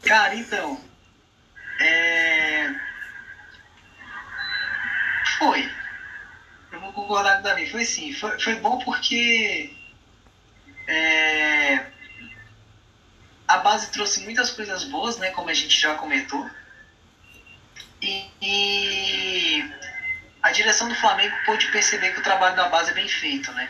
Cara, 0.02 0.34
então. 0.34 0.82
É... 1.78 2.74
Foi. 5.36 5.70
Eu 6.72 6.80
vou 6.80 6.92
concordar 6.94 7.34
com 7.34 7.40
o 7.40 7.42
Davi. 7.42 7.70
Foi 7.70 7.84
sim. 7.84 8.14
Foi, 8.14 8.40
foi 8.40 8.54
bom 8.54 8.78
porque. 8.78 9.70
É... 10.86 11.84
A 13.46 13.58
base 13.58 13.90
trouxe 13.90 14.20
muitas 14.24 14.50
coisas 14.52 14.84
boas, 14.84 15.18
né? 15.18 15.32
Como 15.32 15.50
a 15.50 15.54
gente 15.54 15.78
já 15.78 15.96
comentou. 15.96 16.48
e, 18.00 18.30
e 18.40 19.87
a 20.42 20.50
direção 20.50 20.88
do 20.88 20.94
Flamengo 20.94 21.36
pôde 21.44 21.70
perceber 21.70 22.12
que 22.12 22.20
o 22.20 22.22
trabalho 22.22 22.56
da 22.56 22.68
base 22.68 22.90
é 22.90 22.94
bem 22.94 23.08
feito, 23.08 23.52
né? 23.52 23.68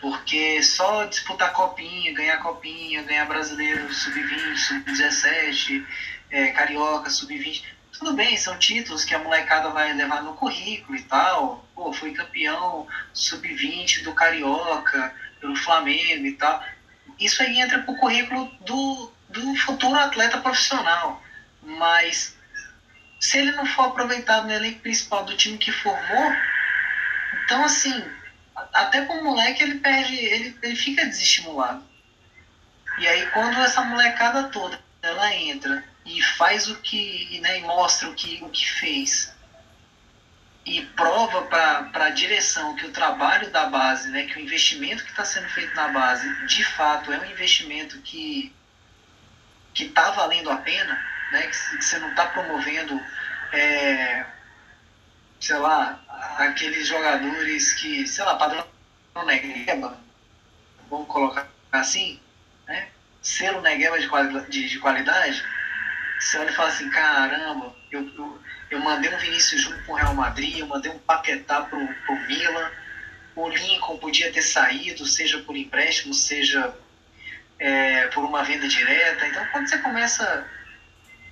Porque 0.00 0.62
só 0.62 1.04
disputar 1.04 1.52
copinha, 1.52 2.14
ganhar 2.14 2.38
copinha, 2.38 3.02
ganhar 3.02 3.26
brasileiro 3.26 3.92
sub-20, 3.92 4.56
sub-17, 4.56 5.84
é, 6.30 6.48
carioca, 6.48 7.10
sub-20, 7.10 7.64
tudo 7.98 8.12
bem, 8.12 8.36
são 8.36 8.56
títulos 8.56 9.04
que 9.04 9.12
a 9.12 9.18
molecada 9.18 9.70
vai 9.70 9.92
levar 9.92 10.22
no 10.22 10.34
currículo 10.34 10.96
e 10.96 11.02
tal. 11.02 11.66
Pô, 11.74 11.92
foi 11.92 12.12
campeão 12.12 12.86
sub-20 13.12 14.04
do 14.04 14.14
carioca, 14.14 15.12
pelo 15.40 15.56
Flamengo 15.56 16.24
e 16.24 16.32
tal. 16.34 16.62
Isso 17.18 17.42
aí 17.42 17.60
entra 17.60 17.80
pro 17.80 17.96
currículo 17.96 18.46
do, 18.60 19.12
do 19.28 19.56
futuro 19.56 19.96
atleta 19.96 20.38
profissional. 20.38 21.20
Mas 21.60 22.37
se 23.20 23.38
ele 23.38 23.52
não 23.52 23.66
for 23.66 23.86
aproveitado 23.86 24.46
no 24.46 24.52
elenco 24.52 24.80
principal 24.80 25.24
do 25.24 25.36
time 25.36 25.58
que 25.58 25.72
formou, 25.72 26.32
então 27.44 27.64
assim, 27.64 28.04
até 28.72 29.04
com 29.04 29.14
o 29.14 29.24
moleque 29.24 29.62
ele 29.62 29.80
perde, 29.80 30.14
ele, 30.14 30.58
ele 30.62 30.76
fica 30.76 31.06
desestimulado. 31.06 31.84
E 32.98 33.06
aí 33.06 33.26
quando 33.30 33.60
essa 33.60 33.82
molecada 33.82 34.44
toda 34.44 34.78
ela 35.02 35.34
entra 35.34 35.84
e 36.04 36.22
faz 36.22 36.68
o 36.68 36.76
que, 36.76 37.40
né, 37.40 37.58
e 37.58 37.62
mostra 37.62 38.08
o 38.08 38.14
que, 38.14 38.38
o 38.42 38.48
que 38.48 38.68
fez 38.68 39.32
e 40.64 40.82
prova 40.82 41.42
para 41.42 42.04
a 42.06 42.10
direção 42.10 42.76
que 42.76 42.86
o 42.86 42.92
trabalho 42.92 43.50
da 43.50 43.66
base, 43.66 44.10
né, 44.10 44.24
que 44.24 44.38
o 44.38 44.40
investimento 44.40 45.02
que 45.02 45.10
está 45.10 45.24
sendo 45.24 45.48
feito 45.48 45.74
na 45.74 45.88
base, 45.88 46.46
de 46.46 46.62
fato 46.62 47.12
é 47.12 47.18
um 47.18 47.24
investimento 47.24 48.00
que 48.02 48.54
que 49.74 49.84
está 49.84 50.10
valendo 50.10 50.50
a 50.50 50.56
pena, 50.56 51.00
né, 51.32 51.42
que, 51.46 51.56
você 51.56 51.98
não 51.98 52.10
está 52.10 52.26
promovendo, 52.26 53.00
é, 53.52 54.24
sei 55.40 55.56
lá, 55.56 56.00
aqueles 56.38 56.86
jogadores 56.86 57.72
que, 57.74 58.06
sei 58.06 58.24
lá, 58.24 58.36
padrão 58.36 58.66
Negueba, 59.26 59.98
vamos 60.88 61.08
colocar 61.08 61.48
assim, 61.72 62.20
né? 62.66 62.88
Selo 63.20 63.60
Negueba 63.60 63.98
de, 63.98 64.08
de, 64.48 64.68
de 64.68 64.78
qualidade, 64.78 65.44
você 66.18 66.38
olha 66.38 66.50
e 66.50 66.54
fala 66.54 66.68
assim, 66.68 66.88
caramba, 66.90 67.74
eu, 67.90 68.08
eu, 68.16 68.42
eu 68.70 68.80
mandei 68.80 69.12
um 69.12 69.18
Vinícius 69.18 69.62
Júnior 69.62 69.82
pro 69.84 69.94
Real 69.94 70.14
Madrid, 70.14 70.58
eu 70.58 70.66
mandei 70.66 70.90
um 70.90 70.98
Paquetá 70.98 71.62
pro, 71.62 71.86
pro 71.86 72.20
Milan, 72.26 72.70
o 73.34 73.48
Lincoln 73.48 73.98
podia 73.98 74.32
ter 74.32 74.42
saído, 74.42 75.06
seja 75.06 75.38
por 75.38 75.56
empréstimo, 75.56 76.12
seja 76.12 76.74
é, 77.58 78.08
por 78.08 78.24
uma 78.24 78.42
venda 78.42 78.66
direta. 78.66 79.26
Então, 79.26 79.46
quando 79.52 79.68
você 79.68 79.78
começa, 79.78 80.44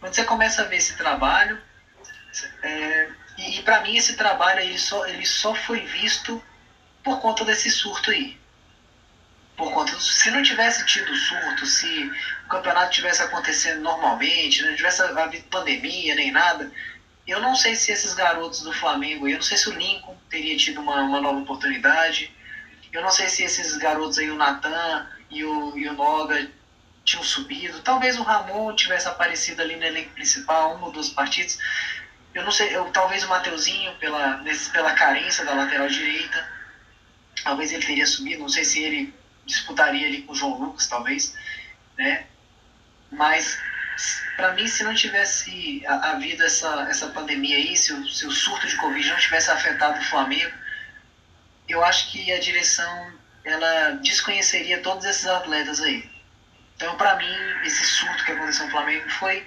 quando 0.07 0.14
você 0.14 0.24
começa 0.24 0.62
a 0.62 0.66
ver 0.66 0.76
esse 0.76 0.96
trabalho, 0.96 1.61
é, 2.62 3.09
e, 3.38 3.59
e 3.59 3.62
para 3.62 3.80
mim 3.80 3.96
esse 3.96 4.16
trabalho 4.16 4.61
ele 4.61 4.78
só, 4.78 5.04
ele 5.07 5.26
só 5.26 5.52
foi 5.52 5.80
visto 5.80 6.40
por 7.02 7.18
conta 7.20 7.44
desse 7.44 7.68
surto 7.70 8.12
aí. 8.12 8.38
Por 9.57 9.72
conta, 9.72 9.98
se 9.98 10.30
não 10.30 10.42
tivesse 10.42 10.86
tido 10.86 11.12
surto, 11.16 11.66
se 11.66 12.12
o 12.44 12.48
campeonato 12.48 12.92
tivesse 12.92 13.22
acontecendo 13.22 13.80
normalmente, 13.80 14.62
não 14.62 14.76
tivesse 14.76 15.02
havido 15.02 15.44
pandemia 15.48 16.14
nem 16.14 16.30
nada, 16.30 16.70
eu 17.26 17.40
não 17.40 17.57
sei 17.57 17.74
se 17.74 17.90
esses 17.90 18.14
garotos 18.14 18.61
do 18.61 18.72
Flamengo, 18.72 19.26
eu 19.26 19.36
não 19.36 19.42
sei 19.42 19.57
se 19.57 19.68
o 19.68 19.76
Lincoln 19.76 20.16
teria 20.30 20.57
tido 20.57 20.80
uma, 20.80 21.00
uma 21.02 21.20
nova 21.20 21.40
oportunidade, 21.40 22.32
eu 22.92 23.02
não 23.02 23.11
sei 23.11 23.28
se 23.28 23.42
esses 23.42 23.76
garotos 23.76 24.18
aí, 24.18 24.30
o 24.30 24.36
Natan 24.36 25.09
e 25.30 25.42
o, 25.42 25.76
e 25.76 25.88
o 25.88 25.94
Noga, 25.94 26.48
tinham 27.07 27.22
subido, 27.22 27.80
talvez 27.80 28.18
o 28.18 28.22
Ramon 28.22 28.74
tivesse 28.74 29.09
aparecido 29.09 29.62
ali 29.62 29.76
no 29.76 29.84
elenco 29.84 30.11
principal, 30.11 30.76
um 30.76 30.82
ou 30.82 30.92
duas 30.92 31.09
partidas, 31.09 31.59
eu 32.34 32.44
não 32.44 32.52
sei, 32.52 32.76
eu, 32.76 32.84
talvez 32.90 33.24
o 33.24 33.28
Mateuzinho, 33.28 33.94
pela, 33.94 34.44
pela 34.72 34.92
carência 34.92 35.44
da 35.44 35.54
lateral 35.54 35.88
direita, 35.88 36.46
talvez 37.42 37.72
ele 37.72 37.86
teria 37.86 38.04
subido, 38.04 38.42
não 38.42 38.48
sei 38.48 38.64
se 38.64 38.82
ele 38.82 39.14
disputaria 39.46 40.07
ali 40.07 40.22
com 40.22 40.32
o 40.32 40.36
João 40.36 40.59
Lucas, 40.59 40.86
talvez, 40.86 41.34
né? 41.96 42.26
Mas 43.11 43.57
para 44.36 44.52
mim, 44.52 44.66
se 44.66 44.84
não 44.84 44.94
tivesse 44.94 45.82
havido 45.86 46.42
essa, 46.42 46.86
essa 46.90 47.07
pandemia 47.09 47.57
aí, 47.57 47.74
se 47.74 47.92
o, 47.92 48.07
se 48.07 48.26
o 48.26 48.30
surto 48.30 48.66
de 48.66 48.76
Covid 48.76 49.09
não 49.09 49.16
tivesse 49.16 49.50
afetado 49.50 49.98
o 49.98 50.04
Flamengo, 50.04 50.52
eu 51.66 51.82
acho 51.82 52.12
que 52.12 52.30
a 52.30 52.38
direção 52.38 53.12
ela 53.42 53.92
desconheceria 54.02 54.82
todos 54.82 55.07
esses 55.07 55.26
atletas 55.26 55.80
aí. 55.80 56.16
Então, 56.77 56.95
para 56.97 57.16
mim, 57.16 57.37
esse 57.64 57.85
surto 57.85 58.24
que 58.24 58.33
aconteceu 58.33 58.66
no 58.66 58.70
Flamengo 58.70 59.09
foi 59.11 59.47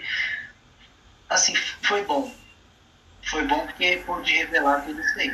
assim, 1.30 1.56
foi 1.56 2.04
bom. 2.04 2.34
Foi 3.24 3.44
bom 3.44 3.66
porque 3.68 4.02
pôde 4.06 4.36
revelar 4.36 4.82
tudo 4.82 5.00
isso 5.00 5.20
aí. 5.20 5.32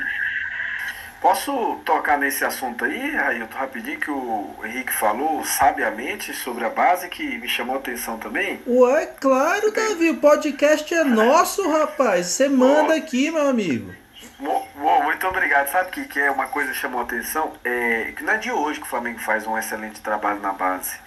Posso 1.22 1.82
tocar 1.86 2.20
nesse 2.20 2.46
assunto 2.46 2.86
aí, 2.86 3.16
Railton, 3.16 3.58
rapidinho, 3.58 4.00
que 4.00 4.12
o 4.12 4.56
Henrique 4.64 4.94
falou 4.94 5.44
sabiamente 5.44 6.34
sobre 6.34 6.66
a 6.66 6.70
base, 6.70 7.10
que 7.10 7.40
me 7.40 7.48
chamou 7.48 7.78
a 7.78 7.80
atenção 7.80 8.20
também? 8.20 8.62
Ué, 8.68 9.08
claro, 9.20 9.72
Davi, 9.72 10.12
o 10.12 10.18
podcast 10.18 10.94
é 10.94 11.04
nosso, 11.04 11.68
rapaz. 11.72 12.28
Você 12.28 12.48
manda 12.48 12.94
bom, 12.94 13.00
aqui, 13.00 13.32
meu 13.32 13.48
amigo. 13.48 13.96
Bom, 14.38 14.68
bom, 14.76 15.04
muito 15.04 15.26
obrigado. 15.26 15.72
Sabe 15.72 15.90
o 15.90 15.92
que, 15.94 16.06
que 16.06 16.20
é 16.20 16.30
uma 16.30 16.48
coisa 16.48 16.72
que 16.72 16.78
chamou 16.78 17.00
a 17.00 17.04
atenção? 17.04 17.54
É 17.64 18.14
que 18.16 18.24
não 18.24 18.34
é 18.34 18.38
de 18.38 18.52
hoje 18.52 18.80
que 18.80 18.86
o 18.86 18.90
Flamengo 18.90 19.20
faz 19.20 19.48
um 19.48 19.58
excelente 19.58 20.02
trabalho 20.02 20.42
na 20.42 20.52
base. 20.52 21.05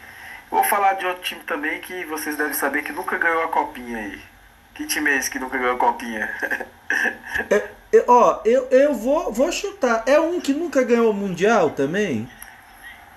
Vou 0.50 0.64
falar 0.64 0.94
de 0.94 1.06
outro 1.06 1.22
time 1.22 1.42
também 1.42 1.80
que 1.80 2.04
vocês 2.06 2.36
devem 2.36 2.54
saber 2.54 2.82
que 2.82 2.92
nunca 2.92 3.18
ganhou 3.18 3.42
a 3.44 3.48
copinha 3.48 3.98
aí. 3.98 4.20
Que 4.74 4.86
time 4.86 5.10
é 5.10 5.18
esse 5.18 5.30
que 5.30 5.38
nunca 5.38 5.58
ganhou 5.58 5.76
a 5.76 5.78
copinha? 5.78 6.28
É, 7.50 7.68
eu, 7.92 8.04
ó, 8.08 8.40
eu, 8.44 8.66
eu 8.70 8.94
vou, 8.94 9.32
vou 9.32 9.52
chutar. 9.52 10.04
É 10.06 10.18
um 10.18 10.40
que 10.40 10.52
nunca 10.52 10.82
ganhou 10.82 11.10
o 11.10 11.14
Mundial 11.14 11.70
também? 11.70 12.30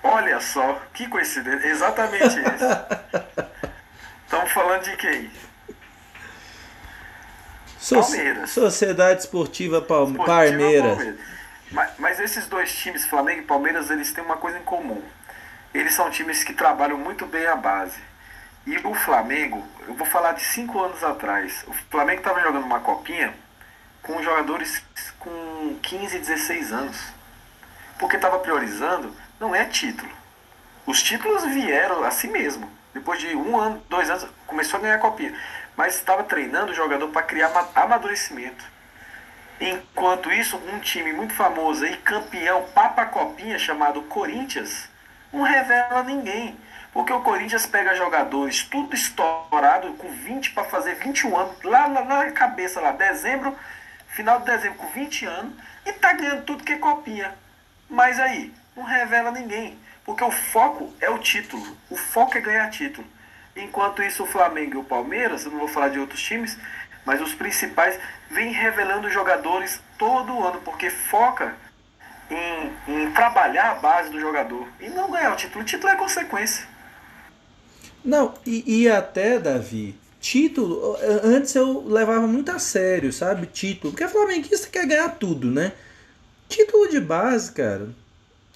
Olha 0.02 0.40
só, 0.40 0.80
que 0.92 1.08
coincidência. 1.08 1.66
Exatamente 1.68 2.24
esse. 2.24 2.38
Estamos 4.24 4.52
falando 4.52 4.82
de 4.82 4.96
quem? 4.96 5.30
Palmeiras. 7.90 8.50
Sociedade 8.50 9.20
Esportiva 9.20 9.82
Palme 9.82 10.16
Palmeiras. 10.16 10.96
Palmeiras. 10.96 11.20
Mas, 11.70 11.90
mas 11.98 12.20
esses 12.20 12.46
dois 12.46 12.74
times, 12.74 13.04
Flamengo 13.06 13.40
e 13.40 13.44
Palmeiras, 13.44 13.90
eles 13.90 14.12
têm 14.12 14.24
uma 14.24 14.36
coisa 14.36 14.58
em 14.58 14.62
comum. 14.62 15.02
Eles 15.74 15.94
são 15.94 16.10
times 16.10 16.44
que 16.44 16.52
trabalham 16.52 16.98
muito 16.98 17.24
bem 17.26 17.46
a 17.46 17.56
base. 17.56 17.98
E 18.66 18.76
o 18.78 18.94
Flamengo, 18.94 19.66
eu 19.88 19.94
vou 19.94 20.06
falar 20.06 20.32
de 20.32 20.44
cinco 20.44 20.80
anos 20.82 21.02
atrás. 21.02 21.64
O 21.66 21.72
Flamengo 21.90 22.20
estava 22.20 22.40
jogando 22.40 22.64
uma 22.64 22.80
copinha 22.80 23.34
com 24.02 24.22
jogadores 24.22 24.82
com 25.18 25.78
15, 25.82 26.18
16 26.18 26.72
anos. 26.72 26.98
Porque 27.98 28.16
estava 28.16 28.38
priorizando, 28.38 29.14
não 29.40 29.54
é 29.54 29.64
título. 29.64 30.10
Os 30.84 31.02
títulos 31.02 31.44
vieram 31.44 32.04
assim 32.04 32.28
mesmo. 32.28 32.70
Depois 32.92 33.18
de 33.18 33.34
um 33.34 33.58
ano, 33.58 33.82
dois 33.88 34.10
anos, 34.10 34.28
começou 34.46 34.78
a 34.78 34.82
ganhar 34.82 34.96
a 34.96 34.98
copinha. 34.98 35.34
Mas 35.76 35.96
estava 35.96 36.22
treinando 36.22 36.72
o 36.72 36.74
jogador 36.74 37.08
para 37.08 37.22
criar 37.22 37.50
amadurecimento. 37.74 38.64
Enquanto 39.58 40.30
isso, 40.30 40.56
um 40.56 40.78
time 40.80 41.12
muito 41.12 41.32
famoso 41.34 41.84
aí, 41.84 41.96
campeão, 41.98 42.64
papa 42.74 43.06
copinha, 43.06 43.58
chamado 43.58 44.02
Corinthians, 44.02 44.88
não 45.32 45.42
revela 45.42 46.02
ninguém. 46.02 46.56
Porque 46.92 47.12
o 47.12 47.22
Corinthians 47.22 47.64
pega 47.64 47.94
jogadores 47.94 48.64
tudo 48.64 48.94
estourado, 48.94 49.94
com 49.94 50.08
20 50.08 50.50
para 50.50 50.64
fazer 50.64 50.96
21 50.96 51.36
anos, 51.36 51.62
lá, 51.62 51.86
lá 51.86 52.04
na 52.04 52.30
cabeça, 52.32 52.80
lá, 52.80 52.92
dezembro 52.92 53.56
final 54.12 54.40
de 54.40 54.46
dezembro 54.46 54.78
com 54.78 54.86
20 54.88 55.24
anos 55.24 55.54
e 55.86 55.92
tá 55.92 56.12
ganhando 56.12 56.44
tudo 56.44 56.64
que 56.64 56.72
é 56.72 56.78
copinha. 56.78 57.34
Mas 57.88 58.20
aí, 58.20 58.54
não 58.76 58.84
revela 58.84 59.30
ninguém, 59.30 59.78
porque 60.04 60.22
o 60.22 60.30
foco 60.30 60.92
é 61.00 61.10
o 61.10 61.18
título, 61.18 61.76
o 61.90 61.96
foco 61.96 62.36
é 62.36 62.40
ganhar 62.40 62.70
título. 62.70 63.06
Enquanto 63.56 64.02
isso, 64.02 64.22
o 64.22 64.26
Flamengo 64.26 64.74
e 64.74 64.78
o 64.78 64.84
Palmeiras, 64.84 65.44
eu 65.44 65.50
não 65.50 65.58
vou 65.58 65.68
falar 65.68 65.88
de 65.88 65.98
outros 65.98 66.22
times, 66.22 66.58
mas 67.04 67.20
os 67.20 67.34
principais 67.34 67.98
vêm 68.30 68.52
revelando 68.52 69.10
jogadores 69.10 69.80
todo 69.98 70.42
ano, 70.44 70.60
porque 70.60 70.88
foca 70.88 71.54
em, 72.32 72.72
em 72.88 73.10
trabalhar 73.12 73.72
a 73.72 73.74
base 73.76 74.10
do 74.10 74.20
jogador 74.20 74.66
e 74.80 74.88
não 74.88 75.10
ganhar 75.10 75.32
o 75.32 75.36
título. 75.36 75.62
O 75.62 75.66
título 75.66 75.92
é 75.92 75.96
consequência. 75.96 76.66
Não, 78.04 78.34
e, 78.44 78.82
e 78.82 78.90
até, 78.90 79.38
Davi, 79.38 79.94
título, 80.20 80.96
antes 81.22 81.54
eu 81.54 81.84
levava 81.86 82.26
muito 82.26 82.50
a 82.50 82.58
sério, 82.58 83.12
sabe? 83.12 83.46
Título. 83.46 83.92
Porque 83.92 84.08
flamenguista 84.08 84.68
quer 84.68 84.86
ganhar 84.86 85.10
tudo, 85.10 85.50
né? 85.50 85.72
Título 86.48 86.88
de 86.88 87.00
base, 87.00 87.52
cara. 87.52 87.88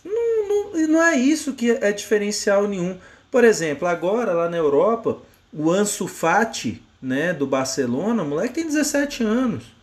Não, 0.05 0.49
não, 0.49 0.89
não 0.89 1.03
é 1.03 1.17
isso 1.17 1.53
que 1.53 1.71
é 1.71 1.93
diferencial 1.93 2.67
nenhum. 2.67 2.99
Por 3.31 3.45
exemplo, 3.45 3.87
agora 3.87 4.33
lá 4.33 4.49
na 4.49 4.57
Europa, 4.57 5.19
o 5.53 5.71
Ansu 5.71 6.09
Fati, 6.09 6.83
né, 7.01 7.33
do 7.33 7.47
Barcelona, 7.47 8.23
o 8.23 8.27
moleque 8.27 8.55
tem 8.55 8.67
17 8.67 9.23
anos. 9.23 9.76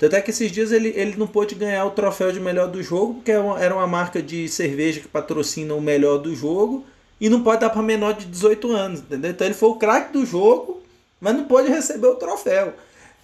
Tanto 0.00 0.16
é 0.16 0.20
que 0.20 0.30
esses 0.30 0.50
dias 0.50 0.72
ele, 0.72 0.88
ele 0.96 1.14
não 1.16 1.28
pôde 1.28 1.54
ganhar 1.54 1.84
o 1.84 1.92
troféu 1.92 2.32
de 2.32 2.40
melhor 2.40 2.66
do 2.66 2.82
jogo, 2.82 3.14
porque 3.14 3.30
era 3.30 3.40
é 3.40 3.44
uma, 3.44 3.60
era 3.60 3.74
uma 3.74 3.86
marca 3.86 4.20
de 4.20 4.48
cerveja 4.48 4.98
que 4.98 5.06
patrocina 5.06 5.74
o 5.74 5.80
melhor 5.80 6.18
do 6.18 6.34
jogo 6.34 6.84
e 7.20 7.28
não 7.28 7.42
pode 7.42 7.60
dar 7.60 7.70
para 7.70 7.82
menor 7.82 8.14
de 8.14 8.26
18 8.26 8.72
anos, 8.72 9.00
entendeu? 9.00 9.30
Então 9.30 9.46
ele 9.46 9.54
foi 9.54 9.68
o 9.68 9.76
craque 9.76 10.12
do 10.12 10.26
jogo 10.26 10.80
mas 11.20 11.36
não 11.36 11.44
pode 11.44 11.68
receber 11.68 12.06
o 12.06 12.16
troféu. 12.16 12.74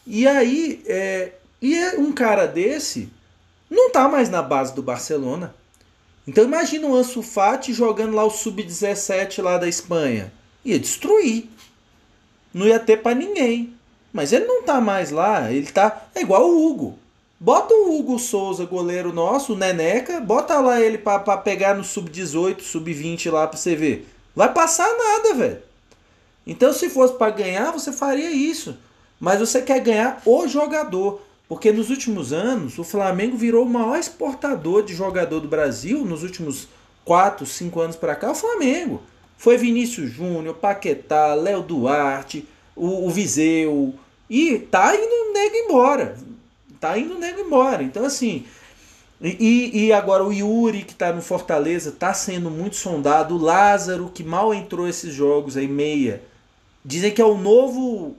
E 0.06 0.28
aí, 0.28 0.82
é, 0.86 1.32
e 1.60 1.74
é 1.74 1.98
um 1.98 2.12
cara 2.12 2.46
desse 2.46 3.08
não 3.68 3.90
tá 3.90 4.08
mais 4.08 4.28
na 4.28 4.42
base 4.42 4.74
do 4.74 4.82
Barcelona. 4.82 5.54
Então 6.26 6.44
imagina 6.44 6.86
o 6.86 6.94
Ansu 6.94 7.22
Fati 7.22 7.72
jogando 7.72 8.14
lá 8.14 8.24
o 8.24 8.30
sub-17 8.30 9.42
lá 9.42 9.58
da 9.58 9.66
Espanha. 9.66 10.32
Ia 10.64 10.78
destruir. 10.78 11.48
Não 12.52 12.66
ia 12.66 12.78
ter 12.78 12.98
para 12.98 13.16
ninguém. 13.16 13.74
Mas 14.16 14.32
ele 14.32 14.46
não 14.46 14.62
tá 14.62 14.80
mais 14.80 15.10
lá, 15.10 15.52
ele 15.52 15.66
tá 15.66 16.08
é 16.14 16.22
igual 16.22 16.48
o 16.48 16.66
Hugo. 16.66 16.98
Bota 17.38 17.74
o 17.74 17.98
Hugo 17.98 18.18
Souza, 18.18 18.64
goleiro 18.64 19.12
nosso, 19.12 19.52
o 19.52 19.56
Neneca, 19.56 20.20
bota 20.20 20.58
lá 20.58 20.80
ele 20.80 20.96
para 20.96 21.36
pegar 21.36 21.74
no 21.74 21.84
sub-18, 21.84 22.62
sub-20 22.62 23.30
lá 23.30 23.46
para 23.46 23.58
você 23.58 23.76
ver. 23.76 24.08
Vai 24.34 24.50
passar 24.54 24.88
nada, 24.96 25.34
velho. 25.34 25.58
Então, 26.46 26.72
se 26.72 26.88
fosse 26.88 27.12
para 27.12 27.30
ganhar, 27.30 27.70
você 27.72 27.92
faria 27.92 28.30
isso. 28.30 28.78
Mas 29.20 29.38
você 29.38 29.60
quer 29.60 29.80
ganhar 29.80 30.22
o 30.24 30.48
jogador. 30.48 31.20
Porque 31.46 31.70
nos 31.70 31.90
últimos 31.90 32.32
anos, 32.32 32.78
o 32.78 32.84
Flamengo 32.84 33.36
virou 33.36 33.66
o 33.66 33.68
maior 33.68 33.98
exportador 33.98 34.82
de 34.82 34.94
jogador 34.94 35.40
do 35.40 35.48
Brasil. 35.48 36.06
Nos 36.06 36.22
últimos 36.22 36.68
4, 37.04 37.44
5 37.44 37.80
anos 37.80 37.96
para 37.96 38.16
cá, 38.16 38.30
o 38.30 38.34
Flamengo. 38.34 39.02
Foi 39.36 39.58
Vinícius 39.58 40.10
Júnior, 40.10 40.54
Paquetá, 40.54 41.34
Léo 41.34 41.62
Duarte, 41.62 42.48
o, 42.74 43.06
o 43.06 43.10
Viseu. 43.10 43.94
E 44.28 44.58
tá 44.58 44.94
indo 44.94 45.32
nego 45.32 45.56
embora. 45.56 46.16
Tá 46.80 46.98
indo 46.98 47.18
nego 47.18 47.40
embora. 47.40 47.82
Então, 47.82 48.04
assim. 48.04 48.44
E, 49.20 49.86
e 49.86 49.92
agora 49.92 50.22
o 50.22 50.32
Yuri, 50.32 50.82
que 50.82 50.92
está 50.92 51.12
no 51.12 51.22
Fortaleza, 51.22 51.88
está 51.88 52.12
sendo 52.12 52.50
muito 52.50 52.76
sondado. 52.76 53.34
O 53.34 53.38
Lázaro, 53.38 54.10
que 54.12 54.22
mal 54.22 54.52
entrou 54.52 54.86
esses 54.86 55.14
jogos 55.14 55.56
aí, 55.56 55.66
meia 55.66 56.22
Dizem 56.86 57.10
que 57.10 57.20
é 57.20 57.24
o 57.24 57.36
novo 57.36 58.16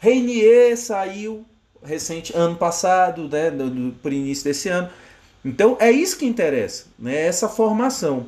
Reinier 0.00 0.76
saiu 0.76 1.44
recente 1.80 2.36
ano 2.36 2.56
passado, 2.56 3.28
né, 3.28 3.50
no, 3.50 3.66
no, 3.66 3.92
por 3.92 4.12
início 4.12 4.42
desse 4.42 4.68
ano. 4.68 4.90
Então 5.44 5.76
é 5.78 5.92
isso 5.92 6.18
que 6.18 6.26
interessa, 6.26 6.86
né? 6.98 7.26
Essa 7.26 7.48
formação. 7.48 8.26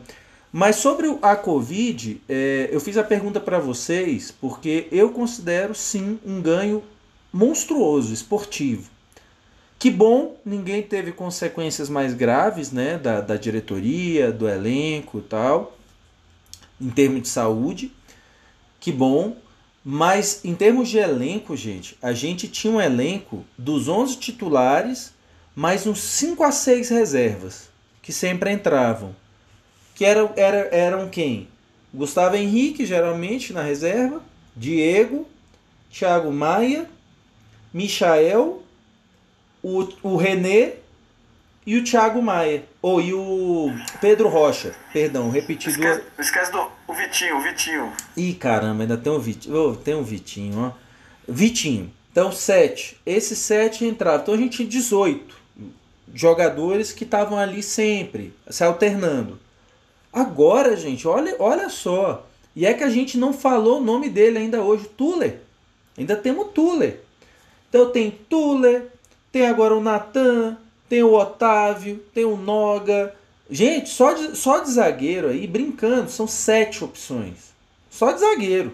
Mas 0.53 0.77
sobre 0.77 1.18
a 1.20 1.35
Covid, 1.35 2.23
é, 2.29 2.68
eu 2.70 2.79
fiz 2.79 2.97
a 2.97 3.03
pergunta 3.03 3.41
para 3.41 3.59
vocês 3.59 4.31
porque 4.31 4.87
eu 4.93 5.11
considero 5.11 5.75
sim 5.75 6.20
um 6.25 6.41
ganho 6.41 6.83
monstruoso 7.33 8.12
esportivo. 8.12 8.91
Que 9.78 9.91
bom, 9.91 10.37
ninguém 10.45 10.83
teve 10.83 11.12
consequências 11.12 11.89
mais 11.89 12.14
graves 12.14 12.70
né, 12.70 12.99
da, 12.99 13.20
da 13.20 13.37
diretoria, 13.37 14.30
do 14.30 14.49
elenco 14.49 15.20
tal, 15.20 15.76
em 16.80 16.91
termos 16.91 17.22
de 17.22 17.28
saúde. 17.28 17.91
Que 18.78 18.93
bom. 18.93 19.37
Mas 19.85 20.45
em 20.45 20.55
termos 20.55 20.89
de 20.89 20.99
elenco, 20.99 21.57
gente, 21.57 21.99
a 22.01 22.12
gente 22.12 22.47
tinha 22.47 22.72
um 22.72 22.80
elenco 22.80 23.45
dos 23.59 23.89
11 23.89 24.16
titulares, 24.18 25.12
mais 25.57 25.87
uns 25.87 26.01
5 26.01 26.45
a 26.45 26.53
6 26.53 26.89
reservas, 26.91 27.68
que 28.01 28.12
sempre 28.12 28.53
entravam 28.53 29.16
que 29.95 30.05
eram, 30.05 30.33
era, 30.37 30.68
eram 30.74 31.09
quem? 31.09 31.49
Gustavo 31.93 32.37
Henrique, 32.37 32.87
geralmente, 32.87 33.53
na 33.53 33.62
reserva, 33.62 34.22
Diego, 34.57 35.28
Thiago 35.91 36.33
Maia, 36.33 36.89
Michael, 37.73 38.62
o, 39.62 39.89
o 40.03 40.16
René 40.16 40.75
e 41.66 41.77
o 41.77 41.85
Thiago 41.85 42.20
Maia. 42.20 42.64
Ou 42.81 42.97
oh, 42.97 43.01
e 43.01 43.14
o 43.14 43.70
Pedro 44.01 44.29
Rocha, 44.29 44.75
perdão, 44.93 45.31
repeti 45.31 45.68
esquece, 45.68 46.03
Esquece 46.18 46.51
do 46.53 46.66
o 46.87 46.95
Vitinho, 46.95 47.37
o 47.37 47.41
Vitinho. 47.41 47.93
Ih, 48.16 48.35
caramba, 48.35 48.83
ainda 48.83 48.97
tem 48.97 49.12
um 49.12 49.18
Vitinho. 49.18 49.57
Oh, 49.57 49.77
tem 49.77 49.95
um 49.95 50.03
Vitinho, 50.03 50.59
ó. 50.59 50.73
Vitinho. 51.27 51.93
Então, 52.11 52.31
sete. 52.31 53.01
Esses 53.07 53.39
sete 53.39 53.85
entravam. 53.85 54.20
Então 54.20 54.35
a 54.35 54.37
gente 54.37 54.57
tinha 54.57 54.68
18 54.68 55.43
jogadores 56.12 56.93
que 56.93 57.05
estavam 57.05 57.39
ali 57.39 57.62
sempre, 57.62 58.35
se 58.51 58.62
alternando. 58.62 59.39
Agora, 60.12 60.77
gente, 60.77 61.09
olha, 61.09 61.35
olha 61.39 61.70
só. 61.70 62.27
E 62.55 62.66
é 62.66 62.75
que 62.75 62.85
a 62.85 62.91
gente 62.91 63.16
não 63.16 63.33
falou 63.33 63.79
o 63.79 63.85
nome 63.85 64.11
dele 64.11 64.39
ainda 64.39 64.61
hoje, 64.61 64.85
Tuller. 64.85 65.41
Ainda 65.97 66.16
temos 66.16 66.49
Tuller. 66.53 67.01
Então 67.73 67.89
tem 67.89 68.11
Tuller, 68.11 68.89
tem 69.33 69.47
agora 69.47 69.75
o 69.75 69.81
Natan, 69.81 70.59
tem 70.91 71.03
o 71.03 71.14
Otávio, 71.14 72.05
tem 72.12 72.23
o 72.23 72.37
Noga. 72.37 73.14
Gente, 73.51 73.89
só 73.89 74.12
de, 74.12 74.37
só 74.37 74.59
de 74.59 74.70
zagueiro 74.70 75.29
aí, 75.29 75.47
brincando, 75.47 76.11
são 76.11 76.27
sete 76.27 76.85
opções. 76.85 77.55
Só 77.91 78.12
de 78.12 78.20
zagueiro. 78.20 78.73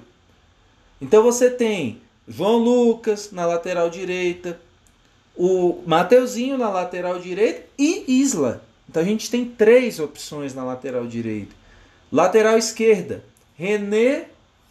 Então 1.01 1.23
você 1.23 1.49
tem 1.49 2.03
João 2.27 2.57
Lucas 2.57 3.31
na 3.31 3.47
lateral 3.47 3.89
direita, 3.89 4.61
o 5.37 5.81
Mateuzinho 5.87 6.59
na 6.59 6.69
lateral 6.69 7.21
direita 7.21 7.67
e 7.79 8.21
Isla. 8.21 8.65
Então 8.89 9.01
a 9.01 9.07
gente 9.07 9.31
tem 9.31 9.45
três 9.45 10.01
opções 10.01 10.57
na 10.57 10.65
lateral 10.65 11.07
direita. 11.07 11.55
Lateral 12.11 12.59
esquerda, 12.59 13.23
René, 13.55 14.25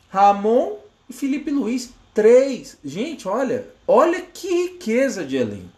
Ramon 0.10 0.80
e 1.10 1.14
Felipe 1.14 1.50
Luiz. 1.50 1.96
Três. 2.18 2.80
Gente, 2.84 3.28
olha, 3.28 3.68
olha 3.88 4.20
que 4.20 4.48
riqueza 4.48 5.24
de 5.24 5.38
elenco. 5.38 5.70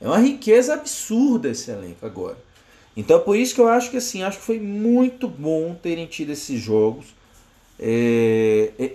É 0.00 0.06
uma 0.06 0.16
riqueza 0.16 0.72
absurda 0.72 1.50
esse 1.50 1.70
elenco 1.70 2.06
agora. 2.06 2.38
Então 2.96 3.20
por 3.20 3.36
isso 3.36 3.54
que 3.54 3.60
eu 3.60 3.68
acho 3.68 3.90
que 3.90 3.98
assim, 3.98 4.22
acho 4.22 4.38
que 4.38 4.46
foi 4.46 4.58
muito 4.58 5.28
bom 5.28 5.74
terem 5.74 6.06
tido 6.06 6.32
esses 6.32 6.58
jogos. 6.58 7.08
É, 7.78 8.70
é, 8.78 8.92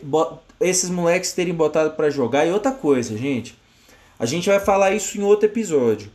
esses 0.61 0.89
moleques 0.89 1.31
terem 1.33 1.53
botado 1.53 1.91
para 1.91 2.09
jogar. 2.09 2.47
E 2.47 2.51
outra 2.51 2.71
coisa, 2.71 3.15
gente. 3.15 3.55
A 4.17 4.25
gente 4.25 4.49
vai 4.49 4.59
falar 4.59 4.95
isso 4.95 5.15
em 5.15 5.21
outro 5.21 5.45
episódio. 5.45 6.09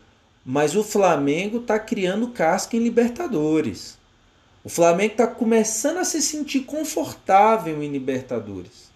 Mas 0.44 0.74
o 0.74 0.82
Flamengo 0.82 1.58
está 1.58 1.78
criando 1.78 2.30
casca 2.30 2.76
em 2.76 2.80
Libertadores. 2.80 3.96
O 4.64 4.68
Flamengo 4.68 5.12
está 5.12 5.28
começando 5.28 5.98
a 5.98 6.04
se 6.04 6.20
sentir 6.20 6.62
confortável 6.62 7.80
em 7.80 7.92
Libertadores. 7.92 8.87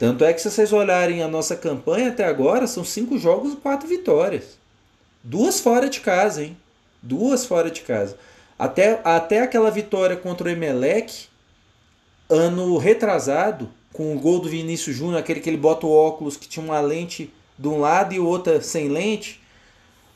Tanto 0.00 0.24
é 0.24 0.32
que 0.32 0.40
se 0.40 0.50
vocês 0.50 0.72
olharem 0.72 1.22
a 1.22 1.28
nossa 1.28 1.54
campanha 1.54 2.08
até 2.08 2.24
agora, 2.24 2.66
são 2.66 2.82
cinco 2.82 3.18
jogos 3.18 3.52
e 3.52 3.56
quatro 3.56 3.86
vitórias. 3.86 4.56
Duas 5.22 5.60
fora 5.60 5.90
de 5.90 6.00
casa, 6.00 6.42
hein? 6.42 6.56
Duas 7.02 7.44
fora 7.44 7.70
de 7.70 7.82
casa. 7.82 8.16
Até, 8.58 8.98
até 9.04 9.42
aquela 9.42 9.70
vitória 9.70 10.16
contra 10.16 10.48
o 10.48 10.50
Emelec, 10.50 11.26
ano 12.30 12.78
retrasado, 12.78 13.68
com 13.92 14.16
o 14.16 14.18
gol 14.18 14.40
do 14.40 14.48
Vinícius 14.48 14.96
Júnior, 14.96 15.18
aquele 15.18 15.40
que 15.40 15.50
ele 15.50 15.58
bota 15.58 15.86
o 15.86 15.92
óculos 15.92 16.38
que 16.38 16.48
tinha 16.48 16.64
uma 16.64 16.80
lente 16.80 17.30
de 17.58 17.68
um 17.68 17.78
lado 17.78 18.14
e 18.14 18.18
outra 18.18 18.62
sem 18.62 18.88
lente. 18.88 19.38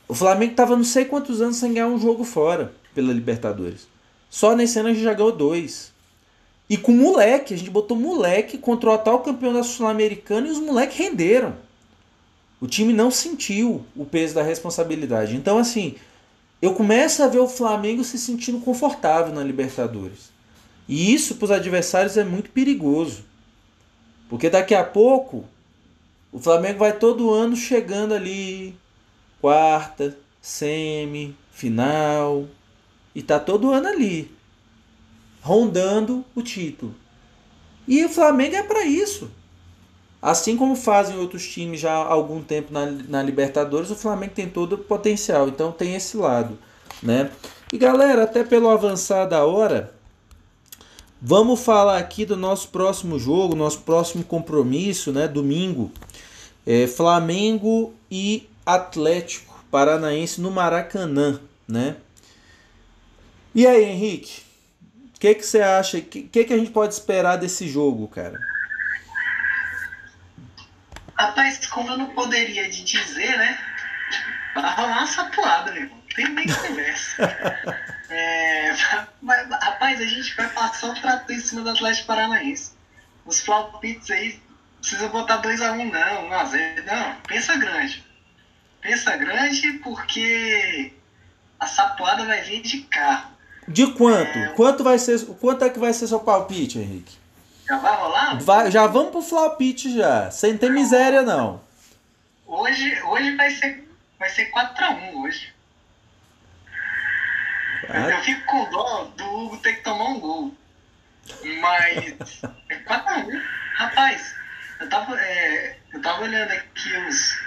O 0.09 0.14
Flamengo 0.14 0.53
estava 0.53 0.76
não 0.76 0.85
sei 0.85 1.05
quantos 1.05 1.43
anos 1.43 1.57
sem 1.57 1.74
ganhar 1.74 1.89
um 1.89 2.01
jogo 2.01 2.24
fora 2.24 2.72
pela 2.95 3.12
Libertadores. 3.12 3.87
Só 4.30 4.57
nesse 4.57 4.78
ano 4.78 4.89
a 4.89 4.93
gente 4.95 5.05
já 5.05 5.12
ganhou 5.12 5.30
dois. 5.30 5.93
E 6.69 6.77
com 6.77 6.93
moleque, 6.93 7.55
a 7.55 7.57
gente 7.57 7.71
botou 7.71 7.97
moleque 7.97 8.57
contra 8.57 8.91
o 8.91 8.93
atual 8.93 9.21
campeão 9.21 9.53
da 9.53 9.62
Sul-Americana 9.62 10.49
e 10.49 10.51
os 10.51 10.59
moleques 10.59 10.97
renderam. 10.97 11.55
O 12.61 12.67
time 12.67 12.93
não 12.93 13.11
sentiu 13.11 13.85
o 13.95 14.07
peso 14.07 14.35
da 14.35 14.43
responsabilidade. 14.43 15.37
Então, 15.37 15.59
assim, 15.59 15.97
eu 16.62 16.75
começo 16.75 17.23
a 17.23 17.29
ver 17.29 17.41
o 17.41 17.49
Flamengo 17.49 18.03
se 18.03 18.17
sentindo 18.17 18.61
confortável 18.61 19.35
na 19.35 19.45
Libertadores. 19.45 20.33
E 20.89 21.12
isso 21.12 21.35
para 21.35 21.45
os 21.45 21.51
adversários 21.51 22.17
é 22.17 22.25
muito 22.25 22.51
perigoso. 22.51 23.25
Porque 24.31 24.49
daqui 24.49 24.75
a 24.75 24.83
pouco 24.83 25.45
o 26.33 26.39
Flamengo 26.39 26.79
vai 26.79 26.97
todo 26.97 27.31
ano 27.31 27.55
chegando 27.55 28.15
ali 28.15 28.75
quarta, 29.41 30.17
semi, 30.41 31.37
final. 31.53 32.47
E 33.15 33.23
tá 33.23 33.39
todo 33.39 33.71
ano 33.71 33.89
ali, 33.89 34.33
rondando 35.45 36.24
o 36.34 36.40
título. 36.40 36.95
E 37.86 38.03
o 38.03 38.09
Flamengo 38.09 38.57
é 38.57 38.62
para 38.62 38.82
isso. 38.86 39.30
Assim 40.20 40.57
como 40.57 40.74
fazem 40.74 41.18
outros 41.18 41.47
times 41.47 41.80
já 41.80 41.92
há 41.92 42.07
algum 42.07 42.42
tempo 42.42 42.72
na, 42.72 42.86
na 42.86 43.22
Libertadores, 43.22 43.90
o 43.90 43.95
Flamengo 43.95 44.32
tem 44.34 44.49
todo 44.49 44.72
o 44.72 44.78
potencial. 44.78 45.47
Então 45.47 45.70
tem 45.70 45.95
esse 45.95 46.16
lado, 46.16 46.59
né? 47.03 47.30
E 47.70 47.76
galera, 47.76 48.22
até 48.22 48.42
pelo 48.42 48.70
avançar 48.70 49.26
da 49.26 49.45
hora, 49.45 49.92
vamos 51.20 51.61
falar 51.61 51.99
aqui 51.99 52.24
do 52.24 52.38
nosso 52.38 52.68
próximo 52.68 53.18
jogo, 53.18 53.55
nosso 53.55 53.80
próximo 53.80 54.24
compromisso, 54.24 55.12
né? 55.12 55.28
Domingo, 55.28 55.92
é 56.66 56.86
Flamengo 56.86 57.92
e 58.11 58.49
Atlético 58.64 59.62
Paranaense 59.70 60.40
no 60.40 60.51
Maracanã, 60.51 61.38
né? 61.68 61.97
E 63.55 63.66
aí, 63.66 63.84
Henrique? 63.84 64.43
O 65.25 65.27
que, 65.27 65.37
que 65.37 65.47
você 65.47 65.62
acha? 65.62 65.97
O 65.97 66.03
que, 66.03 66.45
que, 66.45 66.53
a 66.53 66.59
gente 66.59 66.70
pode 66.70 66.93
esperar 66.93 67.37
desse 67.37 67.66
jogo, 67.66 68.07
cara? 68.09 68.39
Rapaz, 71.18 71.66
como 71.66 71.89
eu 71.89 71.97
não 71.97 72.11
poderia 72.11 72.68
te 72.68 72.85
dizer, 72.85 73.39
né? 73.39 73.59
Vai 74.55 74.75
rolar 74.75 74.99
uma 74.99 75.07
sapuada, 75.07 75.72
meu 75.72 75.85
irmão. 75.85 76.03
Tem 76.14 76.29
nem 76.29 76.47
conversa. 76.47 77.22
é, 78.11 78.77
mas, 79.22 79.49
rapaz, 79.49 79.99
a 79.99 80.05
gente 80.05 80.37
vai 80.37 80.47
passar 80.51 80.89
um 80.89 80.95
trato 81.01 81.33
em 81.33 81.41
cima 81.41 81.62
do 81.62 81.70
Atlético 81.70 82.07
Paranaense. 82.07 82.72
Os 83.25 83.41
palpites 83.41 84.11
aí, 84.11 84.39
precisa 84.79 85.09
botar 85.09 85.41
2x1 85.41 85.72
um, 85.72 85.91
não, 85.91 86.29
1x0. 86.29 86.85
Não, 86.85 87.16
pensa 87.22 87.57
grande 87.57 88.05
pensa 88.85 89.16
grande 89.16 89.72
porque 89.79 90.93
a 91.59 91.66
sapoada 91.66 92.27
vai 92.27 92.43
vir 92.43 92.61
de 92.61 92.83
carro. 92.83 93.34
De 93.69 93.93
quanto? 93.93 94.39
É... 94.39 94.49
Quanto 94.51 94.85
vai 94.85 94.99
ser? 94.99 95.25
Quanto 95.41 95.65
é 95.65 95.71
que 95.71 95.79
vai 95.79 95.93
ser 95.93 96.07
seu 96.07 96.21
palpite, 96.21 96.79
Henrique? 96.79 97.17
Já 97.67 97.79
vai 97.79 97.97
rolar? 97.97 98.39
Vai, 98.43 98.71
já 98.71 98.87
vamos 98.87 99.11
pro 99.11 99.23
palpite 99.23 99.97
já, 99.97 100.31
sem 100.31 100.57
ter 100.57 100.71
miséria 100.71 101.23
não. 101.23 101.62
Hoje, 102.47 103.03
hoje 103.03 103.37
vai 103.37 103.51
ser 103.51 103.85
vai 104.19 104.29
ser 104.31 104.47
4 104.47 104.85
x 104.85 105.15
1 105.15 105.23
hoje. 105.23 105.55
Eu 107.89 108.23
fico 108.23 108.47
com 108.47 108.71
dó 108.71 109.05
do 109.17 109.25
Hugo 109.25 109.59
ter 109.59 109.75
que 109.75 109.83
tomar 109.83 110.05
um 110.05 110.21
gol. 110.21 110.55
Mas 111.61 112.15
é 112.71 112.77
4 112.77 113.15
x 113.15 113.29
1 113.29 113.43
Rapaz, 113.75 114.35
eu 114.81 114.89
tava, 114.89 115.21
é, 115.21 115.77
eu 115.93 116.01
tava 116.01 116.23
olhando 116.23 116.51
aqui 116.53 116.97
os, 116.97 117.39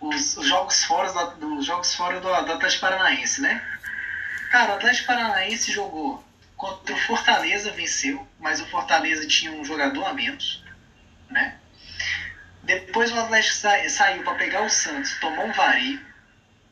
os, 0.00 0.36
os 0.36 0.46
jogos 0.46 0.84
fora, 0.84 1.12
do, 1.12 1.56
dos 1.56 1.66
jogos 1.66 1.94
fora 1.94 2.20
do, 2.20 2.28
do 2.28 2.52
Atlético 2.52 2.82
Paranaense, 2.82 3.40
né? 3.40 3.62
Cara, 4.50 4.72
o 4.72 4.76
Atlético 4.76 5.08
Paranaense 5.08 5.72
jogou 5.72 6.22
contra 6.56 6.94
o 6.94 6.98
Fortaleza, 6.98 7.70
venceu, 7.72 8.26
mas 8.38 8.60
o 8.60 8.66
Fortaleza 8.66 9.26
tinha 9.26 9.52
um 9.52 9.64
jogador 9.64 10.04
a 10.04 10.14
menos, 10.14 10.64
né? 11.30 11.56
Depois 12.62 13.12
o 13.12 13.18
Atlético 13.18 13.54
sa 13.54 13.88
saiu 13.88 14.22
para 14.24 14.34
pegar 14.34 14.62
o 14.62 14.70
Santos, 14.70 15.18
tomou 15.20 15.46
um 15.46 15.52
vareio. 15.52 16.00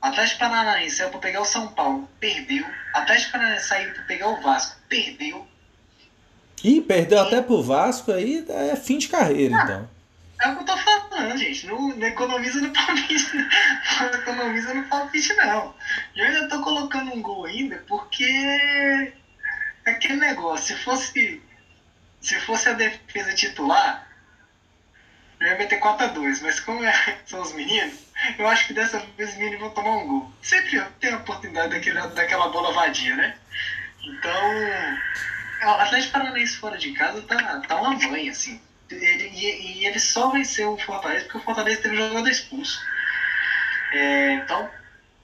O 0.03 0.07
Atlético 0.07 0.41
Paranaense 0.41 0.97
saiu 0.97 1.11
para 1.11 1.21
pegar 1.21 1.41
o 1.41 1.45
São 1.45 1.69
Paulo, 1.69 2.09
perdeu. 2.19 2.65
O 2.65 2.99
Atlético 2.99 3.33
Paranaense 3.33 3.69
saiu 3.69 3.93
para 3.95 4.03
pegar 4.03 4.29
o 4.29 4.41
Vasco, 4.41 4.77
perdeu. 4.89 5.47
Ih, 6.63 6.81
perdeu 6.81 7.19
e... 7.19 7.21
até 7.21 7.43
pro 7.43 7.63
Vasco 7.63 8.11
aí, 8.11 8.45
é 8.49 8.75
fim 8.75 8.99
de 8.99 9.09
carreira, 9.09 9.57
ah, 9.57 9.63
então. 9.63 9.94
É 10.41 10.49
o 10.49 10.57
que 10.57 10.63
eu 10.63 10.67
tô 10.67 10.77
falando. 10.77 11.39
gente. 11.39 11.67
Não, 11.67 11.89
não 11.89 12.07
economiza 12.07 12.61
no 12.61 12.73
palpite. 12.73 13.37
Não 14.01 14.07
economiza 14.09 14.75
no 14.75 14.85
palpite, 14.85 15.33
não. 15.35 15.75
Eu 16.17 16.27
ainda 16.27 16.49
tô 16.49 16.63
colocando 16.63 17.13
um 17.13 17.23
gol 17.23 17.45
ainda, 17.45 17.83
porque 17.87 18.25
é 19.85 19.91
aquele 19.91 20.17
negócio, 20.17 20.77
se 20.77 20.83
fosse. 20.83 21.43
Se 22.21 22.41
fosse 22.41 22.71
a 22.71 22.73
defesa 22.73 23.35
titular, 23.35 24.09
eu 25.39 25.47
ia 25.49 25.59
meter 25.59 25.79
4x2, 25.79 26.41
mas 26.41 26.59
como 26.61 26.83
é, 26.83 27.19
são 27.27 27.43
os 27.43 27.53
meninos, 27.53 27.99
eu 28.39 28.49
acho 28.49 28.67
que 28.67 28.73
dessa 28.73 28.99
vez 29.17 29.31
os 29.31 29.37
meninos 29.37 29.61
vão 29.61 29.71
tomar 29.71 29.91
um 29.91 30.07
gol. 30.07 30.33
Sempre 30.41 30.81
tem 31.01 31.13
a 31.13 31.19
oportunidade 31.19 31.75
daquele, 31.75 32.01
daquela 32.09 32.49
bola 32.49 32.73
vadia, 32.73 33.15
né? 33.15 33.37
Então, 34.03 34.55
o 35.65 35.69
Atlético 35.81 36.13
Paranaense 36.13 36.57
fora 36.57 36.79
de 36.79 36.93
casa 36.93 37.21
tá, 37.23 37.61
tá 37.61 37.77
uma 37.77 37.91
mãe, 37.91 38.31
assim. 38.31 38.61
Ele, 38.91 39.29
e, 39.29 39.81
e, 39.81 39.87
ele 39.87 39.99
só 39.99 40.31
venceu 40.31 40.73
o 40.73 40.79
Fortaleza 40.79 41.25
porque 41.25 41.39
o 41.39 41.43
Fortaleza 41.43 41.83
teve 41.83 41.97
um 41.97 42.09
jogador 42.09 42.29
expulso. 42.29 42.81
É, 43.93 44.35
então, 44.35 44.69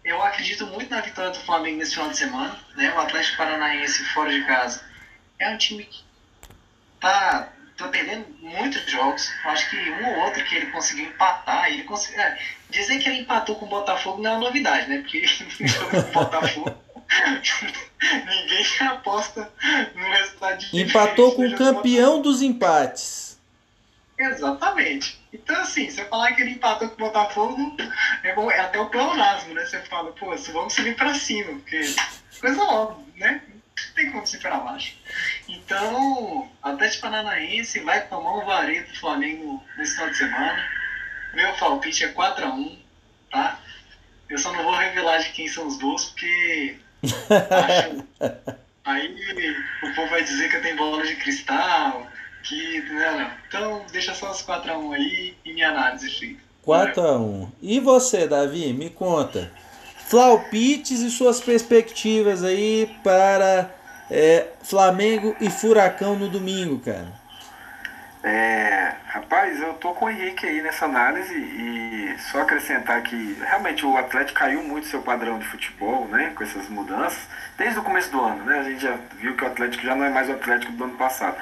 eu 0.04 0.22
acredito 0.22 0.66
muito 0.66 0.90
na 0.90 1.00
vitória 1.00 1.30
do 1.30 1.40
Flamengo 1.40 1.78
nesse 1.78 1.94
final 1.94 2.08
de 2.08 2.16
semana. 2.16 2.58
Né? 2.76 2.92
O 2.94 2.98
Atlético 2.98 3.36
Paranaense 3.36 4.04
fora 4.06 4.30
de 4.30 4.44
casa 4.44 4.82
é 5.38 5.50
um 5.50 5.58
time 5.58 5.84
que 5.84 6.02
tá, 7.00 7.52
tá 7.76 7.88
perdendo 7.88 8.26
muitos 8.40 8.82
jogos. 8.90 9.30
Acho 9.44 9.68
que 9.70 9.76
um 9.76 10.08
ou 10.08 10.24
outro 10.24 10.44
que 10.44 10.56
ele 10.56 10.66
conseguiu 10.66 11.06
empatar. 11.06 11.70
Ele 11.70 11.84
consegui, 11.84 12.18
é, 12.18 12.38
dizer 12.70 12.98
que 12.98 13.08
ele 13.08 13.20
empatou 13.20 13.56
com 13.56 13.66
o 13.66 13.68
Botafogo 13.68 14.22
não 14.22 14.30
é 14.30 14.34
uma 14.34 14.44
novidade, 14.46 14.88
né? 14.88 14.98
Porque 14.98 15.26
jogou 15.66 16.02
com 16.02 16.08
o 16.08 16.12
Botafogo. 16.12 16.78
Ninguém 18.00 18.64
aposta 18.88 19.52
no 19.94 20.10
resultado 20.10 20.58
de 20.58 20.80
Empatou 20.80 21.34
com 21.34 21.46
o 21.46 21.56
campeão 21.56 22.22
dos 22.22 22.40
empates. 22.40 23.29
Exatamente. 24.20 25.18
Então, 25.32 25.58
assim, 25.62 25.88
você 25.88 26.04
falar 26.04 26.32
que 26.32 26.42
ele 26.42 26.50
empatou 26.50 26.88
com 26.90 26.94
o 26.94 27.06
Botafogo 27.06 27.76
é, 28.22 28.34
bom, 28.34 28.50
é 28.50 28.60
até 28.60 28.78
o 28.78 28.90
pleonasmo, 28.90 29.54
né? 29.54 29.64
Você 29.64 29.80
fala, 29.80 30.12
pô, 30.12 30.36
vamos 30.52 30.74
subir 30.74 30.94
pra 30.94 31.14
cima, 31.14 31.52
porque 31.54 31.80
coisa 32.38 32.62
óbvia, 32.62 33.04
né? 33.16 33.42
Não 33.48 33.94
tem 33.94 34.12
como 34.12 34.26
subir 34.26 34.42
pra 34.42 34.58
baixo. 34.58 34.94
Então, 35.48 36.50
Atlético 36.62 37.02
Paranaense 37.02 37.80
vai 37.80 38.06
tomar 38.08 38.38
um 38.38 38.44
vareio 38.44 38.86
do 38.86 38.94
Flamengo 38.98 39.64
nesse 39.78 39.94
final 39.94 40.10
de 40.10 40.18
semana. 40.18 40.68
Meu 41.32 41.54
palpite 41.54 42.04
é 42.04 42.12
4x1, 42.12 42.78
tá? 43.30 43.58
Eu 44.28 44.36
só 44.36 44.52
não 44.52 44.64
vou 44.64 44.74
revelar 44.74 45.18
de 45.18 45.30
quem 45.30 45.48
são 45.48 45.66
os 45.66 45.78
gols, 45.78 46.06
porque 46.10 46.76
acho... 47.02 48.06
aí 48.84 49.56
o 49.82 49.94
povo 49.94 50.10
vai 50.10 50.22
dizer 50.22 50.50
que 50.50 50.56
eu 50.56 50.62
tenho 50.62 50.76
bola 50.76 51.06
de 51.06 51.16
cristal, 51.16 52.09
que. 52.42 52.80
Não, 52.90 53.18
não. 53.18 53.30
Então 53.48 53.86
deixa 53.92 54.14
só 54.14 54.30
os 54.30 54.42
4x1 54.42 54.94
aí 54.94 55.34
e 55.44 55.52
minha 55.52 55.70
análise 55.70 56.10
feita. 56.10 56.40
4x1. 56.66 57.48
E 57.62 57.80
você, 57.80 58.26
Davi, 58.26 58.72
me 58.72 58.90
conta. 58.90 59.50
Flaupits 60.06 61.00
e 61.00 61.10
suas 61.10 61.40
perspectivas 61.40 62.42
aí 62.42 62.92
para 63.04 63.70
é, 64.10 64.48
Flamengo 64.62 65.36
e 65.40 65.48
Furacão 65.48 66.16
no 66.16 66.28
domingo, 66.28 66.80
cara. 66.80 67.20
É, 68.22 68.92
rapaz, 69.06 69.58
eu 69.60 69.72
tô 69.74 69.94
com 69.94 70.04
o 70.04 70.10
Henrique 70.10 70.46
aí 70.46 70.60
nessa 70.60 70.84
análise 70.84 71.34
e 71.34 72.14
só 72.30 72.42
acrescentar 72.42 73.02
que 73.02 73.38
realmente 73.40 73.86
o 73.86 73.96
Atlético 73.96 74.38
caiu 74.38 74.62
muito 74.62 74.88
seu 74.88 75.00
padrão 75.00 75.38
de 75.38 75.46
futebol, 75.46 76.06
né, 76.08 76.32
com 76.34 76.44
essas 76.44 76.68
mudanças, 76.68 77.26
desde 77.56 77.78
o 77.78 77.82
começo 77.82 78.10
do 78.10 78.20
ano, 78.20 78.44
né, 78.44 78.58
a 78.58 78.62
gente 78.64 78.82
já 78.82 78.98
viu 79.16 79.34
que 79.34 79.44
o 79.44 79.46
Atlético 79.46 79.84
já 79.84 79.94
não 79.94 80.04
é 80.04 80.10
mais 80.10 80.28
o 80.28 80.32
Atlético 80.32 80.72
do 80.72 80.84
ano 80.84 80.96
passado. 80.98 81.38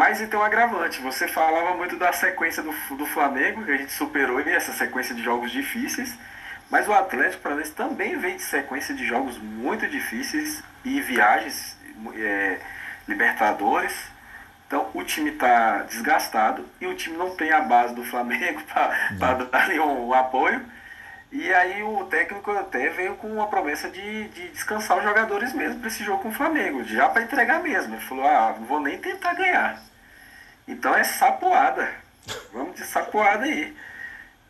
Mas 0.00 0.18
então 0.18 0.42
agravante, 0.42 0.98
você 1.02 1.28
falava 1.28 1.76
muito 1.76 1.94
da 1.98 2.10
sequência 2.10 2.62
do, 2.62 2.72
do 2.96 3.04
Flamengo, 3.04 3.66
que 3.66 3.70
a 3.70 3.76
gente 3.76 3.92
superou 3.92 4.40
essa 4.40 4.72
sequência 4.72 5.14
de 5.14 5.22
jogos 5.22 5.50
difíceis, 5.50 6.16
mas 6.70 6.88
o 6.88 6.92
Atlético 6.94 7.42
Paranaense 7.42 7.72
também 7.72 8.16
vem 8.16 8.36
de 8.36 8.42
sequência 8.42 8.94
de 8.94 9.04
jogos 9.04 9.36
muito 9.36 9.86
difíceis 9.86 10.62
e 10.86 11.02
viagens, 11.02 11.76
é, 12.14 12.60
Libertadores, 13.06 13.94
então 14.66 14.88
o 14.94 15.04
time 15.04 15.32
está 15.32 15.82
desgastado 15.82 16.64
e 16.80 16.86
o 16.86 16.94
time 16.94 17.18
não 17.18 17.36
tem 17.36 17.52
a 17.52 17.60
base 17.60 17.94
do 17.94 18.02
Flamengo 18.02 18.62
para 18.72 19.34
dar 19.34 19.64
ali 19.64 19.78
um, 19.78 20.08
um, 20.08 20.14
apoio. 20.14 20.64
E 21.30 21.52
aí 21.52 21.82
o 21.82 22.04
técnico 22.06 22.50
até 22.52 22.88
veio 22.88 23.16
com 23.16 23.30
uma 23.30 23.48
promessa 23.48 23.90
de, 23.90 24.28
de 24.28 24.48
descansar 24.48 24.96
os 24.96 25.04
jogadores 25.04 25.52
mesmo 25.52 25.78
para 25.78 25.88
esse 25.88 26.02
jogo 26.02 26.22
com 26.22 26.30
o 26.30 26.34
Flamengo, 26.34 26.84
já 26.84 27.06
para 27.06 27.22
entregar 27.22 27.62
mesmo. 27.62 27.94
Ele 27.94 28.02
falou, 28.02 28.26
ah, 28.26 28.54
não 28.58 28.66
vou 28.66 28.80
nem 28.80 28.96
tentar 28.96 29.34
ganhar. 29.34 29.89
Então 30.70 30.94
é 30.94 31.02
sapoada. 31.02 31.92
Vamos 32.52 32.76
de 32.76 32.84
sapoada 32.84 33.44
aí. 33.44 33.76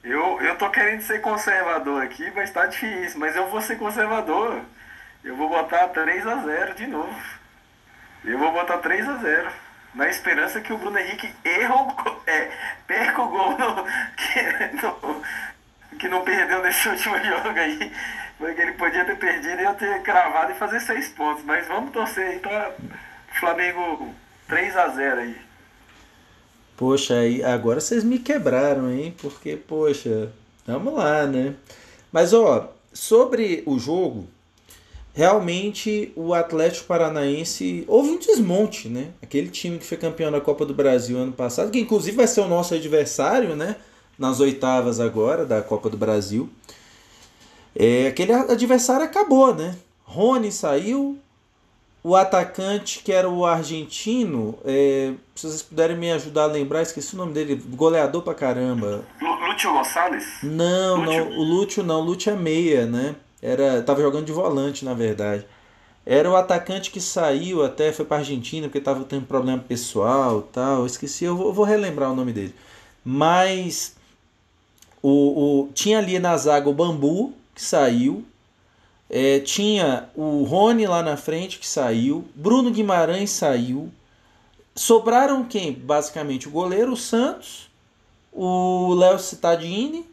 Eu, 0.05 0.41
eu 0.43 0.57
tô 0.57 0.69
querendo 0.71 1.01
ser 1.01 1.21
conservador 1.21 2.03
aqui, 2.03 2.31
mas 2.35 2.51
tá 2.51 2.67
difícil. 2.67 3.19
Mas 3.19 3.35
eu 3.35 3.49
vou 3.49 3.63
ser 3.63 3.77
conservador. 3.79 4.61
Eu 5.25 5.35
vou 5.35 5.49
botar 5.49 5.89
3 5.89 6.27
a 6.27 6.37
0 6.37 6.75
de 6.75 6.87
novo. 6.87 7.19
Eu 8.23 8.39
vou 8.39 8.53
botar 8.53 8.79
3 8.79 9.09
a 9.09 9.17
0 9.17 9.51
na 9.95 10.09
esperança 10.09 10.61
que 10.61 10.73
o 10.73 10.79
Bruno 10.79 10.99
Henrique 10.99 11.35
erra 11.43 11.75
o, 11.75 12.23
é, 12.27 12.51
perca 12.87 13.23
o 13.23 13.29
gol 13.29 13.57
no, 13.59 13.85
que, 14.17 14.83
no, 14.83 15.23
que 15.99 16.09
não 16.09 16.23
perdeu 16.23 16.63
nesse 16.63 16.87
último 16.87 17.17
jogo 17.25 17.59
aí. 17.59 17.93
Porque 18.37 18.61
ele 18.61 18.73
podia 18.73 19.07
ter 19.07 19.17
perdido 19.17 19.61
e 19.61 19.65
eu 19.65 19.75
ter 19.75 20.03
cravado 20.03 20.53
e 20.53 20.57
fazer 20.57 20.81
seis 20.81 21.09
pontos. 21.09 21.45
Mas 21.45 21.67
vamos 21.67 21.93
torcer 21.93 22.27
aí 22.27 22.39
para 22.41 22.75
Flamengo 23.33 24.15
3 24.49 24.77
a 24.77 24.89
0 24.89 25.21
aí. 25.21 25.50
Poxa, 26.81 27.19
aí 27.19 27.43
agora 27.45 27.79
vocês 27.79 28.03
me 28.03 28.19
quebraram, 28.19 28.91
hein? 28.91 29.15
Porque, 29.21 29.55
poxa, 29.55 30.33
vamos 30.67 30.95
lá, 30.95 31.27
né? 31.27 31.55
Mas 32.11 32.33
ó, 32.33 32.73
sobre 32.91 33.63
o 33.67 33.79
jogo, 33.79 34.27
realmente 35.13 36.11
o 36.17 36.33
Atlético 36.33 36.87
Paranaense 36.87 37.85
houve 37.87 38.09
um 38.09 38.19
desmonte, 38.19 38.89
né? 38.89 39.09
Aquele 39.21 39.49
time 39.49 39.77
que 39.77 39.85
foi 39.85 39.99
campeão 39.99 40.33
da 40.33 40.41
Copa 40.41 40.65
do 40.65 40.73
Brasil 40.73 41.19
ano 41.19 41.33
passado, 41.33 41.71
que 41.71 41.79
inclusive 41.79 42.17
vai 42.17 42.27
ser 42.27 42.41
o 42.41 42.49
nosso 42.49 42.73
adversário, 42.73 43.55
né? 43.55 43.77
Nas 44.19 44.41
oitavas 44.41 45.01
agora 45.01 45.45
da 45.45 45.61
Copa 45.61 45.91
do 45.91 45.99
Brasil. 45.99 46.49
É, 47.77 48.07
aquele 48.07 48.33
adversário 48.33 49.05
acabou, 49.05 49.55
né? 49.55 49.77
Rony 50.03 50.51
saiu, 50.51 51.19
o 52.03 52.17
atacante 52.17 53.01
que 53.03 53.13
era 53.13 53.29
o 53.29 53.45
argentino, 53.45 54.59
é, 54.65 55.13
se 55.35 55.47
vocês 55.47 55.63
puderem 55.63 55.97
me 55.97 56.11
ajudar 56.13 56.45
a 56.45 56.47
lembrar, 56.47 56.83
esqueci 56.83 57.15
o 57.15 57.19
nome 57.19 57.33
dele, 57.33 57.55
goleador 57.55 58.23
pra 58.23 58.35
caramba. 58.35 59.05
Lúcio 59.61 59.73
Gonçalves? 59.73 60.25
Não, 60.43 60.97
Lúcio. 60.97 61.25
não, 61.25 61.39
o 61.39 61.43
Lúcio 61.43 61.83
não, 61.83 62.01
o 62.01 62.05
Lúcio 62.05 62.33
é 62.33 62.37
meia, 62.37 62.87
né? 62.87 63.15
Era, 63.43 63.83
tava 63.83 64.01
jogando 64.01 64.27
de 64.27 64.33
volante, 64.33 64.85
na 64.85 64.95
verdade. 64.95 65.47
Era 66.05 66.31
o 66.31 66.37
atacante 66.37 66.91
que 66.91 67.01
saiu 67.01 67.65
até, 67.65 67.93
foi 67.93 68.05
para 68.05 68.19
Argentina, 68.19 68.67
porque 68.67 68.81
tava 68.81 69.05
tendo 69.05 69.27
problema 69.27 69.63
pessoal 69.67 70.43
tal. 70.43 70.87
Esqueci, 70.87 71.25
eu 71.25 71.37
vou, 71.37 71.53
vou 71.53 71.65
relembrar 71.65 72.11
o 72.11 72.17
nome 72.17 72.33
dele. 72.33 72.55
Mas 73.05 73.97
o, 75.03 75.63
o, 75.63 75.69
tinha 75.73 75.99
ali 75.99 76.19
na 76.19 76.37
zaga 76.37 76.69
o 76.69 76.75
Bambu, 76.75 77.33
que 77.55 77.63
saiu. 77.63 78.25
É, 79.11 79.41
tinha 79.41 80.09
o 80.15 80.45
Rony 80.45 80.87
lá 80.87 81.03
na 81.03 81.17
frente, 81.17 81.59
que 81.59 81.67
saiu. 81.67 82.25
Bruno 82.35 82.71
Guimarães 82.71 83.31
saiu. 83.31 83.91
Sobraram 84.75 85.45
quem? 85.45 85.73
Basicamente 85.73 86.47
o 86.47 86.51
goleiro, 86.51 86.93
o 86.93 86.97
Santos, 86.97 87.69
o 88.33 88.95
Léo 88.95 89.19
Cittadini 89.19 90.09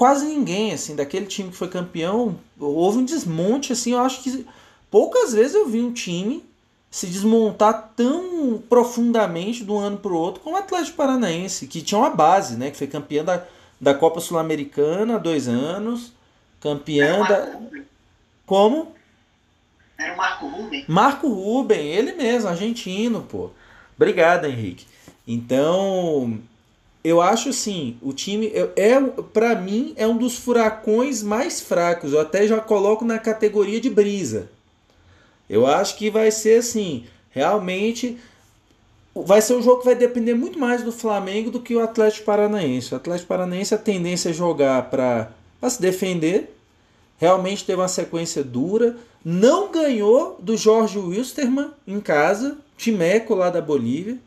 quase 0.00 0.24
ninguém, 0.24 0.72
assim, 0.72 0.96
daquele 0.96 1.26
time 1.26 1.50
que 1.50 1.56
foi 1.58 1.68
campeão, 1.68 2.40
houve 2.58 2.96
um 2.96 3.04
desmonte, 3.04 3.74
assim, 3.74 3.92
eu 3.92 3.98
acho 3.98 4.22
que 4.22 4.46
poucas 4.90 5.34
vezes 5.34 5.54
eu 5.54 5.68
vi 5.68 5.82
um 5.82 5.92
time 5.92 6.42
se 6.90 7.06
desmontar 7.06 7.92
tão 7.94 8.62
profundamente 8.66 9.62
de 9.62 9.70
um 9.70 9.78
ano 9.78 9.98
para 9.98 10.10
o 10.10 10.16
outro 10.16 10.40
como 10.40 10.56
o 10.56 10.58
Atlético 10.58 10.96
Paranaense, 10.96 11.66
que 11.66 11.82
tinha 11.82 11.98
uma 11.98 12.08
base, 12.08 12.56
né, 12.56 12.70
que 12.70 12.78
foi 12.78 12.86
campeão 12.86 13.26
da, 13.26 13.44
da 13.78 13.92
Copa 13.92 14.20
Sul-Americana 14.20 15.16
há 15.16 15.18
dois 15.18 15.46
anos, 15.46 16.14
campeão 16.60 17.26
da... 17.26 17.58
Como? 18.46 18.94
Era 19.98 20.14
o 20.14 20.16
Marco 20.16 20.46
Ruben. 20.46 20.84
Marco 20.88 21.28
Ruben, 21.28 21.86
ele 21.86 22.12
mesmo, 22.12 22.48
argentino, 22.48 23.22
pô. 23.22 23.50
Obrigado, 23.96 24.46
Henrique. 24.46 24.86
Então, 25.26 26.40
eu 27.04 27.20
acho 27.20 27.50
assim, 27.50 27.98
o 28.02 28.12
time 28.12 28.48
é, 28.48 28.70
é 28.76 29.00
para 29.32 29.54
mim 29.54 29.94
é 29.96 30.06
um 30.06 30.16
dos 30.16 30.36
furacões 30.36 31.22
mais 31.22 31.60
fracos. 31.60 32.12
Eu 32.12 32.20
até 32.20 32.46
já 32.46 32.60
coloco 32.60 33.04
na 33.04 33.18
categoria 33.18 33.80
de 33.80 33.90
brisa. 33.90 34.48
Eu 35.48 35.66
acho 35.66 35.96
que 35.96 36.10
vai 36.10 36.30
ser 36.30 36.60
assim, 36.60 37.06
realmente 37.30 38.18
vai 39.14 39.42
ser 39.42 39.54
um 39.54 39.62
jogo 39.62 39.80
que 39.80 39.86
vai 39.86 39.94
depender 39.94 40.34
muito 40.34 40.58
mais 40.58 40.82
do 40.82 40.92
Flamengo 40.92 41.50
do 41.50 41.60
que 41.60 41.74
o 41.74 41.80
Atlético 41.82 42.24
Paranaense. 42.24 42.94
O 42.94 42.96
Atlético 42.96 43.28
Paranaense 43.28 43.74
a 43.74 43.78
tendência 43.78 44.30
é 44.30 44.32
jogar 44.32 44.90
para 44.90 45.30
se 45.68 45.82
defender. 45.82 46.56
Realmente 47.18 47.64
teve 47.64 47.80
uma 47.80 47.88
sequência 47.88 48.42
dura. 48.42 48.96
Não 49.22 49.70
ganhou 49.70 50.38
do 50.40 50.56
Jorge 50.56 50.98
Wilstermann 50.98 51.72
em 51.86 52.00
casa, 52.00 52.56
Timeco 52.78 53.34
lá 53.34 53.50
da 53.50 53.60
Bolívia 53.60 54.18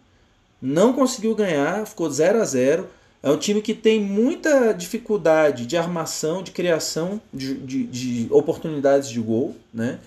não 0.63 0.93
conseguiu 0.93 1.35
ganhar, 1.35 1.85
ficou 1.85 2.09
0 2.09 2.41
a 2.41 2.45
0 2.45 2.87
É 3.21 3.29
um 3.29 3.37
time 3.37 3.61
que 3.61 3.73
tem 3.73 3.99
muita 3.99 4.71
dificuldade 4.71 5.65
de 5.65 5.75
armação, 5.75 6.41
de 6.41 6.51
criação 6.51 7.19
de, 7.33 7.55
de, 7.55 7.83
de 7.83 8.27
oportunidades 8.31 9.09
de 9.09 9.19
gol, 9.19 9.57
né? 9.73 9.99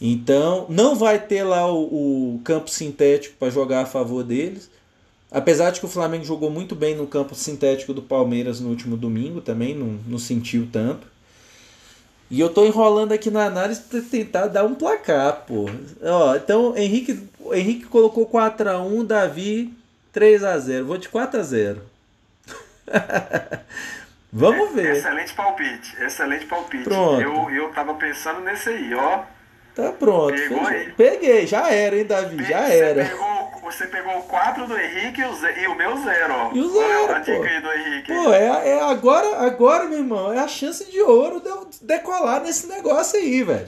Então, 0.00 0.66
não 0.68 0.96
vai 0.96 1.20
ter 1.20 1.44
lá 1.44 1.72
o, 1.72 2.34
o 2.34 2.40
campo 2.42 2.68
sintético 2.68 3.36
para 3.38 3.50
jogar 3.50 3.82
a 3.82 3.86
favor 3.86 4.24
deles. 4.24 4.68
Apesar 5.32 5.70
de 5.70 5.80
que 5.80 5.86
o 5.86 5.88
Flamengo 5.88 6.24
jogou 6.24 6.50
muito 6.50 6.74
bem 6.74 6.94
no 6.94 7.06
campo 7.06 7.34
sintético 7.34 7.94
do 7.94 8.02
Palmeiras 8.02 8.60
no 8.60 8.68
último 8.68 8.96
domingo, 8.96 9.40
também 9.40 9.74
não, 9.74 9.98
não 10.06 10.18
sentiu 10.18 10.68
tanto. 10.70 11.06
E 12.30 12.38
eu 12.38 12.50
tô 12.50 12.64
enrolando 12.64 13.12
aqui 13.12 13.30
na 13.30 13.44
análise 13.44 13.80
para 13.80 14.00
tentar 14.00 14.46
dar 14.46 14.64
um 14.64 14.74
placar, 14.74 15.44
pô. 15.46 15.66
Ó, 16.02 16.36
então, 16.36 16.76
Henrique, 16.76 17.28
Henrique 17.52 17.86
colocou 17.86 18.26
4 18.26 18.68
x 18.68 18.78
1 18.78 19.04
Davi 19.04 19.74
3 20.12 20.42
x 20.42 20.64
0 20.64 20.86
Vou 20.86 20.98
de 20.98 21.08
4 21.08 21.40
x 21.40 21.48
0 21.48 21.82
Vamos 24.32 24.70
é, 24.70 24.72
ver. 24.72 24.96
Excelente 24.96 25.34
palpite, 25.34 25.96
excelente 26.02 26.46
palpite. 26.46 26.84
Pronto. 26.84 27.20
Eu, 27.20 27.50
eu 27.50 27.70
tava 27.70 27.94
pensando 27.94 28.40
nesse 28.40 28.70
aí, 28.70 28.94
ó. 28.94 29.24
Tá 29.74 29.92
pronto. 29.92 30.34
Pegou 30.34 30.66
aí? 30.66 30.92
Peguei, 30.92 31.46
já 31.46 31.70
era, 31.70 31.96
hein, 31.98 32.04
Davi? 32.04 32.44
Já 32.44 32.60
era. 32.68 33.04
Pegou, 33.04 33.41
você 33.62 33.86
pegou 33.86 34.18
o 34.18 34.22
4 34.24 34.66
do 34.66 34.76
Henrique 34.76 35.20
e 35.20 35.24
o, 35.24 35.34
ze- 35.34 35.60
e 35.62 35.66
o 35.68 35.74
meu 35.76 35.96
zero, 36.02 36.34
ó. 36.34 36.50
E 36.52 36.60
o 36.60 36.76
Olha 36.76 36.88
zero, 36.88 37.12
a 37.12 37.20
pô. 37.20 37.32
dica 37.32 37.48
aí 37.48 37.60
do 37.62 37.72
Henrique. 37.72 38.12
Pô, 38.12 38.32
é, 38.32 38.68
é 38.70 38.82
agora, 38.82 39.38
agora, 39.46 39.84
meu 39.88 39.98
irmão, 39.98 40.32
é 40.32 40.38
a 40.38 40.48
chance 40.48 40.90
de 40.90 41.00
ouro 41.00 41.40
de 41.40 41.48
eu 41.48 41.66
decolar 41.80 42.42
nesse 42.42 42.66
negócio 42.66 43.18
aí, 43.18 43.42
velho. 43.42 43.66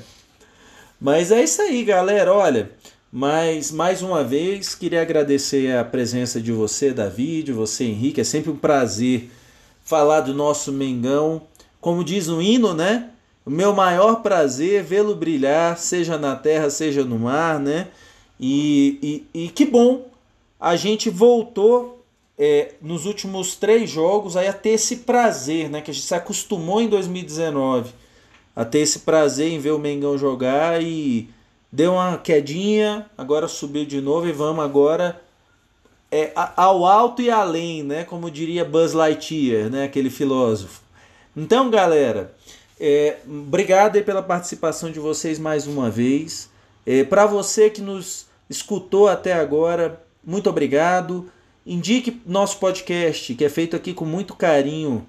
Mas 1.00 1.30
é 1.30 1.42
isso 1.42 1.60
aí, 1.62 1.84
galera. 1.84 2.32
Olha, 2.32 2.70
mais, 3.12 3.70
mais 3.70 4.02
uma 4.02 4.24
vez, 4.24 4.74
queria 4.74 5.02
agradecer 5.02 5.76
a 5.76 5.84
presença 5.84 6.40
de 6.40 6.50
você, 6.52 6.92
Davi, 6.92 7.42
de 7.42 7.52
você, 7.52 7.84
Henrique. 7.84 8.20
É 8.20 8.24
sempre 8.24 8.50
um 8.50 8.56
prazer 8.56 9.30
falar 9.84 10.20
do 10.22 10.34
nosso 10.34 10.72
Mengão. 10.72 11.42
Como 11.80 12.02
diz 12.02 12.28
o 12.28 12.40
hino, 12.40 12.72
né? 12.74 13.10
O 13.44 13.50
meu 13.50 13.74
maior 13.74 14.22
prazer 14.22 14.80
é 14.80 14.82
vê-lo 14.82 15.14
brilhar, 15.14 15.76
seja 15.76 16.16
na 16.16 16.34
terra, 16.34 16.70
seja 16.70 17.04
no 17.04 17.18
mar, 17.18 17.60
né? 17.60 17.88
E, 18.38 19.24
e, 19.34 19.44
e 19.44 19.48
que 19.48 19.64
bom, 19.64 20.08
a 20.58 20.76
gente 20.76 21.10
voltou 21.10 22.04
é, 22.38 22.72
nos 22.80 23.06
últimos 23.06 23.54
três 23.56 23.88
jogos 23.88 24.36
aí 24.36 24.48
a 24.48 24.52
ter 24.52 24.70
esse 24.70 24.96
prazer, 24.98 25.70
né? 25.70 25.80
Que 25.80 25.90
a 25.90 25.94
gente 25.94 26.06
se 26.06 26.14
acostumou 26.14 26.80
em 26.80 26.88
2019 26.88 27.92
a 28.56 28.64
ter 28.64 28.80
esse 28.80 29.00
prazer 29.00 29.50
em 29.50 29.58
ver 29.58 29.72
o 29.72 29.78
Mengão 29.78 30.16
jogar 30.16 30.80
e 30.82 31.28
deu 31.72 31.94
uma 31.94 32.16
quedinha, 32.18 33.06
agora 33.18 33.48
subiu 33.48 33.84
de 33.84 34.00
novo 34.00 34.28
e 34.28 34.32
vamos 34.32 34.64
agora 34.64 35.20
é, 36.10 36.32
ao 36.34 36.86
alto 36.86 37.20
e 37.20 37.30
além, 37.30 37.82
né? 37.82 38.04
Como 38.04 38.30
diria 38.30 38.64
Buzz 38.64 38.92
Lightyear, 38.92 39.68
né? 39.70 39.84
Aquele 39.84 40.10
filósofo. 40.10 40.80
Então, 41.36 41.68
galera, 41.68 42.32
é, 42.78 43.18
obrigado 43.26 44.00
pela 44.04 44.22
participação 44.22 44.90
de 44.90 45.00
vocês 45.00 45.38
mais 45.38 45.66
uma 45.66 45.90
vez. 45.90 46.48
É, 46.86 47.04
Para 47.04 47.26
você 47.26 47.70
que 47.70 47.80
nos 47.80 48.26
escutou 48.48 49.08
até 49.08 49.32
agora, 49.32 50.02
muito 50.24 50.48
obrigado. 50.50 51.30
Indique 51.66 52.20
nosso 52.26 52.58
podcast, 52.58 53.34
que 53.34 53.44
é 53.44 53.48
feito 53.48 53.74
aqui 53.74 53.94
com 53.94 54.04
muito 54.04 54.34
carinho, 54.34 55.06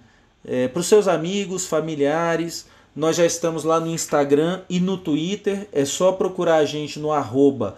para 0.72 0.80
os 0.80 0.88
seus 0.88 1.08
amigos, 1.08 1.66
familiares. 1.66 2.66
Nós 2.96 3.18
já 3.18 3.26
estamos 3.26 3.66
lá 3.66 3.80
no 3.80 3.88
Instagram 3.88 4.62
e 4.70 4.80
no 4.80 4.98
Twitter. 4.98 5.68
É 5.74 5.84
só 5.84 6.14
procurar 6.14 6.58
a 6.58 6.66
gente 6.66 6.98
no 6.98 7.12
arroba 7.12 7.78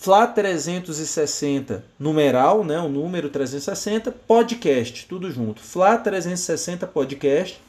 Fla360, 0.00 1.82
numeral, 1.98 2.62
né? 2.62 2.78
O 2.78 2.88
número 2.88 3.28
360, 3.30 4.12
podcast, 4.12 5.06
tudo 5.08 5.30
junto. 5.30 5.60
Fla360 5.60 6.86
podcast. 6.86 7.60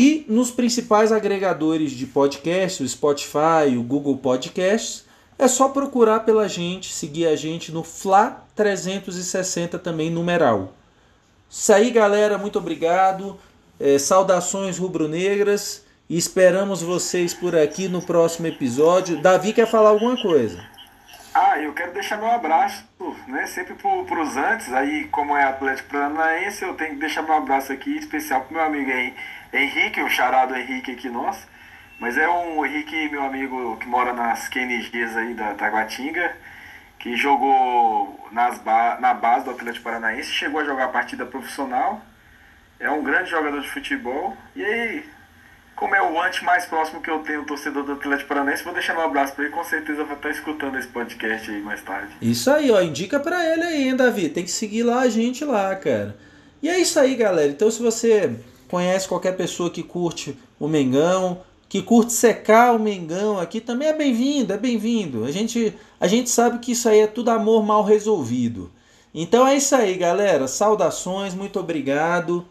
E 0.00 0.24
nos 0.28 0.52
principais 0.52 1.10
agregadores 1.10 1.90
de 1.90 2.06
podcast, 2.06 2.84
o 2.84 2.88
Spotify, 2.88 3.76
o 3.76 3.82
Google 3.82 4.16
Podcasts, 4.16 5.04
é 5.36 5.48
só 5.48 5.70
procurar 5.70 6.20
pela 6.20 6.48
gente, 6.48 6.92
seguir 6.92 7.26
a 7.26 7.34
gente 7.34 7.72
no 7.72 7.82
Fla 7.82 8.44
360 8.54 9.76
também 9.76 10.08
numeral. 10.08 10.72
Isso 11.50 11.72
aí, 11.72 11.90
galera, 11.90 12.38
muito 12.38 12.60
obrigado. 12.60 13.36
É, 13.80 13.98
saudações 13.98 14.78
rubro-negras 14.78 15.84
e 16.08 16.16
esperamos 16.16 16.80
vocês 16.80 17.34
por 17.34 17.56
aqui 17.56 17.88
no 17.88 18.00
próximo 18.00 18.46
episódio. 18.46 19.20
Davi 19.20 19.52
quer 19.52 19.66
falar 19.68 19.88
alguma 19.90 20.16
coisa? 20.22 20.64
Ah, 21.34 21.58
eu 21.60 21.72
quero 21.72 21.92
deixar 21.92 22.18
meu 22.18 22.30
abraço, 22.30 22.84
né? 23.26 23.46
Sempre 23.46 23.74
pro, 23.74 24.04
pros 24.04 24.36
antes, 24.36 24.72
aí 24.72 25.08
como 25.08 25.36
é 25.36 25.42
Atlético 25.42 25.90
Paranaense, 25.90 26.62
eu 26.64 26.74
tenho 26.74 26.90
que 26.94 27.00
deixar 27.00 27.22
meu 27.22 27.34
abraço 27.34 27.72
aqui, 27.72 27.96
especial 27.96 28.42
pro 28.42 28.54
meu 28.54 28.62
amigo 28.62 28.88
Hen- 28.90 29.14
Henrique, 29.52 30.00
o 30.02 30.08
charado 30.08 30.54
Henrique 30.54 30.92
aqui 30.92 31.08
nosso. 31.08 31.46
Mas 31.98 32.16
é 32.16 32.28
um 32.28 32.64
Henrique, 32.64 33.08
meu 33.08 33.24
amigo, 33.24 33.76
que 33.78 33.86
mora 33.86 34.12
nas 34.12 34.48
QNGs 34.48 35.16
aí 35.16 35.34
da 35.34 35.54
Taguatinga, 35.54 36.32
que 36.98 37.16
jogou 37.16 38.28
nas 38.30 38.58
ba 38.58 38.98
na 39.00 39.14
base 39.14 39.44
do 39.44 39.50
Atlético 39.50 39.84
Paranaense, 39.84 40.30
chegou 40.30 40.60
a 40.60 40.64
jogar 40.64 40.84
a 40.84 40.88
partida 40.88 41.26
profissional. 41.26 42.00
É 42.78 42.88
um 42.90 43.02
grande 43.02 43.30
jogador 43.30 43.60
de 43.60 43.68
futebol. 43.68 44.36
E 44.54 44.64
aí, 44.64 45.04
como 45.74 45.94
é 45.94 46.02
o 46.02 46.20
antes 46.20 46.42
mais 46.42 46.66
próximo 46.66 47.00
que 47.00 47.10
eu 47.10 47.18
tenho, 47.20 47.44
torcedor 47.44 47.82
do 47.82 47.92
Atlético 47.92 48.28
Paranaense, 48.28 48.62
vou 48.62 48.72
deixar 48.72 48.96
um 48.96 49.00
abraço 49.00 49.34
pra 49.34 49.44
ele, 49.44 49.52
com 49.52 49.64
certeza 49.64 50.04
vai 50.04 50.16
estar 50.16 50.30
escutando 50.30 50.78
esse 50.78 50.88
podcast 50.88 51.50
aí 51.50 51.60
mais 51.60 51.82
tarde. 51.82 52.12
Isso 52.22 52.48
aí, 52.50 52.70
ó, 52.70 52.80
indica 52.80 53.18
pra 53.18 53.44
ele 53.44 53.64
aí, 53.64 53.88
hein, 53.88 53.96
Davi. 53.96 54.28
Tem 54.28 54.44
que 54.44 54.50
seguir 54.50 54.84
lá 54.84 55.00
a 55.00 55.08
gente 55.08 55.44
lá, 55.44 55.74
cara. 55.74 56.16
E 56.62 56.68
é 56.68 56.78
isso 56.78 56.98
aí, 56.98 57.16
galera. 57.16 57.50
Então, 57.50 57.70
se 57.70 57.82
você 57.82 58.38
conhece 58.68 59.08
qualquer 59.08 59.36
pessoa 59.36 59.70
que 59.70 59.82
curte 59.82 60.36
o 60.58 60.68
Mengão, 60.68 61.40
que 61.68 61.82
curte 61.82 62.12
secar 62.12 62.74
o 62.74 62.78
Mengão 62.78 63.38
aqui, 63.38 63.60
também 63.60 63.88
é 63.88 63.92
bem-vindo, 63.92 64.52
é 64.52 64.56
bem-vindo. 64.56 65.24
A 65.24 65.30
gente, 65.30 65.74
a 66.00 66.06
gente 66.06 66.30
sabe 66.30 66.58
que 66.58 66.72
isso 66.72 66.88
aí 66.88 67.00
é 67.00 67.06
tudo 67.06 67.30
amor 67.30 67.64
mal 67.64 67.84
resolvido. 67.84 68.70
Então 69.14 69.46
é 69.46 69.56
isso 69.56 69.74
aí, 69.74 69.94
galera. 69.94 70.46
Saudações, 70.48 71.34
muito 71.34 71.58
obrigado. 71.58 72.46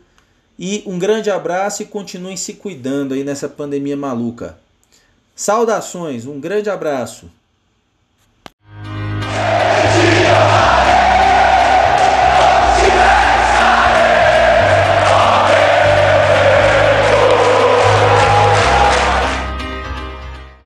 E 0.60 0.84
um 0.86 0.98
grande 0.98 1.30
abraço 1.30 1.84
e 1.84 1.86
continuem 1.86 2.36
se 2.36 2.54
cuidando 2.54 3.14
aí 3.14 3.24
nessa 3.24 3.48
pandemia 3.48 3.96
maluca. 3.96 4.58
Saudações, 5.36 6.26
um 6.26 6.40
grande 6.40 6.70
abraço. 6.70 7.30